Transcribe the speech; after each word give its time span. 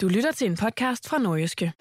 Du 0.00 0.08
lytter 0.08 0.32
til 0.32 0.46
en 0.46 0.56
podcast 0.56 1.08
fra 1.08 1.18
Nordjyske. 1.18 1.72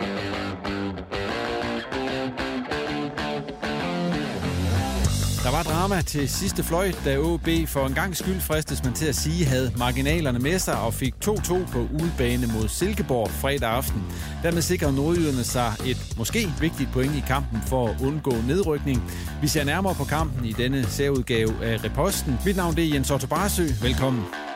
Der 5.43 5.51
var 5.51 5.63
drama 5.63 6.01
til 6.01 6.29
sidste 6.29 6.63
fløjt, 6.63 7.01
da 7.05 7.19
OB 7.19 7.47
for 7.67 7.85
en 7.85 7.93
gang 7.93 8.17
skyld 8.17 8.39
fristes 8.39 8.83
man 8.83 8.93
til 8.93 9.05
at 9.05 9.15
sige, 9.15 9.45
havde 9.45 9.71
marginalerne 9.77 10.39
med 10.39 10.59
sig 10.59 10.81
og 10.81 10.93
fik 10.93 11.13
2-2 11.25 11.71
på 11.71 11.79
udebane 11.79 12.47
mod 12.47 12.67
Silkeborg 12.67 13.29
fredag 13.29 13.69
aften. 13.69 14.03
Dermed 14.43 14.61
sikrer 14.61 14.91
nordjyderne 14.91 15.43
sig 15.43 15.73
et 15.85 16.13
måske 16.17 16.39
vigtigt 16.59 16.89
point 16.93 17.15
i 17.15 17.23
kampen 17.27 17.59
for 17.67 17.87
at 17.87 18.01
undgå 18.01 18.31
nedrykning. 18.47 19.11
Vi 19.41 19.47
ser 19.47 19.63
nærmere 19.63 19.95
på 19.95 20.03
kampen 20.03 20.45
i 20.45 20.51
denne 20.51 20.83
særudgave 20.83 21.65
af 21.65 21.83
Reposten. 21.83 22.39
Mit 22.45 22.55
navn 22.55 22.77
er 22.77 22.83
Jens 22.93 23.11
Otto 23.11 23.27
Barsø. 23.27 23.65
Velkommen. 23.81 24.48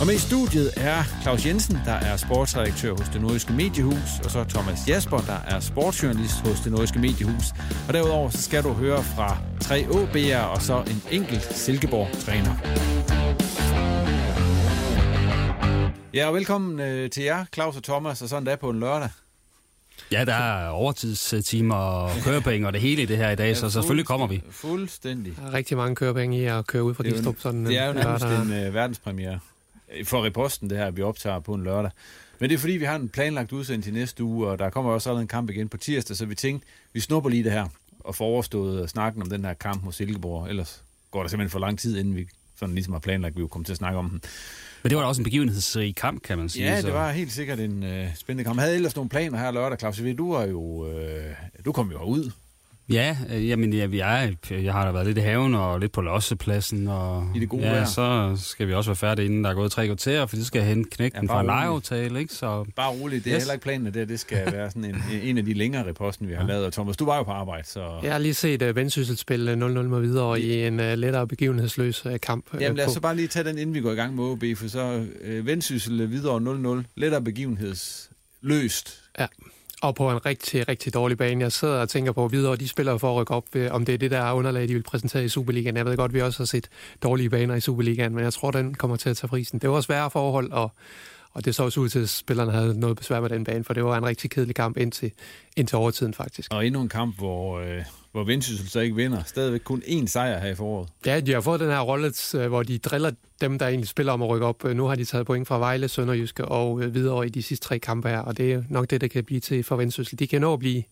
Og 0.00 0.06
med 0.06 0.14
i 0.14 0.18
studiet 0.18 0.72
er 0.76 1.02
Claus 1.22 1.46
Jensen, 1.46 1.78
der 1.84 1.92
er 1.92 2.16
sportsredaktør 2.16 2.90
hos 2.90 3.08
det 3.08 3.20
Nordiske 3.20 3.52
Mediehus, 3.52 4.10
og 4.24 4.30
så 4.30 4.44
Thomas 4.44 4.78
Jasper, 4.88 5.18
der 5.18 5.38
er 5.48 5.60
sportsjournalist 5.60 6.34
hos 6.34 6.60
det 6.60 6.72
Nordiske 6.72 6.98
Mediehus. 6.98 7.44
Og 7.88 7.94
derudover 7.94 8.30
så 8.30 8.42
skal 8.42 8.62
du 8.62 8.72
høre 8.72 9.02
fra 9.02 9.38
tre 9.60 9.80
OB'er 9.82 10.36
og 10.36 10.62
så 10.62 10.80
en 10.80 11.02
enkelt 11.10 11.42
Silkeborg-træner. 11.42 12.54
Ja, 16.14 16.26
og 16.26 16.34
velkommen 16.34 16.80
øh, 16.80 17.10
til 17.10 17.22
jer, 17.22 17.44
Claus 17.54 17.76
og 17.76 17.82
Thomas, 17.82 18.22
og 18.22 18.28
sådan 18.28 18.46
der 18.46 18.56
på 18.56 18.70
en 18.70 18.80
lørdag. 18.80 19.08
Ja, 20.12 20.24
der 20.24 20.34
er 20.34 20.68
overtidstimer 20.68 21.74
og 21.74 22.10
kørepenge 22.24 22.66
og 22.66 22.72
det 22.72 22.80
hele 22.80 23.02
i 23.02 23.06
det 23.06 23.16
her 23.16 23.30
i 23.30 23.36
dag, 23.36 23.48
ja, 23.48 23.54
så 23.54 23.70
selvfølgelig 23.70 24.06
kommer 24.06 24.26
vi. 24.26 24.42
Fuldstændig. 24.50 25.36
Der 25.36 25.46
er 25.46 25.52
rigtig 25.52 25.76
mange 25.76 25.96
kørepenge 25.96 26.38
i 26.38 26.44
at 26.44 26.66
køre 26.66 26.82
ud 26.82 26.94
fra 26.94 27.04
Gistrup. 27.04 27.36
Sådan 27.38 27.66
Det 27.66 27.78
er 27.78 27.86
jo 27.86 27.92
nærmest 27.92 28.24
en 28.24 28.52
øh, 28.52 28.74
verdenspremiere 28.74 29.38
for 30.04 30.24
reposten, 30.24 30.70
det 30.70 30.78
her, 30.78 30.90
vi 30.90 31.02
optager 31.02 31.40
på 31.40 31.54
en 31.54 31.64
lørdag. 31.64 31.90
Men 32.38 32.50
det 32.50 32.54
er 32.54 32.58
fordi, 32.58 32.72
vi 32.72 32.84
har 32.84 32.96
en 32.96 33.08
planlagt 33.08 33.52
udsendelse 33.52 33.90
i 33.90 33.94
næste 33.94 34.24
uge, 34.24 34.48
og 34.48 34.58
der 34.58 34.70
kommer 34.70 34.90
også 34.90 35.10
allerede 35.10 35.22
en 35.22 35.28
kamp 35.28 35.50
igen 35.50 35.68
på 35.68 35.76
tirsdag, 35.76 36.16
så 36.16 36.26
vi 36.26 36.34
tænkte, 36.34 36.66
vi 36.92 37.00
snupper 37.00 37.30
lige 37.30 37.44
det 37.44 37.52
her 37.52 37.66
og 38.00 38.14
får 38.14 38.24
overstået 38.24 38.90
snakken 38.90 39.22
om 39.22 39.30
den 39.30 39.44
her 39.44 39.54
kamp 39.54 39.84
mod 39.84 39.92
Silkeborg. 39.92 40.48
Ellers 40.48 40.84
går 41.10 41.22
der 41.22 41.28
simpelthen 41.28 41.50
for 41.50 41.58
lang 41.58 41.78
tid, 41.78 41.98
inden 41.98 42.16
vi 42.16 42.28
sådan 42.56 42.74
ligesom 42.74 42.92
har 42.92 43.00
planlagt, 43.00 43.32
at 43.32 43.36
vi 43.36 43.40
jo 43.40 43.46
kommer 43.46 43.64
til 43.64 43.72
at 43.72 43.76
snakke 43.76 43.98
om 43.98 44.10
den. 44.10 44.20
Men 44.82 44.90
det 44.90 44.96
var 44.96 45.02
da 45.02 45.08
også 45.08 45.20
en 45.20 45.24
begivenhedsrig 45.24 45.96
kamp, 45.96 46.22
kan 46.22 46.38
man 46.38 46.48
sige. 46.48 46.64
Ja, 46.64 46.82
det 46.82 46.92
var 46.92 47.12
helt 47.12 47.32
sikkert 47.32 47.60
en 47.60 47.82
øh, 47.82 48.16
spændende 48.16 48.44
kamp. 48.44 48.56
Jeg 48.56 48.62
havde 48.62 48.76
ellers 48.76 48.96
nogle 48.96 49.08
planer 49.08 49.38
her 49.38 49.50
lørdag, 49.50 49.78
Claus. 49.78 50.00
Du 50.18 50.32
er 50.32 50.46
jo, 50.46 50.92
øh, 50.92 51.34
du 51.64 51.72
kom 51.72 51.90
jo 51.90 52.02
ud. 52.02 52.30
Ja, 52.92 53.16
øh, 53.34 53.48
jamen, 53.48 53.72
ja, 53.72 53.86
vi 53.86 53.98
er, 53.98 54.30
jeg 54.50 54.72
har 54.72 54.84
da 54.84 54.90
været 54.92 55.06
lidt 55.06 55.18
i 55.18 55.20
haven 55.20 55.54
og 55.54 55.80
lidt 55.80 55.92
på 55.92 56.00
lossepladsen. 56.00 56.88
Og, 56.88 57.26
I 57.34 57.38
det 57.40 57.48
gode 57.48 57.62
ja, 57.62 57.70
vejr. 57.72 57.84
så 57.84 58.36
skal 58.44 58.68
vi 58.68 58.72
også 58.74 58.90
være 58.90 58.96
færdige, 58.96 59.26
inden 59.26 59.44
der 59.44 59.50
er 59.50 59.54
gået 59.54 59.72
tre 59.72 59.86
kvarter, 59.86 60.26
for 60.26 60.36
så 60.36 60.44
skal 60.44 60.58
jeg 60.58 60.68
hente 60.68 60.90
knægten 60.90 61.24
Ja, 61.26 61.32
ja, 61.34 61.38
fra 61.38 61.42
lejeaftale, 61.46 62.18
ikke? 62.20 62.34
Så, 62.34 62.64
Bare 62.76 62.90
roligt, 62.90 63.24
det 63.24 63.30
er 63.30 63.36
Yes. 63.36 63.42
heller 63.42 63.52
ikke 63.54 63.62
planen, 63.62 63.86
at 63.86 63.94
det, 63.94 64.08
det 64.08 64.20
skal 64.20 64.52
være 64.52 64.70
sådan 64.70 64.84
en, 64.84 65.02
en 65.22 65.38
af 65.38 65.44
de 65.44 65.54
længere 65.54 65.86
reposten, 65.88 66.28
vi 66.28 66.34
har 66.34 66.46
lavet. 66.46 66.66
Og 66.66 66.72
Thomas, 66.72 66.96
du 66.96 67.04
var 67.04 67.16
jo 67.16 67.22
på 67.22 67.30
arbejde, 67.30 67.66
så... 67.68 67.98
Jeg 68.02 68.12
har 68.12 68.18
lige 68.18 68.34
set 68.34 68.62
uh, 68.62 68.76
Vendsyssel 68.76 69.16
spille 69.16 69.52
0-0 69.52 69.56
med 69.56 70.00
videre 70.00 70.40
i 70.40 70.66
en 70.66 70.80
uh, 70.80 70.86
lettere 70.86 71.26
begivenhedsløs 71.28 72.06
uh, 72.06 72.12
kamp. 72.22 72.44
øh, 72.54 72.62
Jamen 72.62 72.76
lad 72.76 72.84
os 72.84 72.88
på- 72.90 72.94
så 72.94 73.00
bare 73.00 73.16
lige 73.16 73.28
tage 73.28 73.44
den, 73.44 73.58
inden 73.58 73.74
vi 73.74 73.80
går 73.80 73.92
i 73.92 73.94
gang 73.94 74.14
med 74.16 74.24
OB, 74.24 74.44
for 74.56 74.68
så 74.68 75.06
øh, 75.20 75.46
vendsyssel 75.46 76.10
videre 76.10 76.80
0-0, 76.80 76.84
lettere 76.96 77.22
begivenhedsløst. 77.22 79.00
Ja, 79.18 79.26
og 79.82 79.94
på 79.94 80.10
en 80.10 80.26
rigtig, 80.26 80.68
rigtig 80.68 80.94
dårlig 80.94 81.18
bane. 81.18 81.42
Jeg 81.42 81.52
sidder 81.52 81.80
og 81.80 81.88
tænker 81.88 82.12
på, 82.12 82.28
videre 82.28 82.56
de 82.56 82.68
spiller 82.68 82.98
for 82.98 83.10
at 83.10 83.16
rykke 83.16 83.34
op, 83.34 83.44
om 83.70 83.84
det 83.84 83.94
er 83.94 83.98
det 83.98 84.10
der 84.10 84.32
underlag, 84.32 84.68
de 84.68 84.74
vil 84.74 84.82
præsentere 84.82 85.24
i 85.24 85.28
Superligaen. 85.28 85.76
Jeg 85.76 85.86
ved 85.86 85.96
godt, 85.96 86.14
vi 86.14 86.20
også 86.20 86.38
har 86.38 86.46
set 86.46 86.68
dårlige 87.02 87.30
baner 87.30 87.54
i 87.54 87.60
Superligaen, 87.60 88.14
men 88.14 88.24
jeg 88.24 88.32
tror, 88.32 88.50
den 88.50 88.74
kommer 88.74 88.96
til 88.96 89.10
at 89.10 89.16
tage 89.16 89.28
prisen. 89.28 89.58
Det 89.58 89.70
var 89.70 89.80
svære 89.80 90.10
forhold, 90.10 90.52
og, 90.52 90.72
og 91.32 91.44
det 91.44 91.54
så 91.54 91.64
også 91.64 91.80
ud 91.80 91.88
til, 91.88 91.98
at 91.98 92.08
spillerne 92.08 92.52
havde 92.52 92.80
noget 92.80 92.96
besvær 92.96 93.20
med 93.20 93.28
den 93.28 93.44
bane, 93.44 93.64
for 93.64 93.74
det 93.74 93.84
var 93.84 93.98
en 93.98 94.06
rigtig 94.06 94.30
kedelig 94.30 94.54
kamp 94.54 94.76
indtil, 94.76 95.12
indtil 95.56 95.76
overtiden 95.76 96.14
faktisk. 96.14 96.54
Og 96.54 96.66
endnu 96.66 96.80
en 96.80 96.88
kamp, 96.88 97.18
hvor, 97.18 97.60
øh, 97.60 97.84
hvor 98.12 98.24
vendsyssel 98.24 98.68
så 98.68 98.80
ikke 98.80 98.96
vinder. 98.96 99.22
Stadigvæk 99.26 99.60
kun 99.64 99.82
én 99.86 100.06
sejr 100.06 100.38
her 100.38 100.50
i 100.50 100.54
foråret. 100.54 100.88
Ja, 101.06 101.20
de 101.20 101.32
har 101.32 101.40
fået 101.40 101.60
den 101.60 101.68
her 101.68 101.80
rolle, 101.80 102.12
øh, 102.34 102.46
hvor 102.46 102.62
de 102.62 102.78
driller 102.78 103.10
dem, 103.40 103.58
der 103.58 103.66
egentlig 103.66 103.88
spiller 103.88 104.12
om 104.12 104.22
at 104.22 104.28
rykke 104.28 104.46
op. 104.46 104.64
Nu 104.64 104.84
har 104.84 104.94
de 104.94 105.04
taget 105.04 105.26
point 105.26 105.48
fra 105.48 105.58
Vejle, 105.58 105.88
Sønderjyske 105.88 106.44
og 106.44 106.82
øh, 106.82 106.94
videre 106.94 107.26
i 107.26 107.28
de 107.28 107.42
sidste 107.42 107.66
tre 107.66 107.78
kampe 107.78 108.08
her, 108.08 108.18
og 108.18 108.36
det 108.36 108.52
er 108.52 108.62
nok 108.68 108.90
det, 108.90 109.00
der 109.00 109.08
kan 109.08 109.24
blive 109.24 109.40
til 109.40 109.64
for 109.64 109.76
Vendsyssel. 109.76 110.18
De 110.18 110.26
kan 110.26 110.40
nå 110.40 110.52
at 110.52 110.58
blive, 110.58 110.82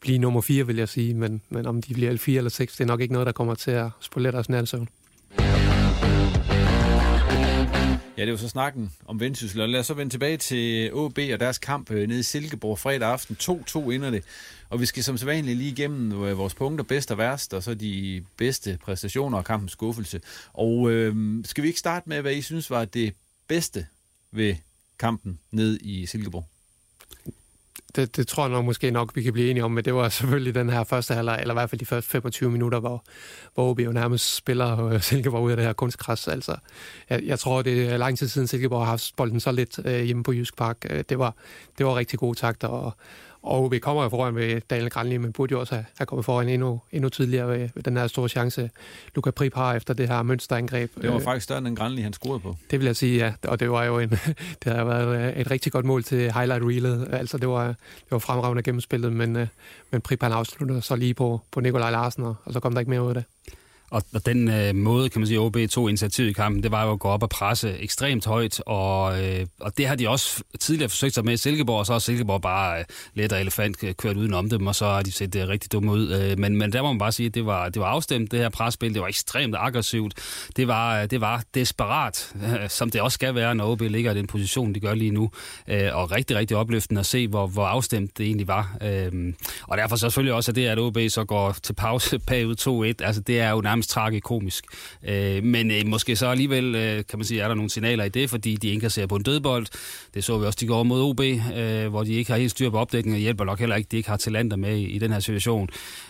blive 0.00 0.18
nummer 0.18 0.40
4, 0.40 0.66
vil 0.66 0.76
jeg 0.76 0.88
sige, 0.88 1.14
men, 1.14 1.42
men 1.48 1.66
om 1.66 1.82
de 1.82 1.94
bliver 1.94 2.16
4 2.16 2.36
eller 2.36 2.50
6, 2.50 2.76
det 2.76 2.80
er 2.84 2.88
nok 2.88 3.00
ikke 3.00 3.12
noget, 3.12 3.26
der 3.26 3.32
kommer 3.32 3.54
til 3.54 3.70
at 3.70 3.88
spolere 4.00 4.32
deres 4.32 4.48
nattesøvn. 4.48 4.88
Ja, 8.18 8.24
det 8.24 8.30
var 8.30 8.36
så 8.36 8.48
snakken 8.48 8.92
om 9.06 9.20
vendsyssel. 9.20 9.60
Og 9.60 9.68
lad 9.68 9.80
os 9.80 9.86
så 9.86 9.94
vende 9.94 10.12
tilbage 10.12 10.36
til 10.36 10.94
OB 10.94 11.18
og 11.32 11.40
deres 11.40 11.58
kamp 11.58 11.90
øh, 11.90 12.08
nede 12.08 12.20
i 12.20 12.22
Silkeborg 12.22 12.78
fredag 12.78 13.08
aften. 13.08 13.36
2-2 13.42 13.90
ender 13.90 14.10
det. 14.10 14.24
Og 14.68 14.80
vi 14.80 14.86
skal 14.86 15.04
som 15.04 15.18
sædvanligt 15.18 15.58
lige 15.58 15.70
igennem 15.70 16.24
øh, 16.24 16.38
vores 16.38 16.54
punkter, 16.54 16.84
bedst 16.84 17.10
og 17.10 17.18
værst, 17.18 17.54
og 17.54 17.62
så 17.62 17.74
de 17.74 18.24
bedste 18.36 18.78
præstationer 18.82 19.38
og 19.38 19.44
kampens 19.44 19.72
skuffelse. 19.72 20.20
Og 20.52 20.90
øh, 20.90 21.44
skal 21.44 21.62
vi 21.62 21.68
ikke 21.68 21.80
starte 21.80 22.08
med, 22.08 22.20
hvad 22.20 22.34
I 22.34 22.42
synes 22.42 22.70
var 22.70 22.84
det 22.84 23.14
bedste 23.48 23.86
ved 24.32 24.56
kampen 24.98 25.38
ned 25.50 25.78
i 25.80 26.06
Silkeborg? 26.06 26.44
Det, 27.96 28.16
det 28.16 28.28
tror 28.28 28.42
jeg 28.42 28.50
nok 28.50 28.64
måske 28.64 28.90
nok, 28.90 29.16
vi 29.16 29.22
kan 29.22 29.32
blive 29.32 29.50
enige 29.50 29.64
om, 29.64 29.70
men 29.70 29.84
det 29.84 29.94
var 29.94 30.08
selvfølgelig 30.08 30.54
den 30.54 30.70
her 30.70 30.84
første 30.84 31.14
halvleg, 31.14 31.38
eller 31.40 31.54
i 31.54 31.56
hvert 31.56 31.70
fald 31.70 31.78
de 31.78 31.86
første 31.86 32.10
25 32.10 32.50
minutter, 32.50 32.80
hvor, 32.80 33.04
hvor 33.54 33.70
OB 33.70 33.80
jo 33.80 33.92
nærmest 33.92 34.36
spiller 34.36 34.86
øh, 34.86 35.00
Silkeborg 35.02 35.42
ud 35.42 35.50
af 35.50 35.56
det 35.56 35.66
her 35.66 35.72
kunstgræs. 35.72 36.28
Altså, 36.28 36.56
jeg, 37.10 37.22
jeg 37.22 37.38
tror, 37.38 37.62
det 37.62 37.92
er 37.92 37.96
lang 37.96 38.18
tid 38.18 38.28
siden 38.28 38.48
Silkeborg 38.48 38.80
har 38.80 38.90
haft 38.90 39.12
bolden 39.16 39.40
så 39.40 39.52
lidt 39.52 39.78
øh, 39.84 40.02
hjemme 40.02 40.22
på 40.22 40.32
Jysk 40.32 40.56
Park. 40.56 40.76
Øh, 40.90 41.04
det, 41.08 41.18
var, 41.18 41.34
det 41.78 41.86
var 41.86 41.96
rigtig 41.96 42.18
gode 42.18 42.38
takter, 42.38 42.68
og, 42.68 42.92
og 43.46 43.70
vi 43.70 43.78
kommer 43.78 44.02
jo 44.02 44.08
foran 44.08 44.34
ved 44.34 44.60
Daniel 44.70 44.90
Granli, 44.90 45.16
men 45.16 45.32
burde 45.32 45.52
jo 45.52 45.60
også 45.60 45.74
have, 45.74 45.84
have 45.98 46.06
kommet 46.06 46.24
foran 46.24 46.48
endnu, 46.48 46.80
endnu 46.92 47.08
tidligere 47.08 47.48
ved, 47.48 47.68
ved 47.74 47.82
den 47.82 47.96
her 47.96 48.06
store 48.06 48.28
chance, 48.28 48.70
Luca 49.14 49.30
Prip 49.30 49.54
har 49.54 49.74
efter 49.74 49.94
det 49.94 50.08
her 50.08 50.22
mønsterangreb. 50.22 50.90
Det 51.02 51.12
var 51.12 51.18
faktisk 51.18 51.44
større 51.44 51.58
end 51.58 51.76
Granli, 51.76 52.02
han 52.02 52.12
scorede 52.12 52.40
på. 52.40 52.56
Det 52.70 52.78
vil 52.78 52.86
jeg 52.86 52.96
sige, 52.96 53.24
ja. 53.24 53.32
Og 53.48 53.60
det 53.60 53.70
var 53.70 53.84
jo 53.84 53.98
en, 53.98 54.10
det 54.64 54.72
har 54.72 54.84
været 54.84 55.40
et 55.40 55.50
rigtig 55.50 55.72
godt 55.72 55.84
mål 55.84 56.02
til 56.02 56.32
highlight 56.32 56.64
reelet. 56.64 57.08
Altså, 57.12 57.38
det 57.38 57.48
var, 57.48 57.66
det 57.66 57.76
var 58.10 58.18
fremragende 58.18 58.62
gennemspillet, 58.62 59.12
men, 59.12 59.36
øh, 59.36 59.46
men 59.90 60.00
Prip 60.00 60.22
han 60.22 60.32
afsluttede 60.32 60.82
så 60.82 60.96
lige 60.96 61.14
på, 61.14 61.40
på 61.50 61.60
Nikolaj 61.60 61.90
Larsen, 61.90 62.22
og, 62.22 62.34
og 62.44 62.52
så 62.52 62.60
kom 62.60 62.72
der 62.72 62.80
ikke 62.80 62.90
mere 62.90 63.02
ud 63.02 63.08
af 63.08 63.14
det. 63.14 63.24
Og, 63.90 64.02
og 64.14 64.26
den 64.26 64.48
øh, 64.48 64.74
måde, 64.74 65.08
kan 65.08 65.20
man 65.20 65.26
sige, 65.26 65.40
OB 65.40 65.56
tog 65.70 65.88
initiativ 65.88 66.28
i 66.28 66.32
kampen, 66.32 66.62
det 66.62 66.70
var 66.70 66.84
jo 66.84 66.92
at 66.92 66.98
gå 66.98 67.08
op 67.08 67.22
og 67.22 67.28
presse 67.28 67.78
ekstremt 67.78 68.26
højt, 68.26 68.60
og, 68.66 69.24
øh, 69.24 69.46
og 69.60 69.78
det 69.78 69.86
har 69.86 69.94
de 69.94 70.08
også 70.08 70.42
tidligere 70.60 70.88
forsøgt 70.88 71.14
sig 71.14 71.24
med 71.24 71.32
i 71.32 71.36
Silkeborg, 71.36 71.78
og 71.78 71.86
så 71.86 71.92
har 71.92 71.98
Silkeborg 71.98 72.42
bare 72.42 72.78
øh, 72.78 72.84
let 73.14 73.32
og 73.32 73.40
elefant 73.40 73.84
øh, 73.84 73.94
kørt 73.94 74.16
udenom 74.16 74.50
dem, 74.50 74.66
og 74.66 74.74
så 74.74 74.86
har 74.86 75.02
de 75.02 75.12
set 75.12 75.36
øh, 75.36 75.48
rigtig 75.48 75.72
dumme 75.72 75.92
ud. 75.92 76.12
Øh, 76.12 76.38
men, 76.38 76.56
men 76.56 76.72
der 76.72 76.82
må 76.82 76.92
man 76.92 76.98
bare 76.98 77.12
sige, 77.12 77.26
at 77.26 77.34
det 77.34 77.46
var, 77.46 77.68
det 77.68 77.82
var 77.82 77.88
afstemt, 77.88 78.30
det 78.32 78.38
her 78.38 78.48
presspil, 78.48 78.94
det 78.94 79.02
var 79.02 79.08
ekstremt 79.08 79.54
aggressivt, 79.58 80.14
det 80.56 80.68
var, 80.68 81.02
øh, 81.02 81.10
det 81.10 81.20
var 81.20 81.42
desperat, 81.54 82.32
øh, 82.44 82.68
som 82.78 82.90
det 82.90 83.00
også 83.00 83.14
skal 83.14 83.34
være, 83.34 83.54
når 83.54 83.70
OB 83.70 83.80
ligger 83.80 84.12
i 84.12 84.14
den 84.14 84.26
position, 84.26 84.74
de 84.74 84.80
gør 84.80 84.94
lige 84.94 85.10
nu, 85.10 85.30
øh, 85.68 85.96
og 85.96 86.10
rigtig, 86.10 86.36
rigtig 86.36 86.56
opløftende 86.56 86.98
at 87.00 87.06
se, 87.06 87.28
hvor, 87.28 87.46
hvor 87.46 87.66
afstemt 87.66 88.18
det 88.18 88.26
egentlig 88.26 88.48
var. 88.48 88.76
Øh, 88.82 89.32
og 89.62 89.78
derfor 89.78 89.96
så 89.96 90.00
selvfølgelig 90.00 90.34
også, 90.34 90.50
at 90.50 90.56
det, 90.56 90.66
at 90.66 90.78
OB 90.78 90.98
så 91.08 91.24
går 91.24 91.52
til 91.62 91.72
pause 91.72 92.18
bagud 92.28 92.94
2-1, 93.00 93.04
altså 93.06 93.20
det 93.20 93.40
er 93.40 93.50
jo 93.50 93.60
nærmest 93.60 93.75
tragikomisk. 93.82 94.64
Øh, 95.08 95.44
men 95.44 95.70
øh, 95.70 95.86
måske 95.86 96.16
så 96.16 96.26
alligevel, 96.26 96.74
øh, 96.74 97.04
kan 97.08 97.18
man 97.18 97.24
sige, 97.24 97.40
er 97.40 97.48
der 97.48 97.54
nogle 97.54 97.70
signaler 97.70 98.04
i 98.04 98.08
det, 98.08 98.30
fordi 98.30 98.56
de 98.56 98.68
indkasserer 98.68 99.06
på 99.06 99.16
en 99.16 99.22
dødbold. 99.22 99.66
Det 100.14 100.24
så 100.24 100.38
vi 100.38 100.46
også, 100.46 100.58
de 100.60 100.66
går 100.66 100.82
mod 100.82 101.02
OB, 101.02 101.20
øh, 101.20 101.88
hvor 101.88 102.04
de 102.04 102.12
ikke 102.12 102.30
har 102.30 102.38
helt 102.38 102.50
styr 102.50 102.70
på 102.70 102.78
opdækningen, 102.78 103.16
og 103.16 103.20
hjælper 103.20 103.44
nok 103.44 103.58
heller 103.58 103.76
ikke, 103.76 103.88
de 103.90 103.96
ikke 103.96 104.08
har 104.08 104.16
talenter 104.16 104.56
med 104.56 104.76
i, 104.76 104.84
i 104.84 104.98
den 104.98 105.12
her 105.12 105.20
situation. 105.20 105.68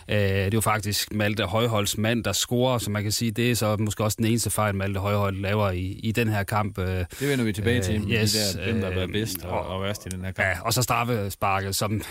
Øh, 0.09 0.17
det 0.17 0.45
er 0.45 0.49
jo 0.53 0.61
faktisk 0.61 1.13
Malte 1.13 1.43
Højholds 1.43 1.97
mand, 1.97 2.23
der 2.23 2.31
scorer, 2.31 2.77
så 2.77 2.91
man 2.91 3.03
kan 3.03 3.11
sige, 3.11 3.31
det 3.31 3.51
er 3.51 3.55
så 3.55 3.77
måske 3.79 4.03
også 4.03 4.15
den 4.17 4.25
eneste 4.25 4.49
fejl, 4.49 4.75
Malte 4.75 4.99
Højhold 4.99 5.41
laver 5.41 5.71
i, 5.71 5.99
i 6.03 6.11
den 6.11 6.27
her 6.27 6.43
kamp. 6.43 6.77
Øh, 6.77 6.85
det 6.85 7.29
vender 7.29 7.45
vi 7.45 7.53
tilbage 7.53 7.81
til, 7.81 7.95
øh, 7.95 8.11
yes, 8.11 8.31
de 8.31 8.81
der, 8.81 8.85
har 8.85 8.95
været 8.95 9.11
bedst 9.11 9.45
og, 9.45 9.67
og 9.67 9.83
værst 9.83 10.05
i 10.05 10.09
den 10.09 10.25
her 10.25 10.31
kamp. 10.31 10.47
Ja, 10.47 10.61
og 10.61 10.73
så 10.73 10.81
straffesparket, 10.81 11.75
som, 11.75 12.01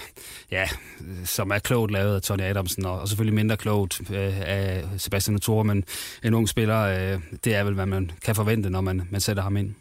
ja, 0.51 0.65
som 1.25 1.51
er 1.51 1.59
klogt 1.59 1.93
lavet 1.93 2.15
af 2.15 2.23
Tony 2.23 2.43
Adamsen, 2.43 2.87
og, 2.87 3.01
og 3.01 3.09
selvfølgelig 3.09 3.35
mindre 3.35 3.57
klogt 3.57 4.01
øh, 4.11 4.41
af 4.41 4.85
Sebastian 4.99 5.39
faktorer, 5.47 5.63
men 5.63 5.85
en 6.23 6.35
ung 6.35 6.49
spiller, 6.49 6.81
øh, 6.81 7.21
det 7.45 7.55
er 7.55 7.65
vel, 7.65 7.75
hvad 7.75 7.87
man 7.87 8.11
kan 8.23 8.35
forvente, 8.35 8.71
når 8.71 8.81
man, 8.81 9.09
man 9.11 9.21
sætter 9.21 9.43
ham 9.43 9.57
ind. 9.57 9.75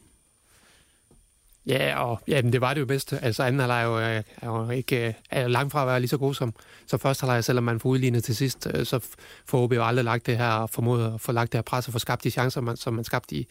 Ja, 1.68 2.00
og 2.00 2.22
ja, 2.28 2.42
men 2.42 2.54
det 2.54 2.62
var 2.62 2.74
det 2.74 2.82
jo 2.82 2.86
bedste. 2.86 3.20
Altså 3.24 3.44
anden 3.44 3.60
halvleg 3.60 3.82
er 3.82 3.86
jo, 3.86 4.24
er 4.42 4.48
jo 4.48 4.70
ikke 4.70 5.08
øh, 5.08 5.14
er 5.32 5.48
langt 5.48 5.72
fra 5.72 5.82
at 5.82 5.88
være 5.88 6.00
lige 6.00 6.10
så 6.10 6.18
god 6.18 6.34
som, 6.34 6.54
som 6.88 7.00
første 7.00 7.26
halvleg, 7.26 7.44
selvom 7.44 7.64
man 7.64 7.80
får 7.80 7.90
udlignet 7.90 8.24
til 8.24 8.36
sidst, 8.36 8.68
øh, 8.74 8.86
så 8.86 9.00
får 9.46 9.64
OB 9.64 9.74
jo 9.74 9.84
aldrig 9.84 10.06
lagt 10.06 10.26
det 10.26 10.38
her 10.38 10.52
og 10.52 10.70
formået 10.70 11.14
at 11.14 11.22
få 11.22 11.32
lagt 11.32 11.52
det 11.52 11.58
her 11.58 11.64
pres 11.64 11.88
og 11.88 11.94
få 11.94 12.00
skabt 12.00 12.24
de 12.24 12.30
chancer, 12.30 12.62
man, 12.62 12.78
som 12.78 12.94
man 12.94 13.04
skabte 13.04 13.36
i, 13.36 13.48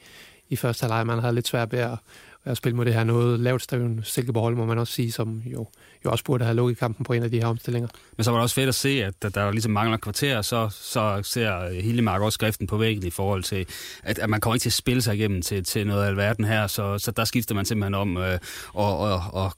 i 0.48 0.56
første 0.56 0.82
halvleg. 0.82 1.06
Man 1.06 1.18
havde 1.18 1.34
lidt 1.34 1.48
svært 1.48 1.72
ved 1.72 1.78
at, 1.78 1.98
at 2.44 2.56
spille 2.56 2.76
mod 2.76 2.84
det 2.84 2.94
her 2.94 3.04
noget 3.04 3.40
lavt 3.40 3.62
stævn 3.62 4.00
Silkeborg, 4.04 4.52
må 4.52 4.66
man 4.66 4.78
også 4.78 4.92
sige, 4.92 5.12
som 5.12 5.42
jo, 5.46 5.66
jo 6.04 6.10
også 6.10 6.24
burde 6.24 6.44
have 6.44 6.56
lukket 6.56 6.78
kampen 6.78 7.04
på 7.04 7.12
en 7.12 7.22
af 7.22 7.30
de 7.30 7.38
her 7.38 7.46
omstillinger. 7.46 7.88
Men 8.16 8.24
så 8.24 8.30
var 8.30 8.38
det 8.38 8.42
også 8.42 8.54
fedt 8.54 8.68
at 8.68 8.74
se, 8.74 9.04
at 9.04 9.14
der, 9.22 9.28
der 9.28 9.50
ligesom 9.50 9.72
mangler 9.72 9.96
kvarter, 9.96 10.42
så, 10.42 10.68
så 10.72 11.20
ser 11.22 11.80
Hillemark 11.82 12.22
også 12.22 12.34
skriften 12.34 12.66
på 12.66 12.76
væggen 12.76 13.06
i 13.06 13.10
forhold 13.10 13.42
til, 13.42 13.66
at, 14.02 14.18
at 14.18 14.30
man 14.30 14.40
kommer 14.40 14.54
ikke 14.54 14.62
til 14.62 14.68
at 14.68 14.72
spille 14.72 15.02
sig 15.02 15.14
igennem 15.14 15.42
til, 15.42 15.64
til 15.64 15.86
noget 15.86 16.04
af 16.04 16.08
alverden 16.08 16.44
her, 16.44 16.66
så, 16.66 16.98
så 16.98 17.10
der 17.10 17.24
skifter 17.24 17.54
man 17.54 17.64
simpelthen 17.64 17.94
om 17.94 18.16
øh, 18.16 18.38
og, 18.74 18.98
og, 18.98 19.22
og 19.32 19.52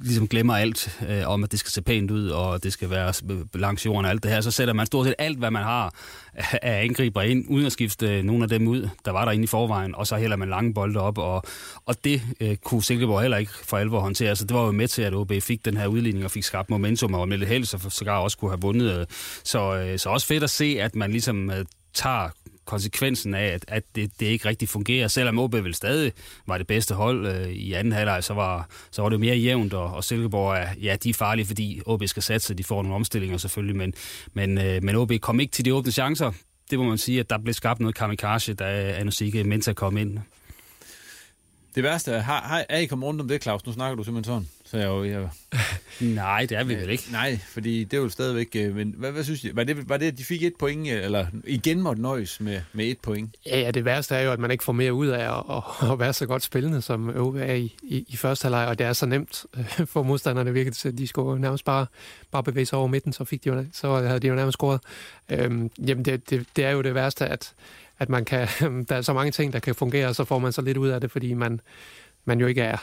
ligesom 0.00 0.28
glemmer 0.28 0.56
alt 0.56 0.98
øh, 1.08 1.28
om, 1.28 1.44
at 1.44 1.52
det 1.52 1.58
skal 1.58 1.70
se 1.70 1.82
pænt 1.82 2.10
ud, 2.10 2.28
og 2.28 2.62
det 2.62 2.72
skal 2.72 2.90
være 2.90 3.12
langs 3.54 3.86
jorden 3.86 4.04
og 4.04 4.10
alt 4.10 4.22
det 4.22 4.30
her, 4.30 4.40
så 4.40 4.50
sætter 4.50 4.74
man 4.74 4.86
stort 4.86 5.06
set 5.06 5.14
alt, 5.18 5.38
hvad 5.38 5.50
man 5.50 5.62
har 5.62 5.94
af 6.62 6.82
angriber 6.84 7.22
ind, 7.22 7.44
uden 7.48 7.66
at 7.66 7.72
skifte 7.72 8.18
øh, 8.18 8.24
nogle 8.24 8.42
af 8.42 8.48
dem 8.48 8.68
ud, 8.68 8.88
der 9.04 9.10
var 9.10 9.24
der 9.24 9.32
inde 9.32 9.44
i 9.44 9.46
forvejen, 9.46 9.94
og 9.94 10.06
så 10.06 10.16
hælder 10.16 10.36
man 10.36 10.48
lange 10.48 10.74
bolde 10.74 11.00
op, 11.00 11.18
og, 11.18 11.42
og 11.86 12.04
det 12.04 12.22
øh, 12.40 12.56
kunne 12.56 12.82
Silkeborg 12.82 13.20
heller 13.20 13.36
ikke 13.36 13.52
for 13.64 13.76
alvor 13.76 14.00
håndtere, 14.00 14.36
så 14.36 14.44
det 14.44 14.56
var 14.56 14.64
jo 14.64 14.72
med 14.72 14.88
til, 14.88 15.02
at 15.02 15.14
OB 15.14 15.32
fik 15.40 15.64
den 15.64 15.76
her 15.76 15.86
udligning 15.86 16.24
og 16.24 16.30
fik 16.30 16.44
skabt 16.44 16.70
momentum, 16.70 17.14
og 17.14 17.28
med 17.28 17.38
lidt 17.38 17.48
held, 17.48 17.64
så 17.64 17.90
sågar 17.90 18.18
også 18.18 18.38
kunne 18.38 18.50
have 18.50 18.60
vundet. 18.60 18.98
Øh. 19.00 19.06
Så, 19.44 19.74
øh, 19.74 19.98
så 19.98 20.08
også 20.08 20.26
fedt 20.26 20.42
at 20.42 20.50
se, 20.50 20.76
at 20.80 20.96
man 20.96 21.10
ligesom 21.10 21.50
øh, 21.50 21.64
tager 21.94 22.28
konsekvensen 22.64 23.34
af, 23.34 23.46
at, 23.46 23.64
at 23.68 23.82
det, 23.94 24.10
det 24.20 24.26
ikke 24.26 24.48
rigtig 24.48 24.68
fungerer. 24.68 25.08
Selvom 25.08 25.38
OB 25.38 25.52
vel 25.52 25.74
stadig 25.74 26.12
var 26.46 26.58
det 26.58 26.66
bedste 26.66 26.94
hold 26.94 27.26
øh, 27.26 27.48
i 27.48 27.72
anden 27.72 27.92
halvleg, 27.92 28.24
så 28.24 28.34
var, 28.34 28.68
så 28.90 29.02
var 29.02 29.08
det 29.08 29.20
mere 29.20 29.36
jævnt, 29.36 29.74
og, 29.74 29.94
og 29.94 30.04
Silkeborg 30.04 30.56
er, 30.56 30.68
ja, 30.82 30.96
de 31.02 31.10
er 31.10 31.14
farlige, 31.14 31.46
fordi 31.46 31.80
OB 31.86 32.02
skal 32.06 32.22
satse, 32.22 32.54
de 32.54 32.64
får 32.64 32.82
nogle 32.82 32.94
omstillinger 32.94 33.38
selvfølgelig, 33.38 33.76
men, 33.76 33.94
men, 34.34 34.58
øh, 34.58 34.82
men 34.82 34.96
OB 34.96 35.12
kom 35.20 35.40
ikke 35.40 35.52
til 35.52 35.64
de 35.64 35.74
åbne 35.74 35.92
chancer. 35.92 36.32
Det 36.70 36.78
må 36.78 36.84
man 36.84 36.98
sige, 36.98 37.20
at 37.20 37.30
der 37.30 37.38
blev 37.38 37.54
skabt 37.54 37.80
noget 37.80 37.94
kamikaze, 37.96 38.54
da 38.54 38.92
Anusike 38.92 39.44
Menta 39.44 39.72
kom 39.72 39.96
ind. 39.96 40.18
Det 41.74 41.82
værste 41.82 42.12
er, 42.12 42.20
har, 42.20 42.40
har, 42.40 42.64
er 42.68 42.78
I 42.78 42.86
kommet 42.86 43.06
rundt 43.06 43.20
om 43.20 43.28
det, 43.28 43.42
Claus? 43.42 43.66
Nu 43.66 43.72
snakker 43.72 43.96
du 43.96 44.04
simpelthen 44.04 44.24
sådan. 44.24 44.48
Så 44.66 44.76
jeg, 44.76 44.86
jo, 44.86 45.04
jeg... 45.04 45.28
Nej, 46.14 46.46
det 46.48 46.58
er 46.58 46.64
vi 46.64 46.74
vel 46.74 46.90
ikke. 46.90 47.04
Nej, 47.12 47.38
fordi 47.48 47.84
det 47.84 47.96
er 47.96 48.00
jo 48.00 48.08
stadigvæk... 48.08 48.48
Øh, 48.56 48.74
men 48.74 48.94
hvad, 48.96 49.12
hvad 49.12 49.24
synes 49.24 49.44
I? 49.44 49.56
Var 49.56 49.64
det, 49.64 49.88
var 49.88 49.96
det, 49.96 50.06
at 50.06 50.18
de 50.18 50.24
fik 50.24 50.42
et 50.42 50.54
point, 50.58 50.88
eller 50.88 51.26
igen 51.46 51.80
måtte 51.80 52.02
nøjes 52.02 52.40
med, 52.40 52.60
med 52.72 52.84
et 52.84 52.98
point? 52.98 53.36
Ja, 53.46 53.60
ja, 53.60 53.70
det 53.70 53.84
værste 53.84 54.14
er 54.14 54.20
jo, 54.20 54.32
at 54.32 54.38
man 54.38 54.50
ikke 54.50 54.64
får 54.64 54.72
mere 54.72 54.92
ud 54.92 55.06
af 55.06 55.38
at, 55.38 55.44
at, 55.56 55.92
at 55.92 55.98
være 55.98 56.12
så 56.12 56.26
godt 56.26 56.42
spillende, 56.42 56.82
som 56.82 57.16
OB 57.16 57.36
er 57.36 57.54
i, 57.54 57.76
i, 57.82 58.04
i 58.08 58.16
første 58.16 58.44
halvleg, 58.44 58.66
og 58.66 58.78
det 58.78 58.86
er 58.86 58.92
så 58.92 59.06
nemt 59.06 59.46
øh, 59.56 59.86
for 59.86 60.02
modstanderne 60.02 60.52
virkelig, 60.52 60.76
så 60.76 60.90
de 60.90 61.06
skulle 61.06 61.40
nærmest 61.40 61.64
bare, 61.64 61.86
bare 62.30 62.42
bevæge 62.42 62.66
sig 62.66 62.78
over 62.78 62.88
midten, 62.88 63.12
så, 63.12 63.24
fik 63.24 63.44
de 63.44 63.48
jo, 63.48 63.64
så 63.72 63.96
havde 63.96 64.20
de 64.20 64.28
jo 64.28 64.34
nærmest 64.34 64.56
scoret. 64.56 64.80
Øhm, 65.28 65.70
jamen, 65.86 66.04
det, 66.04 66.30
det, 66.30 66.46
det 66.56 66.64
er 66.64 66.70
jo 66.70 66.82
det 66.82 66.94
værste, 66.94 67.26
at, 67.26 67.52
at 67.98 68.08
man 68.08 68.24
kan, 68.24 68.48
der 68.88 68.96
er 68.96 69.02
så 69.02 69.12
mange 69.12 69.32
ting, 69.32 69.52
der 69.52 69.58
kan 69.58 69.74
fungere, 69.74 70.08
og 70.08 70.14
så 70.14 70.24
får 70.24 70.38
man 70.38 70.52
så 70.52 70.62
lidt 70.62 70.76
ud 70.76 70.88
af 70.88 71.00
det, 71.00 71.10
fordi 71.10 71.34
man, 71.34 71.60
man 72.24 72.40
jo 72.40 72.46
ikke 72.46 72.62
er 72.62 72.76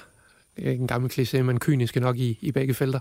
en 0.57 0.87
gammel 0.87 1.11
kliché, 1.11 1.41
men 1.41 1.59
kyniske 1.59 1.99
nok 1.99 2.17
i, 2.17 2.37
i 2.41 2.51
begge 2.51 2.73
felter. 2.73 2.99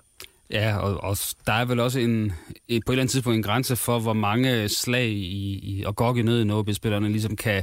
Ja, 0.51 0.77
og, 0.77 1.05
og 1.05 1.17
der 1.47 1.53
er 1.53 1.65
vel 1.65 1.81
også 1.81 2.01
en, 2.01 2.33
et, 2.69 2.83
på 2.87 2.93
et 2.93 2.95
eller 2.95 3.03
andet 3.03 3.11
tidspunkt 3.11 3.37
en 3.37 3.43
grænse 3.43 3.77
for, 3.77 3.99
hvor 3.99 4.13
mange 4.13 4.69
slag 4.69 5.09
i, 5.09 5.53
i, 5.53 5.85
og 5.87 5.97
gok 5.97 6.17
i 6.17 6.23
nød, 6.23 6.45
når 6.45 6.73
spillerne 6.73 7.09
ligesom 7.09 7.37
kan, 7.37 7.63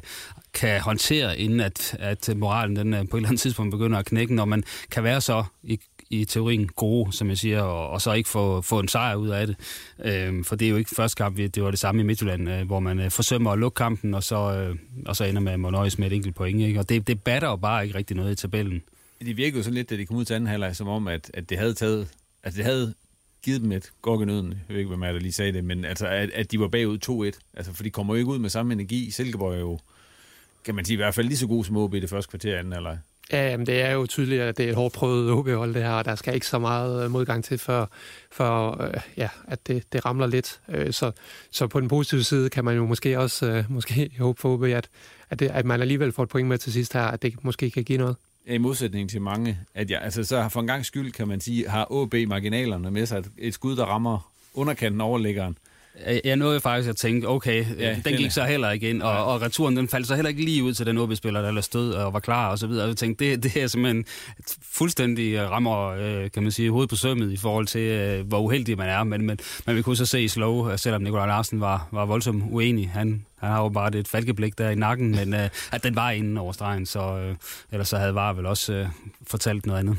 kan 0.53 0.81
håndtere, 0.81 1.39
inden 1.39 1.59
at, 1.59 1.97
at 1.99 2.29
moralen 2.35 2.75
den, 2.75 2.93
øh, 2.93 2.99
på 3.09 3.17
et 3.17 3.19
eller 3.19 3.29
andet 3.29 3.41
tidspunkt 3.41 3.71
begynder 3.71 3.99
at 3.99 4.05
knække, 4.05 4.35
når 4.35 4.45
man 4.45 4.63
kan 4.91 5.03
være 5.03 5.21
så 5.21 5.43
i, 5.63 5.79
i 6.09 6.25
teorien 6.25 6.67
gode, 6.67 7.13
som 7.13 7.29
jeg 7.29 7.37
siger, 7.37 7.61
og, 7.61 7.89
og 7.89 8.01
så 8.01 8.13
ikke 8.13 8.29
få, 8.29 8.61
få 8.61 8.79
en 8.79 8.87
sejr 8.87 9.15
ud 9.15 9.29
af 9.29 9.47
det. 9.47 9.55
Øhm, 10.05 10.43
for 10.43 10.55
det 10.55 10.65
er 10.65 10.69
jo 10.69 10.77
ikke 10.77 10.95
første 10.95 11.15
kamp, 11.15 11.37
det 11.37 11.63
var 11.63 11.69
det 11.69 11.79
samme 11.79 12.01
i 12.01 12.03
Midtjylland, 12.03 12.49
øh, 12.49 12.65
hvor 12.65 12.79
man 12.79 12.99
øh, 12.99 13.11
forsømmer 13.11 13.51
at 13.51 13.59
lukke 13.59 13.75
kampen, 13.75 14.13
og 14.13 14.23
så, 14.23 14.35
øh, 14.35 14.75
og 15.05 15.15
så 15.15 15.23
ender 15.23 15.41
man 15.41 15.59
med 15.59 15.69
at 15.69 15.73
nøjes 15.73 15.97
med 15.97 16.07
et 16.07 16.13
enkelt 16.13 16.35
point. 16.35 16.61
Ikke? 16.61 16.79
Og 16.79 16.89
det, 16.89 17.07
det 17.07 17.23
batter 17.23 17.49
jo 17.49 17.55
bare 17.55 17.83
ikke 17.83 17.97
rigtig 17.97 18.17
noget 18.17 18.31
i 18.31 18.35
tabellen. 18.35 18.81
Det 19.19 19.37
virkede 19.37 19.63
sådan 19.63 19.73
lidt, 19.73 19.89
da 19.89 19.97
de 19.97 20.05
kom 20.05 20.17
ud 20.17 20.25
til 20.25 20.33
anden 20.33 20.47
halvleg, 20.47 20.75
som 20.75 20.87
om, 20.87 21.07
at, 21.07 21.31
at 21.33 21.49
det 21.49 21.57
havde 21.57 21.73
taget, 21.73 22.07
altså 22.43 22.57
det 22.57 22.65
havde 22.65 22.93
givet 23.43 23.61
dem 23.61 23.71
et 23.71 23.91
nøden. 24.05 24.49
Jeg 24.49 24.59
ved 24.67 24.77
ikke, 24.77 24.87
hvem 24.87 25.03
er 25.03 25.11
der 25.11 25.19
lige 25.19 25.31
sagde 25.31 25.53
det, 25.53 25.63
men 25.63 25.85
altså, 25.85 26.07
at, 26.07 26.29
at 26.29 26.51
de 26.51 26.59
var 26.59 26.67
bagud 26.67 27.33
2-1. 27.35 27.39
Altså, 27.57 27.73
for 27.73 27.83
de 27.83 27.89
kommer 27.89 28.13
jo 28.13 28.17
ikke 28.17 28.31
ud 28.31 28.39
med 28.39 28.49
samme 28.49 28.73
energi. 28.73 29.11
Silkeborg 29.11 29.53
er 29.53 29.59
jo, 29.59 29.79
kan 30.65 30.75
man 30.75 30.85
sige, 30.85 30.93
i 30.93 30.97
hvert 30.97 31.15
fald 31.15 31.27
lige 31.27 31.37
så 31.37 31.47
god 31.47 31.63
som 31.63 31.77
OB 31.77 31.93
i 31.93 31.99
det 31.99 32.09
første 32.09 32.29
kvarter 32.29 32.59
anden 32.59 32.73
eller 32.73 32.97
Ja, 33.31 33.49
jamen 33.49 33.65
det 33.65 33.81
er 33.81 33.91
jo 33.91 34.05
tydeligt, 34.05 34.41
at 34.41 34.57
det 34.57 34.65
er 34.65 34.69
et 34.69 34.75
hårdt 34.75 34.93
prøvet 34.93 35.31
OB-hold, 35.31 35.73
det 35.73 35.83
her, 35.83 35.91
og 35.91 36.05
der 36.05 36.15
skal 36.15 36.33
ikke 36.33 36.47
så 36.47 36.59
meget 36.59 37.03
øh, 37.03 37.11
modgang 37.11 37.43
til, 37.43 37.57
for, 37.57 37.91
for 38.31 38.83
øh, 38.83 38.93
ja, 39.17 39.29
at 39.47 39.67
det, 39.67 39.93
det 39.93 40.05
ramler 40.05 40.27
lidt. 40.27 40.59
Øh, 40.69 40.93
så, 40.93 41.11
så 41.51 41.67
på 41.67 41.79
den 41.79 41.87
positive 41.87 42.23
side 42.23 42.49
kan 42.49 42.65
man 42.65 42.75
jo 42.75 42.85
måske 42.85 43.19
også 43.19 43.45
øh, 43.45 43.63
måske 43.69 44.11
håbe 44.19 44.41
for 44.41 44.53
OB, 44.53 44.63
at, 44.63 44.89
at, 45.29 45.39
det, 45.39 45.49
at 45.49 45.65
man 45.65 45.81
alligevel 45.81 46.11
får 46.11 46.23
et 46.23 46.29
point 46.29 46.49
med 46.49 46.57
til 46.57 46.73
sidst 46.73 46.93
her, 46.93 47.01
at 47.01 47.21
det 47.21 47.43
måske 47.43 47.71
kan 47.71 47.83
give 47.83 47.97
noget 47.97 48.15
i 48.55 48.57
modsætning 48.57 49.09
til 49.09 49.21
mange, 49.21 49.59
at 49.73 49.91
jeg, 49.91 50.01
altså 50.01 50.23
så 50.23 50.49
for 50.49 50.59
en 50.59 50.67
gang 50.67 50.85
skyld, 50.85 51.11
kan 51.11 51.27
man 51.27 51.41
sige, 51.41 51.69
har 51.69 52.03
AB 52.03 52.27
marginalerne 52.27 52.91
med 52.91 53.05
sig 53.05 53.17
et, 53.17 53.31
et 53.37 53.53
skud, 53.53 53.75
der 53.75 53.85
rammer 53.85 54.31
underkanten 54.53 55.01
overliggeren. 55.01 55.57
Jeg 56.23 56.35
nåede 56.35 56.59
faktisk 56.59 56.89
at 56.89 56.95
tænke, 56.95 57.27
okay, 57.27 57.65
ja, 57.79 57.95
den 58.05 58.17
gik 58.17 58.31
så 58.31 58.43
heller 58.43 58.71
ikke 58.71 58.89
ind, 58.89 59.01
og, 59.01 59.25
og 59.25 59.41
returen 59.41 59.77
den 59.77 59.87
faldt 59.87 60.07
så 60.07 60.15
heller 60.15 60.29
ikke 60.29 60.45
lige 60.45 60.63
ud 60.63 60.73
til 60.73 60.85
den 60.85 60.97
OB-spiller, 60.97 61.51
der 61.51 61.61
stod 61.61 61.93
og 61.93 62.13
var 62.13 62.19
klar 62.19 62.49
og 62.49 62.59
så 62.59 62.67
videre. 62.67 62.83
Og 62.83 62.89
jeg 62.89 62.97
tænkte, 62.97 63.25
det, 63.25 63.43
det 63.43 63.63
er 63.63 63.67
simpelthen 63.67 64.05
fuldstændig 64.61 65.33
øh, 65.33 65.49
rammer, 65.51 65.87
øh, 65.87 66.31
kan 66.31 66.43
man 66.43 66.51
sige, 66.51 66.71
hovedet 66.71 66.89
på 66.89 66.95
sømmet 66.95 67.31
i 67.31 67.37
forhold 67.37 67.67
til, 67.67 67.81
øh, 67.81 68.27
hvor 68.27 68.39
uheldig 68.39 68.77
man 68.77 68.89
er. 68.89 69.03
Men, 69.03 69.25
men, 69.25 69.39
men 69.65 69.75
vi 69.75 69.81
kunne 69.81 69.97
så 69.97 70.05
se 70.05 70.23
i 70.23 70.27
slow, 70.27 70.75
selvom 70.75 71.01
Nikolaj 71.01 71.27
Larsen 71.27 71.61
var, 71.61 71.87
var 71.91 72.05
voldsomt 72.05 72.43
uenig. 72.51 72.89
Han, 72.89 73.25
han 73.39 73.49
har 73.49 73.61
jo 73.61 73.69
bare 73.69 73.95
et 73.95 74.07
falkeblik 74.07 74.57
der 74.57 74.69
i 74.69 74.75
nakken, 74.75 75.11
men 75.11 75.33
at 75.71 75.83
den 75.83 75.95
var 75.95 76.11
inden 76.11 76.37
over 76.37 76.51
stregen, 76.51 76.85
så 76.85 77.33
ellers 77.71 77.87
så 77.87 77.97
havde 77.97 78.15
VAR 78.15 78.33
vel 78.33 78.45
også 78.45 78.87
fortalt 79.27 79.65
noget 79.65 79.79
andet. 79.79 79.97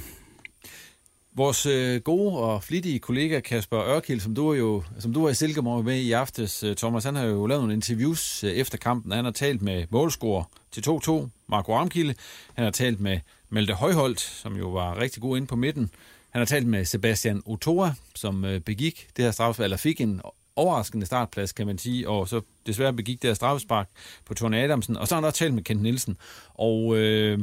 Vores 1.38 1.66
øh, 1.66 2.00
gode 2.00 2.38
og 2.38 2.62
flittige 2.62 2.98
kollega 2.98 3.40
Kasper 3.40 3.80
Ørkild, 3.80 4.20
som 4.20 4.34
du, 4.34 4.50
er 4.50 4.56
jo, 4.56 4.82
som 4.98 5.12
du 5.12 5.22
var 5.22 5.30
i 5.30 5.34
Silkeborg 5.34 5.84
med 5.84 5.96
i 5.96 6.12
aftes, 6.12 6.62
øh, 6.62 6.76
Thomas, 6.76 7.04
han 7.04 7.14
har 7.14 7.24
jo 7.24 7.46
lavet 7.46 7.62
nogle 7.62 7.74
interviews 7.74 8.44
øh, 8.44 8.50
efter 8.50 8.78
kampen. 8.78 9.12
Han 9.12 9.24
har 9.24 9.32
talt 9.32 9.62
med 9.62 9.86
målscorer 9.90 10.44
til 10.72 10.80
2-2, 10.80 11.28
Marco 11.46 11.72
Armkilde. 11.72 12.14
Han 12.54 12.64
har 12.64 12.70
talt 12.70 13.00
med 13.00 13.20
Malte 13.48 13.74
Højholdt, 13.74 14.20
som 14.20 14.56
jo 14.56 14.68
var 14.68 15.00
rigtig 15.00 15.22
god 15.22 15.36
inde 15.36 15.46
på 15.46 15.56
midten. 15.56 15.90
Han 16.30 16.40
har 16.40 16.46
talt 16.46 16.66
med 16.66 16.84
Sebastian 16.84 17.42
Otoa, 17.46 17.94
som 18.14 18.44
øh, 18.44 18.60
begik 18.60 19.08
det 19.16 19.24
her 19.24 19.32
straf, 19.32 19.60
eller 19.60 19.76
fik 19.76 20.00
en 20.00 20.20
overraskende 20.56 21.06
startplads, 21.06 21.52
kan 21.52 21.66
man 21.66 21.78
sige, 21.78 22.08
og 22.08 22.28
så 22.28 22.40
desværre 22.66 22.92
begik 22.92 23.22
det 23.22 23.30
her 23.30 23.34
straffespark 23.34 23.88
på 24.24 24.34
Tony 24.34 24.56
Adamsen, 24.56 24.96
og 24.96 25.08
så 25.08 25.14
har 25.14 25.20
han 25.20 25.26
også 25.26 25.38
talt 25.38 25.54
med 25.54 25.62
Kent 25.62 25.82
Nielsen. 25.82 26.16
Og 26.54 26.96
øh, 26.96 27.40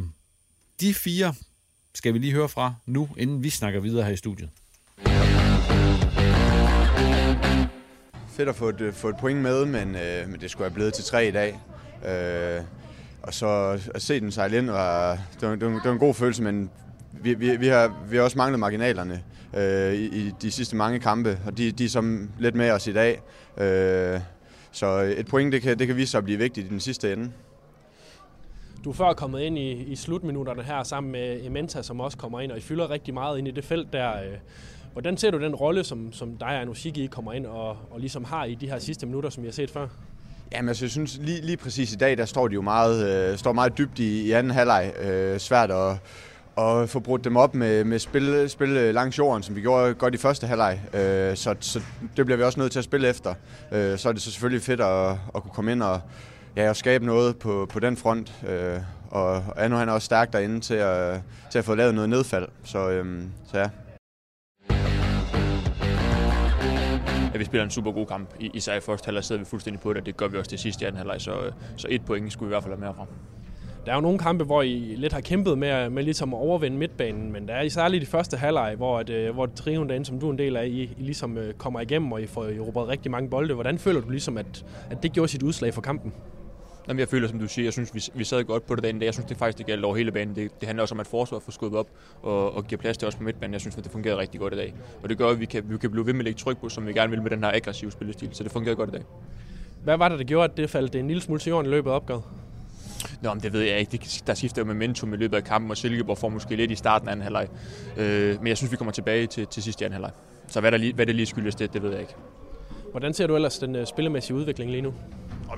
de 0.81 0.93
fire 0.93 1.33
skal 1.95 2.13
vi 2.13 2.19
lige 2.19 2.33
høre 2.33 2.49
fra 2.49 2.73
nu, 2.85 3.09
inden 3.17 3.43
vi 3.43 3.49
snakker 3.49 3.79
videre 3.79 4.05
her 4.05 4.13
i 4.13 4.17
studiet. 4.17 4.49
Fedt 8.29 8.49
at 8.49 8.55
få 8.55 8.69
et, 8.69 8.81
øh, 8.81 8.93
få 8.93 9.09
et 9.09 9.15
point 9.19 9.39
med, 9.39 9.65
men, 9.65 9.95
øh, 9.95 10.29
men 10.29 10.39
det 10.41 10.51
skulle 10.51 10.69
have 10.69 10.73
blevet 10.73 10.93
til 10.93 11.03
tre 11.03 11.27
i 11.27 11.31
dag. 11.31 11.59
Øh, 12.07 12.61
og 13.23 13.33
så 13.33 13.79
at 13.95 14.01
se 14.01 14.19
den 14.19 14.31
sejle 14.31 14.57
ind, 14.57 14.69
var, 14.69 15.11
det, 15.11 15.49
var, 15.49 15.55
det, 15.55 15.65
var, 15.65 15.73
det 15.73 15.85
var 15.85 15.91
en 15.91 15.99
god 15.99 16.13
følelse, 16.13 16.43
men 16.43 16.69
vi, 17.11 17.33
vi, 17.33 17.57
vi, 17.57 17.67
har, 17.67 18.05
vi 18.09 18.15
har 18.15 18.23
også 18.23 18.37
manglet 18.37 18.59
marginalerne 18.59 19.23
øh, 19.57 19.93
i, 19.93 20.05
i 20.05 20.31
de 20.41 20.51
sidste 20.51 20.75
mange 20.75 20.99
kampe, 20.99 21.39
og 21.45 21.57
de, 21.57 21.71
de 21.71 21.85
er 21.85 21.89
som 21.89 22.29
lidt 22.39 22.55
med 22.55 22.71
os 22.71 22.87
i 22.87 22.93
dag. 22.93 23.21
Øh, 23.57 24.19
så 24.71 25.13
et 25.17 25.27
point, 25.27 25.53
det 25.53 25.61
kan, 25.61 25.79
det 25.79 25.87
kan 25.87 25.95
vise 25.95 26.11
sig 26.11 26.17
at 26.17 26.23
blive 26.23 26.39
vigtigt 26.39 26.67
i 26.67 26.69
den 26.69 26.79
sidste 26.79 27.13
ende. 27.13 27.31
Du 28.85 28.89
er 28.89 28.93
før 28.93 29.13
kommet 29.13 29.41
ind 29.41 29.57
i, 29.57 29.71
i 29.71 29.95
slutminutterne 29.95 30.63
her 30.63 30.83
sammen 30.83 31.11
med 31.11 31.45
Ementa, 31.45 31.83
som 31.83 31.99
også 31.99 32.17
kommer 32.17 32.39
ind, 32.39 32.51
og 32.51 32.57
I 32.57 32.61
fylder 32.61 32.89
rigtig 32.89 33.13
meget 33.13 33.37
ind 33.37 33.47
i 33.47 33.51
det 33.51 33.63
felt 33.63 33.93
der. 33.93 34.11
Øh. 34.11 34.37
Hvordan 34.93 35.17
ser 35.17 35.31
du 35.31 35.39
den 35.41 35.55
rolle, 35.55 35.83
som, 35.83 36.13
som 36.13 36.37
dig 36.37 36.47
og 36.47 36.61
Anushiki 36.61 37.07
kommer 37.07 37.33
ind 37.33 37.45
og, 37.45 37.69
og 37.69 37.99
ligesom 37.99 38.23
har 38.23 38.45
i 38.45 38.55
de 38.55 38.69
her 38.69 38.79
sidste 38.79 39.05
minutter, 39.05 39.29
som 39.29 39.43
vi 39.43 39.47
har 39.47 39.53
set 39.53 39.69
før? 39.69 39.87
Jamen, 40.51 40.69
altså, 40.69 40.85
jeg 40.85 40.91
synes 40.91 41.19
lige, 41.21 41.41
lige 41.41 41.57
præcis 41.57 41.93
i 41.93 41.95
dag, 41.95 42.17
der 42.17 42.25
står 42.25 42.47
de 42.47 42.53
jo 42.53 42.61
meget, 42.61 43.29
øh, 43.31 43.37
står 43.37 43.53
meget 43.53 43.77
dybt 43.77 43.99
i, 43.99 44.21
i 44.21 44.31
anden 44.31 44.51
halvleg. 44.51 44.93
Øh, 45.01 45.39
svært 45.39 45.71
at, 45.71 45.97
at 46.57 46.89
få 46.89 46.99
brudt 46.99 47.23
dem 47.23 47.37
op 47.37 47.55
med, 47.55 47.83
med 47.83 47.99
spil, 47.99 48.49
spil 48.49 48.69
øh, 48.69 48.93
langs 48.93 49.17
jorden, 49.17 49.43
som 49.43 49.55
vi 49.55 49.61
gjorde 49.61 49.93
godt 49.93 50.15
i 50.15 50.17
første 50.17 50.47
halvleg. 50.47 50.81
Øh, 50.93 51.35
så, 51.37 51.55
så 51.59 51.81
det 52.17 52.25
bliver 52.25 52.37
vi 52.37 52.43
også 52.43 52.59
nødt 52.59 52.71
til 52.71 52.79
at 52.79 52.85
spille 52.85 53.07
efter. 53.07 53.33
Øh, 53.71 53.97
så 53.97 54.09
er 54.09 54.13
det 54.13 54.21
så 54.21 54.31
selvfølgelig 54.31 54.61
fedt 54.61 54.81
at, 54.81 55.11
at 55.35 55.43
kunne 55.43 55.53
komme 55.53 55.71
ind 55.71 55.83
og, 55.83 56.01
ja, 56.55 56.69
og 56.69 56.75
skabe 56.75 57.05
noget 57.05 57.37
på, 57.37 57.67
på 57.69 57.79
den 57.79 57.97
front. 57.97 58.45
Øh, 58.47 58.79
og 59.11 59.43
Anu 59.57 59.75
han 59.75 59.89
er 59.89 59.93
også 59.93 60.05
stærk 60.05 60.33
derinde 60.33 60.59
til 60.59 60.73
at, 60.73 61.21
til 61.51 61.59
at 61.59 61.65
få 61.65 61.75
lavet 61.75 61.95
noget 61.95 62.09
nedfald. 62.09 62.47
Så, 62.63 62.89
øh, 62.89 63.23
så 63.45 63.57
ja, 63.57 63.69
at 67.35 67.39
vi 67.39 67.45
spiller 67.45 67.63
en 67.63 67.71
super 67.71 67.91
god 67.91 68.05
kamp. 68.05 68.29
Især 68.39 68.75
i 68.75 68.79
første 68.79 69.05
halvleg 69.05 69.23
sidder 69.23 69.41
vi 69.41 69.45
fuldstændig 69.45 69.81
på 69.81 69.93
det, 69.93 69.99
og 69.99 70.05
det 70.05 70.17
gør 70.17 70.27
vi 70.27 70.37
også 70.37 70.49
til 70.49 70.59
sidst 70.59 70.81
i 70.81 70.85
anden 70.85 70.97
halvleg, 70.97 71.21
så, 71.21 71.31
så 71.77 71.87
et 71.89 72.05
point 72.05 72.33
skulle 72.33 72.47
vi 72.47 72.49
i 72.49 72.53
hvert 72.53 72.63
fald 72.63 72.73
have 72.73 72.81
mere 72.81 72.93
fra. 72.93 73.05
Der 73.85 73.91
er 73.91 73.95
jo 73.95 74.01
nogle 74.01 74.19
kampe, 74.19 74.43
hvor 74.43 74.61
I 74.61 74.95
lidt 74.97 75.13
har 75.13 75.21
kæmpet 75.21 75.57
med, 75.57 75.89
med 75.89 76.03
ligesom 76.03 76.33
at 76.33 76.37
overvinde 76.37 76.77
midtbanen, 76.77 77.31
men 77.31 77.47
der 77.47 77.53
er 77.53 77.69
særligt 77.69 78.01
de 78.01 78.05
første 78.05 78.37
halvleg, 78.37 78.75
hvor, 78.75 78.99
at, 78.99 79.09
øh, 79.09 79.33
hvor 79.33 79.45
trioen 79.45 79.89
derinde, 79.89 80.05
som 80.05 80.19
du 80.19 80.27
er 80.27 80.31
en 80.31 80.37
del 80.37 80.57
af, 80.57 80.65
I, 80.65 80.81
I 80.81 80.95
ligesom 80.97 81.37
øh, 81.37 81.53
kommer 81.53 81.79
igennem, 81.79 82.11
og 82.11 82.21
I 82.21 82.27
får 82.27 82.45
erobret 82.45 82.87
rigtig 82.87 83.11
mange 83.11 83.29
bolde. 83.29 83.53
Hvordan 83.53 83.77
føler 83.77 84.01
du 84.01 84.09
ligesom, 84.09 84.37
at, 84.37 84.65
at 84.89 85.03
det 85.03 85.13
gjorde 85.13 85.31
sit 85.31 85.43
udslag 85.43 85.73
for 85.73 85.81
kampen? 85.81 86.13
Jamen, 86.87 86.99
jeg 86.99 87.07
føler, 87.07 87.27
som 87.27 87.39
du 87.39 87.47
siger, 87.47 87.65
jeg 87.65 87.73
synes, 87.73 87.95
vi, 87.95 88.03
vi 88.13 88.23
sad 88.23 88.43
godt 88.43 88.65
på 88.65 88.75
det 88.75 88.83
derinde. 88.83 89.05
Jeg 89.05 89.13
synes, 89.13 89.27
det 89.27 89.37
faktisk 89.37 89.57
det 89.57 89.65
galt 89.65 89.85
over 89.85 89.95
hele 89.95 90.11
banen. 90.11 90.35
Det, 90.35 90.59
det 90.59 90.67
handler 90.67 90.81
også 90.81 90.95
om, 90.95 90.99
at 90.99 91.07
forsvaret 91.07 91.43
får 91.43 91.51
skubbet 91.51 91.79
op 91.79 91.87
og, 92.21 92.55
og 92.55 92.67
giver 92.67 92.81
plads 92.81 92.97
til 92.97 93.07
os 93.07 93.15
på 93.15 93.23
midtbanen. 93.23 93.53
Jeg 93.53 93.61
synes, 93.61 93.77
at 93.77 93.83
det 93.83 93.91
fungerede 93.91 94.19
rigtig 94.19 94.39
godt 94.39 94.53
i 94.53 94.57
dag. 94.57 94.73
Og 95.03 95.09
det 95.09 95.17
gør, 95.17 95.27
at 95.27 95.39
vi 95.39 95.45
kan, 95.45 95.63
vi 95.69 95.77
kan 95.77 95.91
blive 95.91 96.05
ved 96.05 96.13
med 96.13 96.19
at 96.19 96.25
lægge 96.25 96.37
tryk 96.37 96.57
på, 96.57 96.69
som 96.69 96.87
vi 96.87 96.93
gerne 96.93 97.09
vil 97.09 97.21
med 97.21 97.31
den 97.31 97.43
her 97.43 97.51
aggressive 97.51 97.91
spillestil. 97.91 98.29
Så 98.31 98.43
det 98.43 98.51
fungerede 98.51 98.75
godt 98.75 98.89
i 98.89 98.91
dag. 98.91 99.03
Hvad 99.83 99.97
var 99.97 100.09
det, 100.09 100.19
der 100.19 100.25
gjorde, 100.25 100.51
at 100.51 100.57
det 100.57 100.69
faldt 100.69 100.95
en 100.95 101.07
lille 101.07 101.21
smule 101.21 101.39
til 101.39 101.49
jorden 101.49 101.65
i 101.65 101.69
løbet 101.69 101.89
af 101.89 101.95
opgavet? 101.95 102.23
Nå, 103.21 103.33
men 103.33 103.43
det 103.43 103.53
ved 103.53 103.61
jeg 103.61 103.79
ikke. 103.79 103.91
Det, 103.91 104.23
der 104.27 104.33
skifter 104.33 104.61
jo 104.61 104.65
momentum 104.65 105.13
i 105.13 105.17
løbet 105.17 105.37
af 105.37 105.43
kampen, 105.43 105.71
og 105.71 105.77
Silkeborg 105.77 106.17
får 106.17 106.29
måske 106.29 106.55
lidt 106.55 106.71
i 106.71 106.75
starten 106.75 107.07
af 107.07 107.11
anden 107.11 107.23
halvleg. 107.23 107.47
Øh, 107.97 108.37
men 108.39 108.47
jeg 108.47 108.57
synes, 108.57 108.71
vi 108.71 108.77
kommer 108.77 108.91
tilbage 108.91 109.27
til, 109.27 109.47
til 109.47 109.63
sidst 109.63 109.81
i 109.81 109.83
anden 109.83 109.93
halvleg. 109.93 110.11
Så 110.47 110.59
hvad, 110.59 110.71
der 110.71 110.77
lige, 110.77 110.93
hvad 110.93 111.05
det 111.05 111.15
lige 111.15 111.25
skyldes 111.25 111.55
det, 111.55 111.73
det 111.73 111.83
ved 111.83 111.91
jeg 111.91 111.99
ikke. 111.99 112.15
Hvordan 112.91 113.13
ser 113.13 113.27
du 113.27 113.35
ellers 113.35 113.59
den 113.59 113.75
uh, 113.75 113.85
spillemæssige 113.85 114.37
udvikling 114.37 114.71
lige 114.71 114.81
nu? 114.81 114.93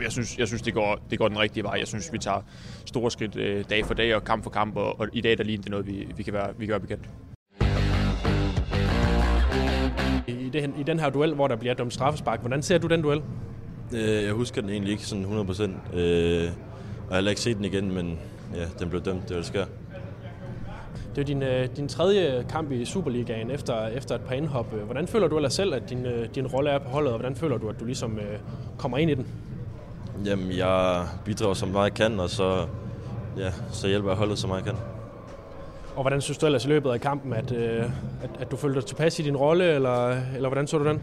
Jeg 0.02 0.12
synes, 0.12 0.38
jeg 0.38 0.48
synes 0.48 0.62
det, 0.62 0.74
går, 0.74 1.00
det 1.10 1.20
går 1.20 1.28
den 1.28 1.40
rigtige 1.40 1.64
vej. 1.64 1.76
Jeg 1.80 1.88
synes, 1.88 2.14
vi 2.14 2.18
tager 2.18 2.42
store 2.86 3.12
skridt 3.12 3.36
øh, 3.36 3.66
dag 3.70 3.86
for 3.86 3.94
dag 3.94 4.16
og 4.16 4.24
kamp 4.24 4.44
for 4.44 4.50
kamp, 4.50 4.76
og, 4.76 5.00
og 5.00 5.08
i 5.14 5.22
dag 5.22 5.38
der 5.38 5.44
ligner 5.44 5.62
det 5.62 5.72
noget, 5.72 5.88
vi, 5.88 6.08
vi 6.18 6.24
kan 6.24 6.34
være, 6.34 6.50
vi 6.58 6.66
kan 6.66 6.72
være 6.72 6.80
bekendt. 6.80 7.10
I, 10.28 10.50
det, 10.50 10.74
I 10.78 10.84
den 10.84 11.00
her 11.00 11.10
duel, 11.10 11.34
hvor 11.34 11.48
der 11.48 11.56
bliver 11.56 11.74
dømt 11.74 11.94
straffespark, 11.94 12.40
hvordan 12.40 12.62
ser 12.62 12.78
du 12.78 12.88
den 12.88 13.02
duel? 13.02 13.22
Øh, 13.94 14.24
jeg 14.24 14.34
husker 14.34 14.62
den 14.62 14.70
egentlig 14.70 14.92
ikke 14.92 15.06
sådan 15.06 15.26
100%, 15.26 15.30
øh, 15.32 15.32
og 15.34 15.94
jeg 15.94 16.52
har 17.10 17.16
heller 17.16 17.30
ikke 17.30 17.42
set 17.42 17.58
den 17.58 17.66
igen, 17.66 17.94
men 17.94 18.20
ja, 18.56 18.66
den 18.80 18.90
blev 18.90 19.02
dømt, 19.02 19.22
det 19.22 19.30
var 19.30 19.36
det 19.36 19.46
sker. 19.46 19.66
Det 21.16 21.22
er 21.22 21.26
din, 21.26 21.44
øh, 21.44 21.68
din 21.78 21.88
tredje 21.88 22.46
kamp 22.50 22.72
i 22.72 22.86
Superligaen 22.86 23.52
efter, 23.52 23.88
efter 23.88 24.16
et 24.16 24.22
par 24.22 24.36
indhop. 24.36 24.74
Hvordan 24.86 25.08
føler 25.08 25.28
du 25.28 25.36
ellers 25.36 25.54
selv, 25.54 25.74
at 25.74 25.90
din, 25.90 26.06
øh, 26.06 26.28
din 26.36 26.48
rolle 26.48 26.70
er 26.70 26.80
på 26.80 26.90
holdet, 26.90 27.12
og 27.12 27.20
hvordan 27.20 27.36
føler 27.36 27.58
du, 27.58 27.70
at 27.70 27.80
du 27.80 27.86
ligesom 27.86 28.20
øh, 28.20 28.40
kommer 28.78 28.98
ind 28.98 29.12
i 29.12 29.14
den? 29.14 29.28
Jamen, 30.26 30.52
jeg 30.52 31.06
bidrager 31.26 31.54
så 31.54 31.66
meget 31.66 31.84
jeg 31.84 31.94
kan, 31.94 32.20
og 32.20 32.30
så, 32.30 32.66
ja, 33.38 33.52
så 33.72 33.88
hjælper 33.88 34.10
jeg 34.10 34.18
holdet 34.18 34.38
så 34.38 34.48
meget 34.48 34.66
jeg 34.66 34.74
kan. 34.74 34.84
Og 35.96 36.02
hvordan 36.04 36.22
synes 36.22 36.38
du 36.38 36.46
ellers 36.46 36.66
i 36.66 36.68
løbet 36.68 36.90
af 36.90 37.02
kampen, 37.02 37.34
at, 37.34 37.52
øh, 37.52 37.84
at, 38.24 38.30
at 38.40 38.52
du 38.52 38.56
følte 38.56 38.80
dig 38.80 38.86
tilpas 38.88 39.20
i 39.20 39.24
din 39.24 39.38
rolle, 39.38 39.66
eller, 39.66 40.10
eller 40.36 40.50
hvordan 40.50 40.68
så 40.68 40.78
du 40.78 40.86
den? 40.86 41.02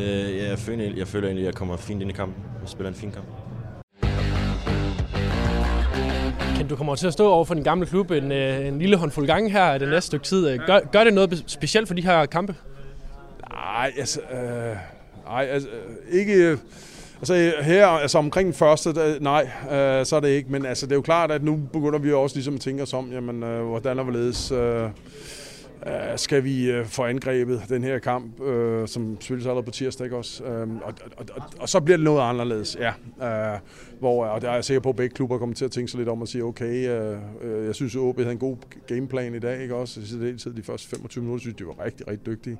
Øh, 0.00 0.36
ja, 0.36 0.48
jeg, 0.48 0.58
føler, 0.58 0.92
jeg 0.96 1.06
føler 1.08 1.28
egentlig, 1.28 1.42
at 1.42 1.46
jeg 1.46 1.54
kommer 1.54 1.76
fint 1.76 2.02
ind 2.02 2.10
i 2.10 2.14
kampen 2.14 2.44
og 2.62 2.68
spiller 2.68 2.88
en 2.88 2.94
fin 2.94 3.12
kamp. 3.12 3.26
Kan 6.56 6.68
du 6.68 6.76
kommer 6.76 6.94
til 6.94 7.06
at 7.06 7.12
stå 7.12 7.30
over 7.30 7.44
for 7.44 7.54
din 7.54 7.62
gamle 7.62 7.86
klub 7.86 8.10
en, 8.10 8.32
øh, 8.32 8.66
en 8.66 8.78
lille 8.78 8.96
håndfuld 8.96 9.26
gange 9.26 9.50
her 9.50 9.78
det 9.78 9.88
næste 9.88 10.06
stykke 10.06 10.24
tid. 10.24 10.58
Gør, 10.58 10.80
gør 10.92 11.04
det 11.04 11.14
noget 11.14 11.44
specielt 11.46 11.88
for 11.88 11.94
de 11.94 12.02
her 12.02 12.26
kampe? 12.26 12.54
Nej, 13.50 13.92
altså, 13.98 14.20
øh, 14.20 14.76
nej, 15.26 15.44
altså 15.50 15.68
ikke... 16.10 16.58
Altså 17.20 17.52
her, 17.62 17.86
altså 17.86 18.18
omkring 18.18 18.46
den 18.46 18.54
første, 18.54 18.94
der, 18.94 19.20
nej, 19.20 19.50
øh, 19.64 20.06
så 20.06 20.16
er 20.16 20.20
det 20.20 20.28
ikke. 20.28 20.52
Men 20.52 20.66
altså, 20.66 20.86
det 20.86 20.92
er 20.92 20.96
jo 20.96 21.02
klart, 21.02 21.30
at 21.30 21.42
nu 21.42 21.60
begynder 21.72 21.98
vi 21.98 22.12
også 22.12 22.36
ligesom 22.36 22.54
at 22.54 22.60
tænke 22.60 22.82
os 22.82 22.94
om, 22.94 23.12
jamen, 23.12 23.42
øh, 23.42 23.66
hvordan 23.66 23.98
er 23.98 24.02
hvorledes... 24.02 24.50
Øh, 24.52 24.88
Øh, 25.86 26.18
skal 26.18 26.44
vi 26.44 26.70
øh, 26.70 26.86
få 26.86 27.04
angrebet 27.04 27.62
den 27.68 27.84
her 27.84 27.98
kamp, 27.98 28.40
øh, 28.40 28.88
som 28.88 29.20
spilles 29.20 29.46
allerede 29.46 29.64
på 29.64 29.70
tirsdag, 29.70 30.04
ikke 30.04 30.16
også? 30.16 30.44
Øh, 30.44 30.68
og, 30.68 30.94
og, 31.16 31.26
og, 31.34 31.42
og 31.60 31.68
så 31.68 31.80
bliver 31.80 31.96
det 31.96 32.04
noget 32.04 32.20
anderledes, 32.20 32.76
ja. 32.80 32.92
Øh, 33.54 33.58
hvor, 33.98 34.24
øh, 34.24 34.32
og 34.32 34.40
der 34.40 34.50
er 34.50 34.54
jeg 34.54 34.64
sikker 34.64 34.80
på, 34.80 34.88
at 34.88 34.96
begge 34.96 35.14
klubber 35.14 35.38
kommer 35.38 35.54
til 35.54 35.64
at 35.64 35.70
tænke 35.70 35.90
sig 35.90 35.98
lidt 35.98 36.08
om 36.08 36.22
og 36.22 36.28
sige, 36.28 36.44
okay, 36.44 36.88
øh, 37.42 37.66
jeg 37.66 37.74
synes, 37.74 37.94
at 37.94 38.00
OB 38.00 38.18
havde 38.18 38.32
en 38.32 38.38
god 38.38 38.56
gameplan 38.86 39.34
i 39.34 39.38
dag, 39.38 39.62
ikke 39.62 39.74
også? 39.74 40.00
I 40.00 40.36
tid, 40.38 40.54
de 40.54 40.62
første 40.62 40.88
25 40.88 41.22
minutter, 41.22 41.40
synes 41.40 41.56
de 41.56 41.66
var 41.66 41.84
rigtig, 41.84 42.08
rigtig 42.08 42.26
dygtige. 42.26 42.58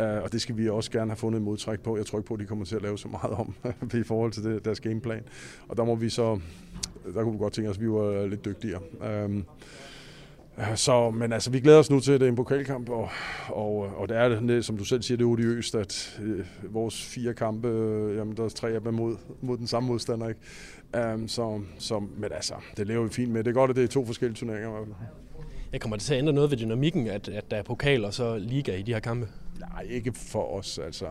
Øh, 0.00 0.22
og 0.22 0.32
det 0.32 0.40
skal 0.40 0.56
vi 0.56 0.68
også 0.68 0.90
gerne 0.90 1.10
have 1.10 1.16
fundet 1.16 1.38
et 1.38 1.44
modtræk 1.44 1.80
på. 1.80 1.96
Jeg 1.96 2.06
tror 2.06 2.18
ikke 2.18 2.28
på, 2.28 2.34
at 2.34 2.40
de 2.40 2.46
kommer 2.46 2.64
til 2.64 2.76
at 2.76 2.82
lave 2.82 2.98
så 2.98 3.08
meget 3.08 3.34
om 3.34 3.54
i 4.00 4.02
forhold 4.02 4.32
til 4.32 4.44
det, 4.44 4.64
deres 4.64 4.80
gameplan. 4.80 5.22
Og 5.68 5.76
der 5.76 5.84
må 5.84 5.94
vi 5.94 6.08
så, 6.08 6.40
der 7.14 7.22
kunne 7.22 7.32
vi 7.32 7.38
godt 7.38 7.52
tænke 7.52 7.70
os, 7.70 7.76
at 7.76 7.82
vi 7.82 7.90
var 7.90 8.26
lidt 8.26 8.44
dygtigere. 8.44 8.80
Øh, 9.04 9.42
så, 10.74 11.10
men 11.10 11.32
altså, 11.32 11.50
vi 11.50 11.60
glæder 11.60 11.78
os 11.78 11.90
nu 11.90 12.00
til, 12.00 12.12
at 12.12 12.20
det 12.20 12.26
er 12.26 12.30
en 12.30 12.36
pokalkamp, 12.36 12.88
og, 12.88 13.08
og, 13.48 13.76
og 13.96 14.08
det 14.08 14.16
er 14.16 14.28
det, 14.28 14.64
som 14.64 14.76
du 14.76 14.84
selv 14.84 15.02
siger, 15.02 15.16
det 15.16 15.24
er 15.24 15.28
odiøst, 15.28 15.74
at 15.74 16.20
øh, 16.22 16.46
vores 16.74 17.04
fire 17.04 17.34
kampe, 17.34 17.68
øh, 17.68 18.16
jamen, 18.16 18.36
der 18.36 18.44
er 18.44 18.48
tre 18.48 18.70
af 18.70 18.80
dem 18.80 18.94
mod, 18.94 19.16
mod 19.40 19.58
den 19.58 19.66
samme 19.66 19.86
modstander, 19.86 20.28
ikke? 20.28 20.40
Um, 21.14 21.28
så, 21.28 21.60
så, 21.78 21.98
men 21.98 22.32
altså, 22.32 22.54
det 22.76 22.86
lever 22.86 23.02
vi 23.02 23.10
fint 23.10 23.32
med. 23.32 23.44
Det 23.44 23.50
er 23.50 23.54
godt, 23.54 23.70
at 23.70 23.76
det 23.76 23.84
er 23.84 23.88
to 23.88 24.06
forskellige 24.06 24.36
turneringer. 24.36 24.86
Jeg 25.72 25.80
kommer 25.80 25.96
det 25.96 26.04
til 26.04 26.14
at 26.14 26.18
ændre 26.18 26.32
noget 26.32 26.50
ved 26.50 26.58
dynamikken, 26.58 27.06
at, 27.06 27.28
at 27.28 27.50
der 27.50 27.56
er 27.56 27.62
pokal 27.62 28.04
og 28.04 28.14
så 28.14 28.38
liga 28.38 28.76
i 28.76 28.82
de 28.82 28.92
her 28.92 29.00
kampe? 29.00 29.28
Nej, 29.60 29.86
ikke 29.90 30.12
for 30.12 30.58
os, 30.58 30.78
altså. 30.78 31.06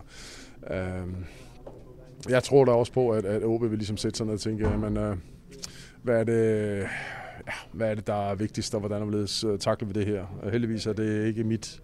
Um, 0.62 1.26
jeg 2.30 2.44
tror 2.44 2.66
da 2.66 2.72
også 2.72 2.92
på, 2.92 3.10
at, 3.10 3.26
at 3.26 3.44
OB 3.44 3.62
vil 3.62 3.78
ligesom 3.78 3.98
sætte 3.98 4.18
sig 4.18 4.26
ned 4.26 4.34
og 4.34 4.40
tænke, 4.40 4.70
jamen, 4.70 4.98
uh, 4.98 5.18
hvad 6.04 6.20
er 6.20 6.24
det 6.24 6.88
ja, 7.48 7.54
hvad 7.72 7.92
er 7.92 7.96
det, 7.96 8.08
der 8.08 8.30
er 8.32 8.36
vigtigst, 8.36 8.74
og 8.74 8.80
hvordan 8.80 9.12
vi 9.12 9.18
øh, 9.48 9.60
takler 9.60 9.88
vi 9.88 9.94
det 9.94 10.06
her. 10.06 10.26
Og 10.42 10.52
heldigvis 10.52 10.86
er 10.86 10.94
det 10.94 11.28
ikke 11.28 11.44
mit, 11.44 11.82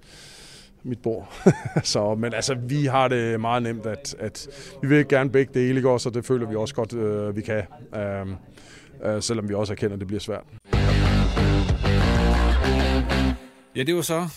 mit 0.84 1.00
bord. 1.00 1.34
så, 1.84 2.15
men 2.15 2.34
altså, 2.34 2.53
vi 2.55 2.86
har 2.86 3.08
det 3.08 3.41
meget 3.41 3.63
nemt, 3.63 3.86
at, 3.86 4.15
at 4.20 4.48
vi 4.82 4.88
vil 4.88 5.08
gerne 5.08 5.29
begge 5.29 5.53
dele, 5.53 5.75
ikke 5.75 5.89
også, 5.89 6.10
og 6.10 6.15
det 6.15 6.25
føler 6.25 6.48
vi 6.48 6.55
også 6.55 6.75
godt, 6.75 6.93
øh, 6.93 7.36
vi 7.36 7.41
kan. 7.41 7.63
Øh, 7.96 8.27
øh, 9.03 9.22
selvom 9.22 9.50
vi 9.50 9.53
også 9.53 9.74
erkender, 9.74 9.93
at 9.93 10.00
det 10.00 10.08
bliver 10.08 10.20
svært. 10.20 10.43
Ja, 13.75 13.84
det 13.84 13.96
var 13.96 14.01
så 14.01 14.27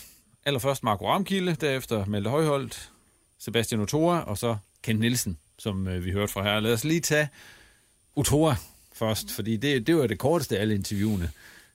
allerførst 0.45 0.83
Marco 0.83 1.07
Ramkilde, 1.07 1.55
derefter 1.61 2.05
Malte 2.05 2.29
Højholdt, 2.29 2.91
Sebastian 3.39 3.81
Otora 3.81 4.23
og 4.23 4.37
så 4.37 4.57
Kent 4.83 4.99
Nielsen, 4.99 5.37
som 5.59 5.87
øh, 5.87 6.05
vi 6.05 6.11
hørte 6.11 6.33
fra 6.33 6.43
her. 6.43 6.59
Lad 6.59 6.73
os 6.73 6.83
lige 6.83 6.99
tage 6.99 7.29
Otora 8.15 8.55
først, 8.97 9.31
fordi 9.31 9.57
det, 9.57 9.87
det 9.87 9.95
var 9.95 10.07
det 10.07 10.19
korteste 10.19 10.57
af 10.57 10.61
alle 10.61 10.75
interviewene. 10.75 11.31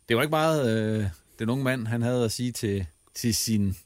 Det 0.08 0.16
var 0.16 0.22
ikke 0.22 0.30
meget, 0.30 0.76
øh, 0.76 1.06
den 1.38 1.50
unge 1.50 1.64
mand, 1.64 1.86
han 1.86 2.02
havde 2.02 2.24
at 2.24 2.32
sige 2.32 2.52
til, 2.52 2.86
til 3.14 3.34
sin, 3.34 3.76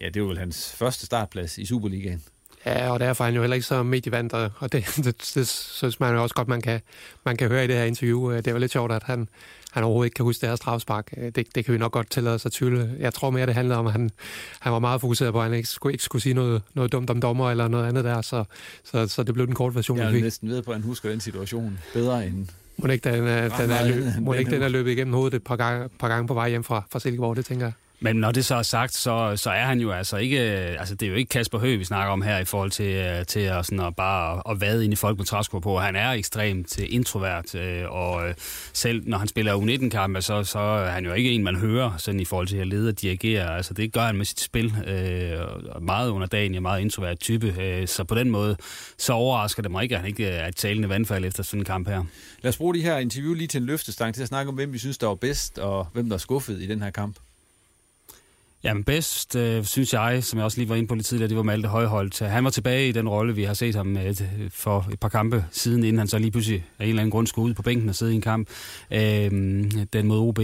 ja, 0.00 0.08
det 0.08 0.22
var 0.22 0.28
vel 0.28 0.38
hans 0.38 0.72
første 0.72 1.06
startplads 1.06 1.58
i 1.58 1.66
Superligaen. 1.66 2.22
Ja, 2.66 2.90
og 2.90 3.00
derfor 3.00 3.24
er 3.24 3.26
han 3.26 3.34
jo 3.34 3.40
heller 3.40 3.54
ikke 3.54 3.66
så 3.66 3.82
medievandt, 3.82 4.32
og 4.32 4.72
det, 4.72 4.84
det, 4.96 5.30
det 5.34 5.48
synes 5.48 6.00
man 6.00 6.14
jo 6.14 6.22
også 6.22 6.34
godt, 6.34 6.48
man 6.48 6.60
kan, 6.60 6.80
man 7.24 7.36
kan 7.36 7.48
høre 7.48 7.64
i 7.64 7.66
det 7.66 7.76
her 7.76 7.84
interview. 7.84 8.32
Øh, 8.32 8.44
det 8.44 8.52
var 8.52 8.58
lidt 8.58 8.72
sjovt, 8.72 8.92
at 8.92 9.02
han, 9.02 9.28
han 9.72 9.84
overhovedet 9.84 10.06
ikke 10.06 10.14
kan 10.14 10.24
huske 10.24 10.40
det 10.40 10.48
her 10.48 10.56
strafspark. 10.56 11.10
Det, 11.10 11.46
det 11.54 11.64
kan 11.64 11.74
vi 11.74 11.78
nok 11.78 11.92
godt 11.92 12.10
tillade 12.10 12.38
sig 12.38 12.52
tvivle. 12.52 12.96
Jeg 12.98 13.14
tror 13.14 13.30
mere, 13.30 13.46
det 13.46 13.54
handler 13.54 13.76
om, 13.76 13.86
at 13.86 13.92
han, 13.92 14.10
han 14.60 14.72
var 14.72 14.78
meget 14.78 15.00
fokuseret 15.00 15.32
på, 15.32 15.38
at 15.38 15.44
han 15.44 15.54
ikke 15.54 15.68
skulle, 15.68 15.92
ikke 15.92 16.04
skulle 16.04 16.22
sige 16.22 16.34
noget, 16.34 16.62
noget 16.74 16.92
dumt 16.92 17.10
om 17.10 17.20
dommer 17.20 17.50
eller 17.50 17.68
noget 17.68 17.88
andet 17.88 18.04
der, 18.04 18.22
så, 18.22 18.44
så, 18.84 19.06
så 19.06 19.22
det 19.22 19.34
blev 19.34 19.46
den 19.46 19.54
korte 19.54 19.74
version. 19.74 19.98
Jeg 19.98 20.06
er 20.06 20.20
næsten 20.20 20.48
ved 20.48 20.62
på, 20.62 20.70
at 20.70 20.76
han 20.76 20.84
husker 20.84 21.08
den 21.08 21.20
situation 21.20 21.78
bedre 21.94 22.26
end 22.26 22.48
må 22.82 22.88
ikke 22.88 23.10
den, 23.10 23.26
er, 23.26 23.48
den, 23.48 23.70
er, 23.70 23.88
løb, 23.88 24.04
må 24.20 24.32
ikke 24.32 24.50
den 24.50 24.62
er 24.62 24.68
løbet 24.68 24.90
igennem 24.90 25.14
hovedet 25.14 25.36
et 25.36 25.44
par 25.44 25.56
gange, 25.56 25.88
par 25.98 26.08
gange 26.08 26.26
på 26.26 26.34
vej 26.34 26.48
hjem 26.48 26.64
fra, 26.64 26.82
fra 26.92 27.00
Silkeborg, 27.00 27.36
det 27.36 27.44
tænker 27.46 27.66
jeg. 27.66 27.72
Men 28.02 28.16
når 28.16 28.32
det 28.32 28.44
så 28.44 28.54
er 28.54 28.62
sagt, 28.62 28.94
så, 28.94 29.32
så 29.36 29.50
er 29.50 29.64
han 29.64 29.80
jo 29.80 29.92
altså 29.92 30.16
ikke... 30.16 30.40
Altså, 30.40 30.94
det 30.94 31.06
er 31.06 31.10
jo 31.10 31.16
ikke 31.16 31.28
Kasper 31.28 31.58
Høgh, 31.58 31.78
vi 31.78 31.84
snakker 31.84 32.12
om 32.12 32.22
her 32.22 32.38
i 32.38 32.44
forhold 32.44 32.70
til, 32.70 32.94
øh, 32.94 33.26
til 33.26 33.40
at, 33.40 33.66
sådan 33.66 33.80
at 33.80 33.96
bare 33.96 34.42
at 34.50 34.60
vade 34.60 34.84
ind 34.84 34.92
i 34.92 34.96
folk 34.96 35.18
med 35.18 35.26
træsko 35.26 35.58
på. 35.58 35.78
Han 35.78 35.96
er 35.96 36.10
ekstremt 36.10 36.80
øh, 36.80 36.86
introvert, 36.90 37.54
øh, 37.54 37.90
og 37.90 38.34
selv 38.72 39.02
når 39.06 39.18
han 39.18 39.28
spiller 39.28 39.54
U19-kampe, 39.54 40.22
så, 40.22 40.44
så 40.44 40.58
er 40.58 40.90
han 40.90 41.04
jo 41.04 41.12
ikke 41.12 41.30
en, 41.30 41.44
man 41.44 41.56
hører 41.56 41.96
sådan 41.96 42.20
i 42.20 42.24
forhold 42.24 42.46
til 42.46 42.56
at 42.56 42.66
lede 42.66 42.88
og 42.88 43.00
dirigere. 43.00 43.56
Altså, 43.56 43.74
det 43.74 43.92
gør 43.92 44.00
han 44.00 44.16
med 44.16 44.24
sit 44.24 44.40
spil. 44.40 44.74
Meget 45.80 46.10
under 46.10 46.26
dagen, 46.26 46.54
er 46.54 46.60
meget 46.60 46.80
introvert 46.80 47.20
type. 47.20 47.86
Så 47.86 48.04
på 48.04 48.14
den 48.14 48.30
måde, 48.30 48.56
så 48.98 49.12
overrasker 49.12 49.62
det 49.62 49.70
mig 49.70 49.82
ikke, 49.82 49.94
at 49.94 50.00
han 50.00 50.08
ikke 50.08 50.26
er 50.26 50.48
et 50.48 50.56
talende 50.56 50.88
vandfald 50.88 51.24
efter 51.24 51.42
sådan 51.42 51.60
en 51.60 51.64
kamp 51.64 51.88
her. 51.88 52.04
Lad 52.42 52.48
os 52.48 52.56
bruge 52.56 52.74
de 52.74 52.82
her 52.82 52.98
interview 52.98 53.34
lige 53.34 53.48
til 53.48 53.60
en 53.60 53.66
løftestang 53.66 54.14
til 54.14 54.22
at 54.22 54.28
snakke 54.28 54.48
om, 54.48 54.54
hvem 54.54 54.72
vi 54.72 54.78
synes, 54.78 54.98
der 54.98 55.06
var 55.06 55.14
bedst, 55.14 55.58
og 55.58 55.86
hvem 55.92 56.08
der 56.08 56.14
er 56.14 56.18
skuffet 56.18 56.62
i 56.62 56.66
den 56.66 56.82
her 56.82 56.90
kamp. 56.90 57.16
Jamen 58.64 58.84
bedst, 58.84 59.36
øh, 59.36 59.64
synes 59.64 59.92
jeg, 59.92 60.24
som 60.24 60.38
jeg 60.38 60.44
også 60.44 60.58
lige 60.58 60.68
var 60.68 60.76
inde 60.76 60.88
på 60.88 60.94
lidt 60.94 61.06
tidligere, 61.06 61.28
det 61.28 61.36
var 61.36 61.42
Malte 61.42 61.68
Højholdt. 61.68 62.18
Han 62.18 62.44
var 62.44 62.50
tilbage 62.50 62.88
i 62.88 62.92
den 62.92 63.08
rolle, 63.08 63.34
vi 63.34 63.44
har 63.44 63.54
set 63.54 63.74
ham 63.74 63.96
et, 63.96 64.50
for 64.52 64.86
et 64.92 65.00
par 65.00 65.08
kampe 65.08 65.44
siden, 65.50 65.84
inden 65.84 65.98
han 65.98 66.08
så 66.08 66.18
lige 66.18 66.30
pludselig 66.30 66.64
af 66.78 66.84
en 66.84 66.88
eller 66.88 67.02
anden 67.02 67.10
grund 67.10 67.26
skulle 67.26 67.48
ud 67.48 67.54
på 67.54 67.62
bænken 67.62 67.88
og 67.88 67.94
sidde 67.94 68.12
i 68.12 68.14
en 68.14 68.20
kamp, 68.20 68.48
øh, 68.90 69.30
den 69.92 70.06
mod 70.06 70.18
OB. 70.18 70.38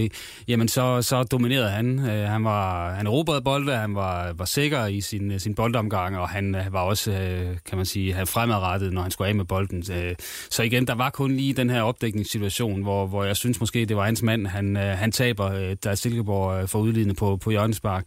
Jamen 0.47 0.67
så, 0.67 1.01
så 1.01 1.23
dominerede 1.23 1.69
han. 1.69 1.99
Øh, 1.99 2.29
han 2.29 2.43
var 2.43 2.93
han 2.93 3.07
erobrede 3.07 3.41
bolde, 3.41 3.75
han 3.75 3.95
var, 3.95 4.33
var 4.33 4.45
sikker 4.45 4.85
i 4.85 5.01
sin, 5.01 5.31
øh, 5.31 5.39
sin 5.39 5.55
boldomgang, 5.55 6.17
og 6.17 6.29
han 6.29 6.55
øh, 6.55 6.73
var 6.73 6.81
også, 6.81 7.11
øh, 7.11 7.57
kan 7.65 7.77
man 7.77 7.85
sige, 7.85 8.25
fremadrettet, 8.25 8.93
når 8.93 9.01
han 9.01 9.11
skulle 9.11 9.27
af 9.27 9.35
med 9.35 9.45
bolden. 9.45 9.83
Øh, 9.91 10.15
så 10.49 10.63
igen, 10.63 10.87
der 10.87 10.95
var 10.95 11.09
kun 11.09 11.31
lige 11.31 11.53
den 11.53 11.69
her 11.69 11.81
opdækningssituation, 11.81 12.81
hvor, 12.81 13.07
hvor 13.07 13.23
jeg 13.23 13.35
synes 13.35 13.59
måske, 13.59 13.85
det 13.85 13.97
var 13.97 14.05
hans 14.05 14.21
mand, 14.21 14.47
han, 14.47 14.77
øh, 14.77 14.97
han 14.97 15.11
taber, 15.11 15.51
øh, 15.51 15.75
da 15.83 15.95
Silkeborg 15.95 16.61
øh, 16.61 16.67
får 16.67 16.79
udlignet 16.79 17.17
på, 17.17 17.37
på 17.37 17.49
hjørnespark 17.49 18.06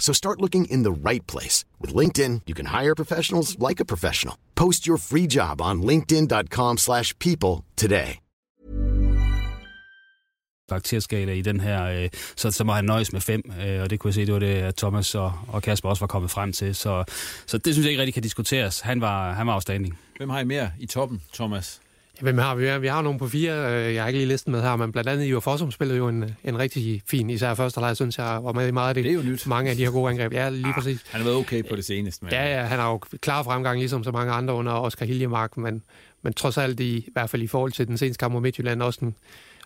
So 0.00 0.12
start 0.12 0.40
looking 0.40 0.64
in 0.64 0.82
the 0.82 0.90
right 1.10 1.24
place. 1.28 1.64
With 1.80 1.94
LinkedIn, 1.94 2.40
you 2.48 2.54
can 2.54 2.66
hire 2.80 2.96
professionals 2.96 3.56
like 3.60 3.78
a 3.78 3.84
professional. 3.84 4.34
Post 4.56 4.88
your 4.88 4.98
free 4.98 5.28
job 5.28 5.60
on 5.60 5.82
linkedin.com 5.82 6.78
slash 6.78 7.16
people 7.18 7.64
today. 7.76 8.18
karakterskala 10.70 11.32
i 11.32 11.42
den 11.42 11.60
her, 11.60 11.84
øh, 11.84 12.08
så, 12.36 12.50
så 12.50 12.64
må 12.64 12.72
han 12.72 12.84
nøjes 12.84 13.12
med 13.12 13.20
fem, 13.20 13.42
øh, 13.66 13.82
og 13.82 13.90
det 13.90 14.00
kunne 14.00 14.08
jeg 14.08 14.14
se, 14.14 14.26
det 14.26 14.34
var 14.34 14.40
det, 14.40 14.76
Thomas 14.76 15.14
og, 15.14 15.32
og 15.48 15.62
Kasper 15.62 15.88
også 15.88 16.00
var 16.00 16.06
kommet 16.06 16.30
frem 16.30 16.52
til. 16.52 16.74
Så, 16.74 17.04
så 17.46 17.58
det 17.58 17.74
synes 17.74 17.84
jeg 17.84 17.90
ikke 17.90 18.00
rigtig 18.00 18.14
kan 18.14 18.22
diskuteres. 18.22 18.80
Han 18.80 19.00
var, 19.00 19.32
han 19.32 19.46
var 19.46 19.52
afstanding. 19.52 19.98
Hvem 20.16 20.30
har 20.30 20.40
I 20.40 20.44
mere 20.44 20.70
i 20.78 20.86
toppen, 20.86 21.22
Thomas? 21.34 21.80
Hvem 22.20 22.38
har 22.38 22.54
vi? 22.54 22.78
Vi 22.78 22.86
har 22.86 23.02
nogle 23.02 23.18
på 23.18 23.28
fire, 23.28 23.52
øh, 23.52 23.94
jeg 23.94 24.02
har 24.02 24.08
ikke 24.08 24.18
lige 24.18 24.28
listen 24.28 24.52
med 24.52 24.62
her, 24.62 24.76
men 24.76 24.92
blandt 24.92 25.10
andet 25.10 25.26
Ivar 25.26 25.40
Fossum 25.40 25.70
spillede 25.70 25.98
jo 25.98 26.08
en, 26.08 26.36
en 26.44 26.58
rigtig 26.58 27.02
fin, 27.06 27.30
især 27.30 27.54
første 27.54 27.80
leg, 27.80 27.96
synes 27.96 28.18
jeg, 28.18 28.38
var 28.42 28.52
med 28.52 28.68
i 28.68 28.70
meget 28.70 28.88
af 28.88 28.94
det. 28.94 29.04
Det 29.04 29.10
er 29.10 29.14
jo 29.14 29.22
nyt. 29.22 29.46
Mange 29.46 29.70
af 29.70 29.76
de 29.76 29.84
her 29.84 29.90
gode 29.90 30.10
angreb. 30.10 30.32
Ja, 30.32 30.48
lige 30.48 30.66
ah, 30.66 30.74
præcis. 30.74 31.04
Han 31.10 31.20
har 31.20 31.28
været 31.28 31.38
okay 31.38 31.68
på 31.68 31.76
det 31.76 31.84
seneste. 31.84 32.24
Men... 32.24 32.32
Ja, 32.32 32.58
ja, 32.58 32.64
han 32.64 32.78
har 32.78 32.90
jo 32.90 32.98
klar 32.98 33.42
fremgang, 33.42 33.78
ligesom 33.78 34.04
så 34.04 34.10
mange 34.10 34.32
andre 34.32 34.54
under 34.54 34.72
Oscar 34.72 35.06
Hiljemark, 35.06 35.56
men, 35.56 35.82
men 36.22 36.32
trods 36.32 36.58
alt, 36.58 36.80
i, 36.80 36.96
i 36.96 37.08
hvert 37.12 37.30
fald 37.30 37.42
i 37.42 37.46
forhold 37.46 37.72
til 37.72 37.86
den 37.86 37.98
seneste 37.98 38.18
kamp 38.18 38.32
mod 38.32 38.40
Midtjylland, 38.40 38.82
også 38.82 39.04
en 39.04 39.14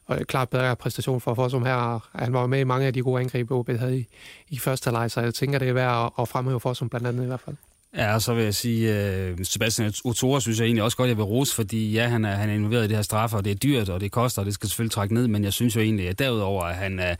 og 0.06 0.18
klart 0.28 0.48
bedre 0.48 0.76
præstation 0.76 1.20
for 1.20 1.34
Fossum 1.34 1.64
her. 1.64 2.08
Han 2.18 2.32
var 2.32 2.46
med 2.46 2.60
i 2.60 2.64
mange 2.64 2.86
af 2.86 2.92
de 2.92 3.02
gode 3.02 3.20
angreb, 3.20 3.50
OB 3.50 3.68
havde 3.68 3.98
i, 3.98 4.06
i 4.48 4.58
første 4.58 4.90
leg, 4.90 5.10
så 5.10 5.20
jeg 5.20 5.34
tænker, 5.34 5.58
det 5.58 5.68
er 5.68 5.72
værd 5.72 6.04
at, 6.04 6.22
at 6.22 6.28
fremhæve 6.28 6.60
Fossum 6.60 6.88
blandt 6.88 7.06
andet 7.06 7.24
i 7.24 7.26
hvert 7.26 7.40
fald. 7.40 7.56
Ja, 7.96 8.18
så 8.18 8.34
vil 8.34 8.44
jeg 8.44 8.54
sige, 8.54 9.06
øh, 9.06 9.38
Sebastian 9.42 9.92
Otora 10.04 10.40
synes 10.40 10.58
jeg 10.58 10.66
egentlig 10.66 10.82
også 10.82 10.96
godt, 10.96 11.08
jeg 11.08 11.16
vil 11.16 11.24
rose, 11.24 11.54
fordi 11.54 11.92
ja, 11.92 12.08
han 12.08 12.24
er, 12.24 12.30
han 12.30 12.50
er 12.50 12.54
involveret 12.54 12.84
i 12.84 12.88
det 12.88 12.96
her 12.96 13.02
straffe, 13.02 13.36
og 13.36 13.44
det 13.44 13.50
er 13.50 13.54
dyrt, 13.54 13.88
og 13.88 14.00
det 14.00 14.12
koster, 14.12 14.42
og 14.42 14.46
det 14.46 14.54
skal 14.54 14.68
selvfølgelig 14.68 14.92
trække 14.92 15.14
ned, 15.14 15.28
men 15.28 15.44
jeg 15.44 15.52
synes 15.52 15.76
jo 15.76 15.80
egentlig, 15.80 16.08
at 16.08 16.18
derudover, 16.18 16.62
at 16.62 16.74
han 16.74 16.98
er, 16.98 17.14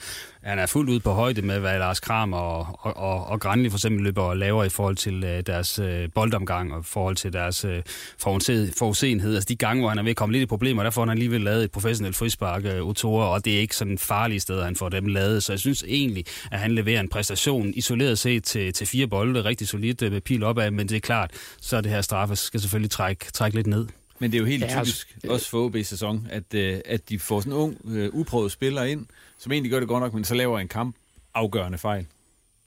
han 0.45 0.59
er 0.59 0.67
fuldt 0.67 0.91
ud 0.91 1.01
på 1.01 1.13
højde 1.13 1.43
med, 1.43 1.59
hvad 1.59 1.79
Lars 1.79 2.01
Kram 2.01 2.33
og, 2.33 2.67
og, 2.81 2.97
og, 2.97 3.27
og 3.27 3.41
Granli 3.41 3.71
for 3.71 3.77
eksempel 3.77 4.05
løber 4.05 4.23
og 4.23 4.37
laver 4.37 4.65
i 4.65 4.69
forhold 4.69 4.97
til 4.97 5.25
uh, 5.25 5.41
deres 5.47 5.79
uh, 5.79 5.87
boldomgang, 6.15 6.75
og 6.75 6.81
i 6.81 6.85
forhold 6.87 7.17
til 7.17 7.33
deres 7.33 7.65
uh, 7.65 7.71
forudsenhed. 8.19 9.35
Altså 9.35 9.47
de 9.49 9.57
gange, 9.57 9.81
hvor 9.81 9.89
han 9.89 9.99
er 9.99 10.03
ved 10.03 10.11
at 10.11 10.17
komme 10.17 10.33
lidt 10.33 10.43
i 10.43 10.47
problemer, 10.47 10.83
der 10.83 10.91
får 10.91 11.03
han 11.03 11.11
alligevel 11.11 11.41
lavet 11.41 11.65
et 11.65 11.71
professionelt 11.71 12.17
frispark, 12.17 12.65
uh, 12.65 12.89
Otora, 12.89 13.29
og 13.29 13.45
det 13.45 13.57
er 13.57 13.61
ikke 13.61 13.77
sådan 13.77 13.99
farlige 13.99 14.41
steder, 14.41 14.65
han 14.65 14.77
får 14.77 14.89
dem 14.89 15.07
lavet, 15.07 15.43
så 15.43 15.53
jeg 15.53 15.61
synes 15.61 15.85
egentlig, 15.89 16.25
at 16.53 16.59
han 16.59 16.73
leverer 16.73 17.01
en 17.01 17.09
præstation 17.09 17.73
isoleret 17.75 18.19
set 18.19 18.45
til, 18.45 18.73
til 18.73 18.87
fire 18.87 19.07
bolde, 19.07 19.45
rigtig 19.45 19.69
solidt 19.69 20.01
med 20.01 20.21
pil 20.21 20.43
opad, 20.43 20.71
men 20.71 20.89
det 20.89 20.97
er 20.97 21.01
klart, 21.01 21.31
så 21.61 21.81
det 21.81 21.91
her 21.91 22.01
straffe 22.01 22.37
skal 22.37 22.61
selvfølgelig 22.61 22.91
trække, 22.91 23.25
trække 23.33 23.57
lidt 23.57 23.67
ned. 23.67 23.87
Men 24.19 24.33
det 24.33 24.39
er 24.39 24.41
jo 24.41 24.47
helt 24.47 24.65
ja, 24.65 24.83
typisk, 24.83 25.17
også 25.29 25.51
for 25.51 25.65
OB-sæson, 25.65 26.27
at, 26.31 26.55
øh, 26.55 26.79
at 26.85 27.09
de 27.09 27.19
får 27.19 27.41
sådan 27.41 27.53
en 27.53 27.59
ung, 27.59 27.77
uh, 27.85 28.07
uprøvet 28.13 28.53
spiller 28.53 28.83
ind, 28.83 29.07
som 29.39 29.53
egentlig 29.53 29.71
gør 29.71 29.81
det 29.81 29.89
godt 29.89 30.03
nok, 30.03 30.15
men 30.15 30.25
så 30.25 30.35
laver 30.35 30.59
en 30.59 30.69
kamp 30.69 30.97
afgørende 31.35 31.79
fejl. 31.79 32.07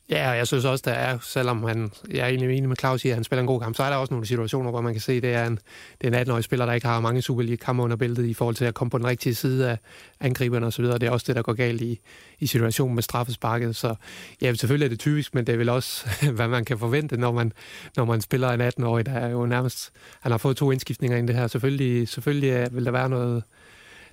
Ja, 0.09 0.29
og 0.29 0.37
jeg 0.37 0.47
synes 0.47 0.65
også, 0.65 0.83
der 0.85 0.91
er, 0.93 1.17
selvom 1.21 1.63
han, 1.63 1.91
jeg 2.09 2.19
er 2.19 2.27
egentlig 2.27 2.57
enig 2.57 2.69
med 2.69 2.77
Claus 2.79 3.05
i, 3.05 3.07
at 3.09 3.13
han 3.13 3.23
spiller 3.23 3.41
en 3.41 3.47
god 3.47 3.61
kamp, 3.61 3.75
så 3.75 3.83
er 3.83 3.89
der 3.89 3.97
også 3.97 4.13
nogle 4.13 4.25
situationer, 4.25 4.71
hvor 4.71 4.81
man 4.81 4.93
kan 4.93 5.01
se, 5.01 5.13
at 5.13 5.23
det 5.23 5.33
er 5.33 5.45
en, 5.45 5.59
det 6.01 6.13
er 6.13 6.19
en 6.19 6.27
18-årig 6.27 6.43
spiller, 6.43 6.65
der 6.65 6.73
ikke 6.73 6.87
har 6.87 6.99
mange 6.99 7.21
Superliga-kampe 7.21 7.83
under 7.83 7.95
bæltet 7.95 8.25
i 8.25 8.33
forhold 8.33 8.55
til 8.55 8.65
at 8.65 8.73
komme 8.73 8.89
på 8.89 8.97
den 8.97 9.07
rigtige 9.07 9.35
side 9.35 9.69
af 9.69 9.77
angriberne 10.19 10.65
osv. 10.65 10.85
Det 10.85 11.03
er 11.03 11.11
også 11.11 11.23
det, 11.27 11.35
der 11.35 11.41
går 11.41 11.53
galt 11.53 11.81
i, 11.81 11.99
i 12.39 12.47
situationen 12.47 12.95
med 12.95 13.03
straffesparket. 13.03 13.75
Så 13.75 13.95
ja, 14.41 14.53
selvfølgelig 14.53 14.85
er 14.85 14.89
det 14.89 14.99
typisk, 14.99 15.35
men 15.35 15.47
det 15.47 15.53
er 15.53 15.57
vel 15.57 15.69
også, 15.69 16.07
hvad 16.35 16.47
man 16.47 16.65
kan 16.65 16.79
forvente, 16.79 17.17
når 17.17 17.31
man, 17.31 17.53
når 17.97 18.05
man 18.05 18.21
spiller 18.21 18.49
en 18.49 18.61
18-årig, 18.61 19.05
der 19.05 19.13
er 19.13 19.29
jo 19.29 19.45
nærmest... 19.45 19.91
Han 20.21 20.31
har 20.31 20.37
fået 20.37 20.57
to 20.57 20.71
indskiftninger 20.71 21.17
ind 21.17 21.27
det 21.27 21.35
her. 21.35 21.47
Selvfølgelig, 21.47 22.07
selvfølgelig 22.07 22.67
vil 22.71 22.85
der 22.85 22.91
være 22.91 23.09
noget, 23.09 23.43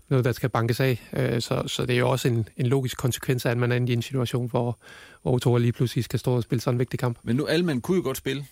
noget, 0.09 0.25
der 0.25 0.33
skal 0.33 0.49
bankes 0.49 0.81
af. 0.81 1.09
Øh, 1.13 1.43
så, 1.43 1.63
så 1.67 1.87
det 1.87 1.95
er 1.95 1.99
jo 1.99 2.11
også 2.11 2.29
en, 2.29 2.49
en 2.57 2.67
logisk 2.67 2.97
konsekvens 2.97 3.47
af, 3.47 3.51
at 3.51 3.59
man 3.59 3.73
er 3.73 3.77
i 3.77 3.93
en 3.93 4.03
situation, 4.03 4.51
hvor, 4.51 4.79
hvor 5.23 5.39
Tore 5.39 5.61
lige 5.61 5.73
pludselig 5.73 6.05
skal 6.05 6.19
stå 6.19 6.37
og 6.37 6.43
spille 6.43 6.63
sådan 6.63 6.75
en 6.75 6.79
vigtig 6.79 6.99
kamp. 6.99 7.19
Men 7.23 7.37
nu, 7.37 7.47
Alman 7.47 7.81
kunne 7.81 7.97
jo 7.97 8.03
godt 8.03 8.17
spille, 8.17 8.45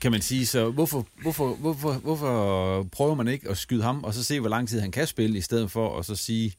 kan 0.00 0.10
man 0.10 0.20
sige. 0.20 0.46
Så 0.46 0.70
hvorfor, 0.70 1.06
hvorfor, 1.22 1.54
hvorfor, 1.54 1.92
hvorfor 1.92 2.82
prøver 2.82 3.14
man 3.14 3.28
ikke 3.28 3.50
at 3.50 3.58
skyde 3.58 3.82
ham, 3.82 4.04
og 4.04 4.14
så 4.14 4.24
se, 4.24 4.40
hvor 4.40 4.48
lang 4.48 4.68
tid 4.68 4.80
han 4.80 4.90
kan 4.90 5.06
spille, 5.06 5.38
i 5.38 5.40
stedet 5.40 5.70
for 5.70 5.98
at 5.98 6.04
så 6.04 6.16
sige, 6.16 6.54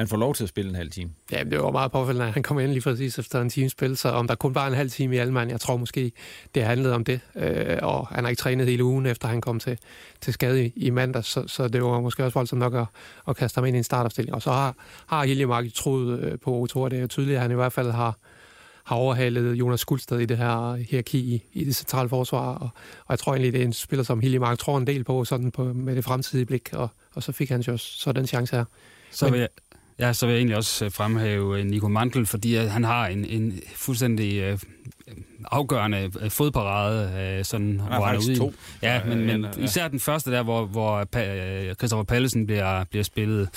han 0.00 0.08
får 0.08 0.16
lov 0.16 0.34
til 0.34 0.42
at 0.42 0.48
spille 0.48 0.68
en 0.68 0.74
halv 0.74 0.90
time. 0.90 1.10
Ja, 1.32 1.44
det 1.44 1.58
var 1.58 1.70
meget 1.70 1.92
påfældende, 1.92 2.26
at 2.26 2.32
han 2.32 2.42
kom 2.42 2.60
ind 2.60 2.70
lige 2.70 2.80
præcis 2.80 3.18
efter 3.18 3.40
en 3.40 3.50
times 3.50 3.72
spil, 3.72 3.96
så 3.96 4.08
om 4.08 4.28
der 4.28 4.34
kun 4.34 4.54
var 4.54 4.66
en 4.66 4.74
halv 4.74 4.90
time 4.90 5.14
i 5.14 5.18
Alman, 5.18 5.50
jeg 5.50 5.60
tror 5.60 5.76
måske, 5.76 6.12
det 6.54 6.64
handlede 6.64 6.94
om 6.94 7.04
det, 7.04 7.20
øh, 7.36 7.78
og 7.82 8.06
han 8.06 8.24
har 8.24 8.28
ikke 8.28 8.40
trænet 8.40 8.66
hele 8.66 8.84
ugen, 8.84 9.06
efter 9.06 9.28
han 9.28 9.40
kom 9.40 9.60
til, 9.60 9.78
til 10.20 10.32
skade 10.32 10.66
i, 10.66 10.72
i 10.76 10.90
mandag, 10.90 11.24
så, 11.24 11.44
så 11.46 11.68
det 11.68 11.82
var 11.82 12.00
måske 12.00 12.24
også 12.24 12.38
voldsomt 12.38 12.58
nok 12.58 12.74
at, 12.74 12.86
at 13.28 13.36
kaste 13.36 13.58
ham 13.58 13.66
ind 13.66 13.76
i 13.76 13.78
en 13.78 13.84
startopstilling. 13.84 14.34
Og 14.34 14.42
så 14.42 14.50
har, 14.50 14.74
har 15.06 15.24
Hilje 15.24 15.46
Mark 15.46 15.64
troet 15.74 16.20
øh, 16.20 16.38
på 16.38 16.54
Otor, 16.54 16.88
det 16.88 16.96
er 16.96 17.00
jo 17.00 17.06
tydeligt, 17.08 17.36
at 17.36 17.42
han 17.42 17.50
i 17.50 17.54
hvert 17.54 17.72
fald 17.72 17.90
har, 17.90 18.16
har 18.84 18.96
overhalet 18.96 19.54
Jonas 19.54 19.80
Skuldsted 19.80 20.18
i 20.18 20.26
det 20.26 20.38
her 20.38 20.76
hierarki 20.76 21.18
i, 21.18 21.42
i 21.52 21.64
det 21.64 21.76
centrale 21.76 22.08
forsvar, 22.08 22.54
og, 22.54 22.68
og 22.98 23.10
jeg 23.10 23.18
tror 23.18 23.32
egentlig, 23.32 23.52
det 23.52 23.60
er 23.60 23.64
en 23.64 23.72
spiller, 23.72 24.04
som 24.04 24.20
Hilje 24.20 24.38
Mark 24.38 24.58
tror 24.58 24.78
en 24.78 24.86
del 24.86 25.04
på, 25.04 25.24
sådan 25.24 25.50
på, 25.50 25.64
med 25.64 25.96
det 25.96 26.04
fremtidige 26.04 26.46
blik, 26.46 26.68
og, 26.72 26.88
og 27.14 27.22
så 27.22 27.32
fik 27.32 27.50
han 27.50 27.60
jo 27.60 27.76
så 27.76 28.12
den 28.12 28.26
chance 28.26 28.56
her. 28.56 28.64
Så 29.10 29.24
Men, 29.24 29.32
vil 29.32 29.40
jeg, 29.40 29.48
Ja, 30.00 30.12
så 30.12 30.26
vil 30.26 30.32
jeg 30.32 30.38
egentlig 30.38 30.56
også 30.56 30.84
øh, 30.84 30.92
fremhæve 30.92 31.58
øh, 31.58 31.64
Nico 31.64 31.88
Mantel, 31.88 32.26
fordi 32.26 32.58
øh, 32.58 32.70
han 32.70 32.84
har 32.84 33.06
en, 33.06 33.24
en 33.24 33.60
fuldstændig 33.74 34.58
afgørende 35.50 36.10
øh, 36.20 36.30
fodparade, 36.30 37.36
øh, 37.38 37.44
sådan, 37.44 37.80
har 37.80 37.96
hvor 37.98 38.06
han 38.06 38.16
er 38.16 38.20
ude. 38.20 38.36
to. 38.38 38.52
Ja, 38.82 39.00
men, 39.04 39.26
men 39.26 39.40
Ja, 39.44 39.48
ja. 39.58 39.64
især 39.64 39.88
den 39.88 40.00
første 40.00 40.30
der, 40.30 40.42
hvor, 40.42 40.66
hvor 40.66 41.04
Pa- 41.16 41.20
øh, 41.20 41.74
Christopher 41.74 42.04
Pallesen 42.04 42.46
bliver, 42.46 42.84
bliver 42.84 43.02
spillet, 43.02 43.48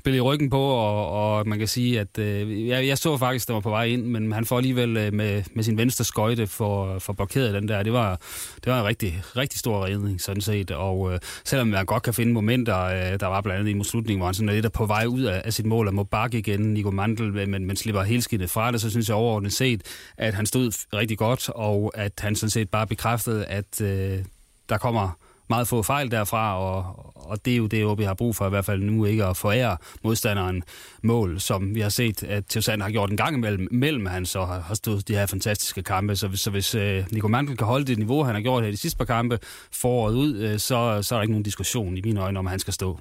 spillet 0.00 0.18
i 0.18 0.20
ryggen 0.20 0.50
på, 0.50 0.60
og, 0.60 1.10
og 1.36 1.48
man 1.48 1.58
kan 1.58 1.68
sige, 1.68 2.00
at 2.00 2.18
øh, 2.18 2.68
jeg, 2.68 2.86
jeg 2.86 2.98
så 2.98 3.16
faktisk, 3.18 3.48
der 3.48 3.54
var 3.54 3.60
på 3.60 3.70
vej 3.70 3.84
ind, 3.84 4.02
men 4.06 4.32
han 4.32 4.44
får 4.44 4.56
alligevel 4.56 4.96
øh, 4.96 5.12
med, 5.14 5.42
med 5.54 5.64
sin 5.64 5.76
venstre 5.78 6.04
skøjte 6.04 6.46
for, 6.46 6.98
for 6.98 7.12
blokeret 7.12 7.54
den 7.54 7.68
der. 7.68 7.82
Det 7.82 7.92
var, 7.92 8.20
det 8.64 8.72
var 8.72 8.80
en 8.80 8.86
rigtig, 8.86 9.22
rigtig 9.36 9.58
stor 9.58 9.84
redning, 9.84 10.20
sådan 10.20 10.40
set, 10.40 10.70
og 10.70 11.12
øh, 11.12 11.18
selvom 11.44 11.66
man 11.68 11.86
godt 11.86 12.02
kan 12.02 12.14
finde 12.14 12.32
momenter, 12.32 12.84
øh, 12.84 13.20
der 13.20 13.26
var 13.26 13.40
blandt 13.40 13.60
andet 13.60 13.70
i 13.70 13.74
mod 13.74 13.84
slutningen, 13.84 14.18
hvor 14.20 14.26
han 14.26 14.34
sådan 14.34 14.48
er 14.48 14.52
lidt 14.52 14.72
på 14.72 14.86
vej 14.86 15.04
ud 15.06 15.22
af, 15.22 15.42
af 15.44 15.52
sit 15.52 15.66
mål 15.66 15.88
og 15.88 15.94
må 15.94 16.04
bakke 16.04 16.38
igen, 16.38 16.60
Nico 16.60 16.90
Mandel, 16.90 17.32
men, 17.48 17.66
men 17.66 17.76
slipper 17.76 18.02
helskindet 18.02 18.50
fra 18.50 18.72
det, 18.72 18.80
så 18.80 18.90
synes 18.90 19.08
jeg 19.08 19.16
overordnet 19.16 19.52
set, 19.52 19.82
at 20.16 20.34
han 20.34 20.46
stod 20.46 20.86
rigtig 20.94 21.18
godt, 21.18 21.31
og 21.54 21.92
at 21.94 22.12
han 22.18 22.36
sådan 22.36 22.50
set 22.50 22.70
bare 22.70 22.86
bekræftede, 22.86 23.44
at 23.44 23.80
øh, 23.80 24.24
der 24.68 24.78
kommer 24.78 25.16
meget 25.48 25.68
få 25.68 25.82
fejl 25.82 26.10
derfra, 26.10 26.58
og, 26.60 27.12
og 27.14 27.44
det 27.44 27.52
er 27.52 27.56
jo 27.56 27.66
det, 27.66 27.84
OB 27.84 28.00
har 28.00 28.14
brug 28.14 28.36
for 28.36 28.46
i 28.46 28.48
hvert 28.48 28.64
fald 28.64 28.82
nu, 28.82 29.04
ikke 29.04 29.24
at 29.24 29.36
forære 29.36 29.76
modstanderen 30.02 30.62
mål, 31.02 31.40
som 31.40 31.74
vi 31.74 31.80
har 31.80 31.88
set, 31.88 32.22
at 32.22 32.46
Tjevsand 32.46 32.82
har 32.82 32.90
gjort 32.90 33.10
en 33.10 33.16
gang 33.16 33.36
imellem, 33.36 33.68
mellem 33.70 34.06
han 34.06 34.26
så 34.26 34.44
har, 34.44 34.60
har 34.60 34.74
stået 34.74 35.08
de 35.08 35.14
her 35.14 35.26
fantastiske 35.26 35.82
kampe. 35.82 36.16
Så 36.16 36.30
så 36.34 36.50
hvis 36.50 36.74
øh, 36.74 37.04
Nico 37.10 37.28
Mandel 37.28 37.56
kan 37.56 37.66
holde 37.66 37.84
det 37.84 37.98
niveau, 37.98 38.22
han 38.22 38.34
har 38.34 38.42
gjort 38.42 38.62
her 38.62 38.68
i 38.68 38.72
de 38.72 38.76
sidste 38.76 38.98
par 38.98 39.04
kampe, 39.04 39.38
foråret 39.72 40.14
ud, 40.14 40.36
øh, 40.36 40.58
så, 40.58 41.02
så 41.02 41.14
er 41.14 41.18
der 41.18 41.22
ikke 41.22 41.32
nogen 41.32 41.42
diskussion 41.42 41.96
i 41.96 42.00
mine 42.00 42.20
øjne, 42.20 42.38
om 42.38 42.46
han 42.46 42.58
skal 42.58 42.72
stå. 42.72 43.00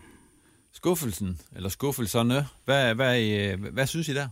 Skuffelsen, 0.73 1.39
eller 1.55 1.69
skuffelserne, 1.69 2.47
hvad, 2.65 2.95
hvad, 2.95 3.19
hvad, 3.57 3.71
hvad 3.71 3.87
synes 3.87 4.07
I 4.07 4.13
der? 4.13 4.27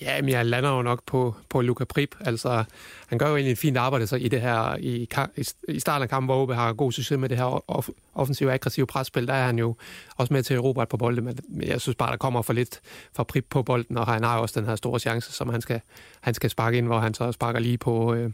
Ja, 0.00 0.20
men 0.22 0.28
jeg 0.30 0.46
lander 0.46 0.70
jo 0.76 0.82
nok 0.82 1.02
på, 1.06 1.34
på 1.48 1.60
Luca 1.60 1.84
Prip. 1.84 2.14
Altså, 2.20 2.64
han 3.06 3.18
gør 3.18 3.28
jo 3.28 3.34
egentlig 3.36 3.52
et 3.52 3.58
fint 3.58 3.76
arbejde 3.76 4.06
så 4.06 4.16
i 4.16 4.28
det 4.28 4.40
her, 4.40 4.76
i, 4.80 5.08
i- 5.36 5.44
i 5.68 5.80
starten 5.80 6.02
af 6.02 6.08
kampen, 6.08 6.26
hvor 6.26 6.42
OB 6.42 6.50
har 6.52 6.72
god 6.72 6.92
succes 6.92 7.18
med 7.18 7.28
det 7.28 7.36
her 7.38 7.62
off- 7.72 8.10
offensive, 8.14 8.52
aggressive 8.52 8.86
presspil, 8.86 9.26
der 9.26 9.34
er 9.34 9.46
han 9.46 9.58
jo 9.58 9.76
også 10.16 10.32
med 10.34 10.42
til 10.42 10.60
Robert 10.60 10.88
på 10.88 10.96
bolden, 10.96 11.24
men 11.24 11.68
jeg 11.68 11.80
synes 11.80 11.96
bare, 11.96 12.10
der 12.10 12.16
kommer 12.16 12.42
for 12.42 12.52
lidt 12.52 12.80
fra 13.16 13.22
Prip 13.24 13.46
på 13.50 13.62
bolden, 13.62 13.98
og 13.98 14.06
han 14.06 14.24
har 14.24 14.36
jo 14.36 14.42
også 14.42 14.60
den 14.60 14.68
her 14.68 14.76
store 14.76 14.98
chance, 15.00 15.32
som 15.32 15.48
han 15.48 15.60
skal, 15.60 15.80
han 16.20 16.34
skal 16.34 16.50
sparke 16.50 16.78
ind, 16.78 16.86
hvor 16.86 16.98
han 16.98 17.14
så 17.14 17.32
sparker 17.32 17.60
lige 17.60 17.78
på, 17.78 18.14
øh, 18.14 18.30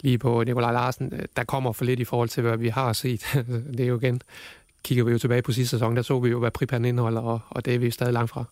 lige 0.00 0.18
på 0.18 0.44
Nikolaj 0.44 0.72
Larsen. 0.72 1.12
Øh, 1.12 1.24
der 1.36 1.44
kommer 1.44 1.72
for 1.72 1.84
lidt 1.84 2.00
i 2.00 2.04
forhold 2.04 2.28
til, 2.28 2.42
hvad 2.42 2.56
vi 2.56 2.68
har 2.68 2.92
set. 2.92 3.38
det 3.76 3.80
er 3.80 3.86
jo 3.86 3.98
igen, 3.98 4.20
kigger 4.84 5.04
vi 5.04 5.12
jo 5.12 5.18
tilbage 5.18 5.42
på 5.42 5.52
sidste 5.52 5.70
sæson, 5.70 5.96
der 5.96 6.02
så 6.02 6.18
vi 6.18 6.28
jo, 6.28 6.38
hvad 6.38 6.50
Prip 6.50 6.70
han 6.70 6.84
indeholder, 6.84 7.20
og, 7.20 7.40
og 7.50 7.64
det 7.64 7.74
er 7.74 7.78
vi 7.78 7.90
stadig 7.90 8.12
langt 8.12 8.30
fra. 8.30 8.44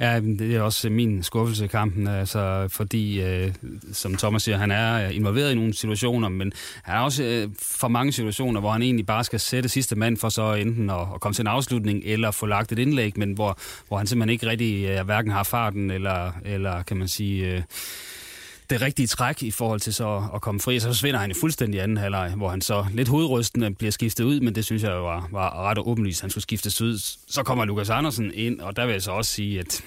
Ja, 0.00 0.20
det 0.20 0.56
er 0.56 0.60
også 0.60 0.90
min 0.90 1.22
skuffelse 1.22 1.64
i 1.64 1.68
kampen, 1.68 2.06
altså, 2.06 2.68
fordi, 2.70 3.22
øh, 3.22 3.54
som 3.92 4.16
Thomas 4.16 4.42
siger, 4.42 4.58
han 4.58 4.70
er 4.70 5.06
øh, 5.06 5.16
involveret 5.16 5.52
i 5.52 5.54
nogle 5.54 5.74
situationer, 5.74 6.28
men 6.28 6.52
han 6.82 6.96
er 6.96 7.00
også 7.00 7.22
øh, 7.22 7.48
for 7.62 7.88
mange 7.88 8.12
situationer, 8.12 8.60
hvor 8.60 8.70
han 8.70 8.82
egentlig 8.82 9.06
bare 9.06 9.24
skal 9.24 9.40
sætte 9.40 9.68
sidste 9.68 9.96
mand 9.96 10.16
for 10.16 10.28
så 10.28 10.54
enten 10.54 10.90
at, 10.90 11.00
at 11.14 11.20
komme 11.20 11.34
til 11.34 11.42
en 11.42 11.46
afslutning, 11.46 12.02
eller 12.04 12.30
få 12.30 12.46
lagt 12.46 12.72
et 12.72 12.78
indlæg, 12.78 13.18
men 13.18 13.32
hvor, 13.32 13.58
hvor 13.88 13.96
han 13.96 14.06
simpelthen 14.06 14.32
ikke 14.32 14.46
rigtig 14.46 14.84
øh, 14.84 15.04
hverken 15.04 15.32
har 15.32 15.42
farten, 15.42 15.90
eller, 15.90 16.32
eller 16.44 16.82
kan 16.82 16.96
man 16.96 17.08
sige... 17.08 17.46
Øh, 17.46 17.62
det 18.70 18.80
rigtige 18.82 19.06
træk 19.06 19.42
i 19.42 19.50
forhold 19.50 19.80
til 19.80 19.94
så 19.94 20.28
at 20.34 20.40
komme 20.40 20.60
fri. 20.60 20.80
Så 20.80 20.86
forsvinder 20.86 21.20
han 21.20 21.30
i 21.30 21.34
fuldstændig 21.40 21.80
anden 21.82 21.96
halvleg, 21.96 22.32
hvor 22.36 22.48
han 22.48 22.60
så 22.60 22.86
lidt 22.92 23.08
hovedrystende 23.08 23.74
bliver 23.74 23.90
skiftet 23.90 24.24
ud, 24.24 24.40
men 24.40 24.54
det 24.54 24.64
synes 24.64 24.82
jeg 24.82 24.92
var, 24.92 25.28
var 25.30 25.62
ret 25.70 25.78
åbenlyst, 25.78 26.20
han 26.20 26.30
skulle 26.30 26.42
skiftes 26.42 26.80
ud. 26.80 26.98
Så 27.28 27.42
kommer 27.42 27.64
Lukas 27.64 27.90
Andersen 27.90 28.30
ind, 28.34 28.60
og 28.60 28.76
der 28.76 28.86
vil 28.86 28.92
jeg 28.92 29.02
så 29.02 29.10
også 29.10 29.32
sige, 29.32 29.60
at, 29.60 29.84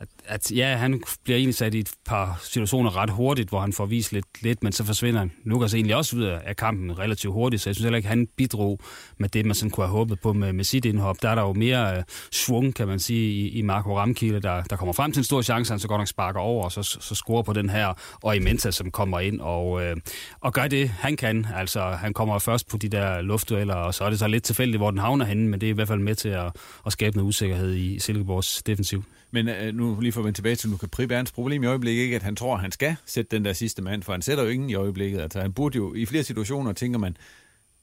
at, 0.00 0.08
at 0.24 0.52
ja, 0.52 0.76
han 0.76 1.02
bliver 1.24 1.36
egentlig 1.36 1.54
sat 1.54 1.74
i 1.74 1.78
et 1.78 1.90
par 2.06 2.40
situationer 2.42 2.96
ret 2.96 3.10
hurtigt, 3.10 3.48
hvor 3.48 3.60
han 3.60 3.72
får 3.72 3.86
vist 3.86 4.12
lidt, 4.12 4.42
lidt 4.42 4.62
men 4.62 4.72
så 4.72 4.84
forsvinder 4.84 5.28
Lukas 5.44 5.74
egentlig 5.74 5.96
også 5.96 6.16
ud 6.16 6.22
af, 6.22 6.56
kampen 6.56 6.98
relativt 6.98 7.32
hurtigt, 7.32 7.62
så 7.62 7.70
jeg 7.70 7.74
synes 7.74 7.84
heller 7.84 7.96
ikke, 7.96 8.08
han 8.08 8.28
bidrog 8.36 8.80
med 9.18 9.28
det, 9.28 9.46
man 9.46 9.54
sådan 9.54 9.70
kunne 9.70 9.86
have 9.86 9.96
håbet 9.96 10.20
på 10.20 10.32
med, 10.32 10.52
med 10.52 10.64
sit 10.64 10.84
indhop. 10.84 11.16
Der 11.22 11.28
er 11.28 11.34
der 11.34 11.42
jo 11.42 11.52
mere 11.52 11.96
øh, 11.96 12.02
svung, 12.32 12.74
kan 12.74 12.88
man 12.88 12.98
sige, 12.98 13.32
i, 13.32 13.48
i 13.48 13.62
Marco 13.62 13.98
Ramkilde, 13.98 14.40
der, 14.40 14.62
der 14.62 14.76
kommer 14.76 14.92
frem 14.92 15.12
til 15.12 15.20
en 15.20 15.24
stor 15.24 15.42
chance, 15.42 15.72
han 15.72 15.78
så 15.78 15.88
godt 15.88 16.00
nok 16.00 16.08
sparker 16.08 16.40
over, 16.40 16.64
og 16.64 16.72
så, 16.72 16.82
så 16.82 17.14
scorer 17.14 17.42
på 17.42 17.52
den 17.52 17.70
her, 17.70 17.92
og 18.22 18.36
Imenta, 18.36 18.70
som 18.70 18.90
kommer 18.90 19.20
ind 19.20 19.40
og, 19.40 19.82
øh, 19.82 19.96
og 20.40 20.52
gør 20.52 20.68
det, 20.68 20.88
han 20.88 21.16
kan. 21.16 21.46
Altså, 21.54 21.80
han 21.80 22.12
kommer 22.12 22.38
først 22.38 22.68
på 22.68 22.76
de 22.76 22.88
der 22.88 23.20
luftdueller, 23.20 23.74
og 23.74 23.94
så 23.94 24.04
er 24.04 24.10
det 24.10 24.18
så 24.18 24.28
lidt 24.28 24.44
tilfældigt, 24.44 24.80
hvor 24.80 24.90
den 24.90 24.98
havner 24.98 25.24
henne, 25.24 25.48
men 25.48 25.60
det 25.60 25.66
er 25.66 25.70
i 25.70 25.74
hvert 25.74 25.88
fald 25.88 26.00
med 26.00 26.14
til 26.14 26.28
at, 26.28 26.56
at 26.86 26.92
skabe 26.92 27.16
noget 27.16 27.28
usikkerhed 27.28 27.74
i 27.74 27.98
Silkeborgs 27.98 28.62
defensiv. 28.62 29.04
Men 29.34 29.48
øh, 29.48 29.74
nu 29.74 30.00
lige 30.00 30.12
for 30.12 30.20
at 30.20 30.24
vende 30.24 30.38
tilbage 30.38 30.56
til 30.56 30.70
er 30.70 31.16
hans 31.16 31.32
problem 31.32 31.62
i 31.62 31.66
øjeblikket 31.66 32.02
ikke, 32.02 32.16
at 32.16 32.22
han 32.22 32.36
tror, 32.36 32.54
at 32.54 32.60
han 32.60 32.72
skal 32.72 32.96
sætte 33.06 33.36
den 33.36 33.44
der 33.44 33.52
sidste 33.52 33.82
mand, 33.82 34.02
for 34.02 34.12
han 34.12 34.22
sætter 34.22 34.44
jo 34.44 34.50
ingen 34.50 34.70
i 34.70 34.74
øjeblikket. 34.74 35.20
Altså, 35.20 35.40
han 35.40 35.52
burde 35.52 35.76
jo, 35.76 35.94
i 35.94 36.06
flere 36.06 36.22
situationer 36.22 36.72
tænker 36.72 36.98
man, 36.98 37.16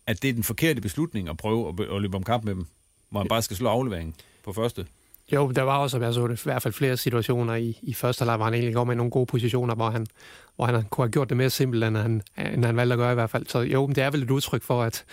at 0.08 0.22
det 0.22 0.30
er 0.30 0.34
den 0.34 0.44
forkerte 0.44 0.82
beslutning 0.82 1.30
at 1.30 1.38
prøve 1.38 1.70
at, 1.70 1.96
at 1.96 2.02
løbe 2.02 2.18
om 2.18 2.24
kamp 2.24 2.44
med 2.44 2.56
dem, 2.56 2.66
hvor 3.10 3.20
han 3.20 3.28
bare 3.28 3.42
skal 3.42 3.58
slå 3.58 3.70
afleveringen 3.70 4.16
på 4.44 4.54
første. 4.54 4.86
Jo, 5.32 5.52
der 5.52 5.62
var 5.62 5.78
også, 5.78 6.00
jeg 6.00 6.14
så 6.14 6.28
det, 6.28 6.40
i 6.40 6.44
hvert 6.44 6.62
fald 6.62 6.74
flere 6.74 6.98
situationer 6.98 7.56
i, 7.56 7.80
i 7.82 7.94
første 7.94 8.22
halvleg, 8.22 8.36
hvor 8.36 8.46
han 8.46 8.54
egentlig 8.54 8.74
går 8.74 8.84
med 8.84 8.96
nogle 8.96 9.12
gode 9.12 9.26
positioner, 9.26 9.76
hvor 9.76 9.90
han, 9.90 10.08
hvor 10.56 10.66
han 10.66 10.84
kunne 10.84 11.06
have 11.06 11.12
gjort 11.12 11.30
det 11.30 11.38
mere 11.38 11.50
simpelt, 11.50 11.84
end 11.84 11.98
han, 11.98 12.22
end 12.38 12.66
han 12.66 12.78
valgte 12.78 12.94
at 12.94 12.98
gøre 12.98 13.12
i 13.12 13.16
hvert 13.16 13.30
fald. 13.30 13.46
Så 13.48 13.60
jo, 13.60 13.88
men 13.88 13.96
det 13.96 14.04
er 14.04 14.10
vel 14.10 14.24
et 14.24 14.32
udtryk 14.32 14.64
for, 14.64 14.84
at, 14.84 15.06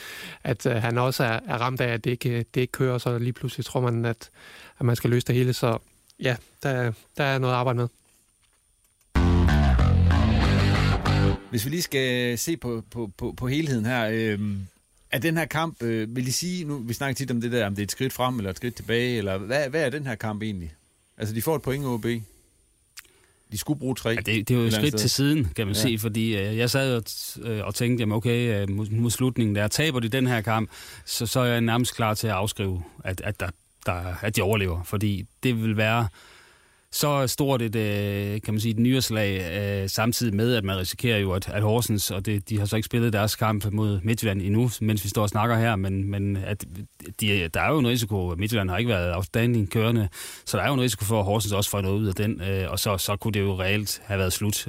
at 0.45 0.67
uh, 0.67 0.73
han 0.73 0.99
også 0.99 1.25
er, 1.25 1.41
er 1.47 1.59
ramt 1.59 1.81
af, 1.81 1.93
at 1.93 2.05
det 2.05 2.11
ikke, 2.11 2.45
det 2.55 2.61
ikke 2.61 2.73
kører, 2.73 2.99
så 2.99 3.19
lige 3.19 3.33
pludselig 3.33 3.67
tror 3.67 3.81
man, 3.81 4.05
at, 4.05 4.31
at 4.79 4.87
man 4.87 4.97
skal 4.97 5.11
løse 5.11 5.27
det 5.27 5.35
hele. 5.35 5.53
Så 5.53 5.79
ja, 6.21 6.37
der, 6.63 6.93
der 7.17 7.25
er 7.25 7.39
noget 7.39 7.55
at 7.55 7.59
arbejde 7.59 7.77
med. 7.79 7.89
Hvis 11.51 11.65
vi 11.65 11.71
lige 11.71 11.83
skal 11.83 12.39
se 12.39 12.57
på, 12.57 12.83
på, 12.91 13.11
på, 13.17 13.35
på 13.37 13.49
helheden 13.49 13.85
her, 13.85 14.09
øh, 14.13 14.39
er 15.11 15.19
den 15.19 15.37
her 15.37 15.45
kamp, 15.45 15.83
øh, 15.83 16.17
vil 16.17 16.29
I 16.29 16.31
sige, 16.31 16.65
nu 16.65 16.79
vi 16.79 16.95
snakker 16.95 17.15
tit 17.15 17.31
om 17.31 17.41
det 17.41 17.53
der, 17.53 17.67
om 17.67 17.75
det 17.75 17.83
er 17.83 17.87
et 17.87 17.91
skridt 17.93 18.13
frem 18.13 18.37
eller 18.39 18.51
et 18.51 18.57
skridt 18.57 18.75
tilbage, 18.75 19.19
eller 19.19 19.39
hvad, 19.39 19.69
hvad 19.69 19.83
er 19.87 19.91
den 19.91 20.07
her 20.07 20.15
kamp 20.15 20.43
egentlig? 20.43 20.75
Altså, 21.19 21.35
de 21.35 21.43
får 21.43 21.57
et 21.57 21.63
point 21.63 21.85
OB. 21.87 22.05
De 23.53 23.59
skulle 23.59 23.79
bruge 23.81 23.95
tre. 23.95 24.11
Ja, 24.11 24.17
det, 24.17 24.49
det 24.49 24.51
er 24.51 24.59
jo 24.61 24.67
et 24.67 24.73
skridt 24.73 24.97
til 24.99 25.11
siden, 25.11 25.45
kan 25.57 25.67
man 25.67 25.77
Ja. 25.77 25.83
sige, 25.83 25.99
fordi 25.99 26.37
øh, 26.37 26.57
jeg 26.57 26.71
sad 26.71 26.97
og, 26.97 27.03
t- 27.09 27.49
øh, 27.49 27.67
og 27.67 27.75
tænkte, 27.75 28.03
jamen 28.03 28.17
okay, 28.17 28.63
øh, 28.63 28.71
mod, 28.71 28.87
mod 28.91 29.11
slutningen 29.11 29.55
der, 29.57 29.69
taber 29.69 30.01
de 30.01 30.09
den 30.09 30.27
her 30.27 30.41
kamp, 30.41 30.71
så, 31.05 31.27
så 31.27 31.41
er 31.41 31.45
jeg 31.45 31.61
nærmest 31.61 31.95
klar 31.97 32.15
til 32.15 32.27
at 32.27 32.33
afskrive, 32.33 32.83
at, 33.05 33.21
at, 33.21 33.41
der, 33.41 33.51
der, 33.89 34.15
at 34.23 34.37
de 34.37 34.43
overlever, 34.43 34.83
fordi 34.83 35.25
det 35.43 35.63
vil 35.63 35.77
være 35.77 36.09
så 36.93 37.27
stort 37.27 37.63
et, 37.63 37.77
øh, 37.77 38.41
kan 38.41 38.55
man 38.55 38.61
sige, 38.61 38.73
et 38.73 38.79
nyerslag, 38.79 39.61
øh, 39.61 39.89
samtidig 39.89 40.35
med, 40.35 40.55
at 40.55 40.65
man 40.65 40.77
risikerer 40.77 41.19
jo, 41.19 41.33
at, 41.33 41.49
at 41.49 41.63
Horsens, 41.63 42.11
og 42.11 42.27
det, 42.27 42.49
de 42.49 42.59
har 42.59 42.67
så 42.67 42.77
ikke 42.77 42.87
spillet 42.87 43.13
deres 43.13 43.37
kamp 43.37 43.73
mod 43.73 44.01
Midtjylland 44.03 44.43
endnu, 44.43 44.71
mens 44.81 45.05
vi 45.05 45.09
står 45.09 45.23
og 45.23 45.29
snakker 45.29 45.57
her, 45.57 45.77
men, 45.77 46.11
men 46.11 46.37
at 46.37 46.65
de, 47.21 47.49
der 47.55 47.61
er 47.61 47.73
jo 47.73 47.79
en 47.79 47.89
risiko, 47.89 48.35
Midtjylland 48.39 48.71
har 48.71 48.79
ikke 48.79 48.89
været 48.89 49.11
afstanding 49.11 49.71
kørende, 49.71 50.09
så 50.45 50.57
der 50.57 50.63
er 50.63 50.69
jo 50.69 50.75
en 50.75 50.81
risiko 50.81 51.05
for, 51.05 51.19
at 51.19 51.25
Horsens 51.25 51.53
også 51.53 51.71
får 51.71 51.81
noget 51.81 51.99
ud 51.99 52.07
af 52.07 52.15
den, 52.15 52.41
øh, 52.41 52.71
og 52.71 52.79
så, 52.79 52.99
så 52.99 53.17
kunne 53.17 53.33
det 53.33 53.41
jo 53.41 53.61
reelt 53.61 54.03
have 54.05 54.19
været 54.19 54.33
slut. 54.33 54.69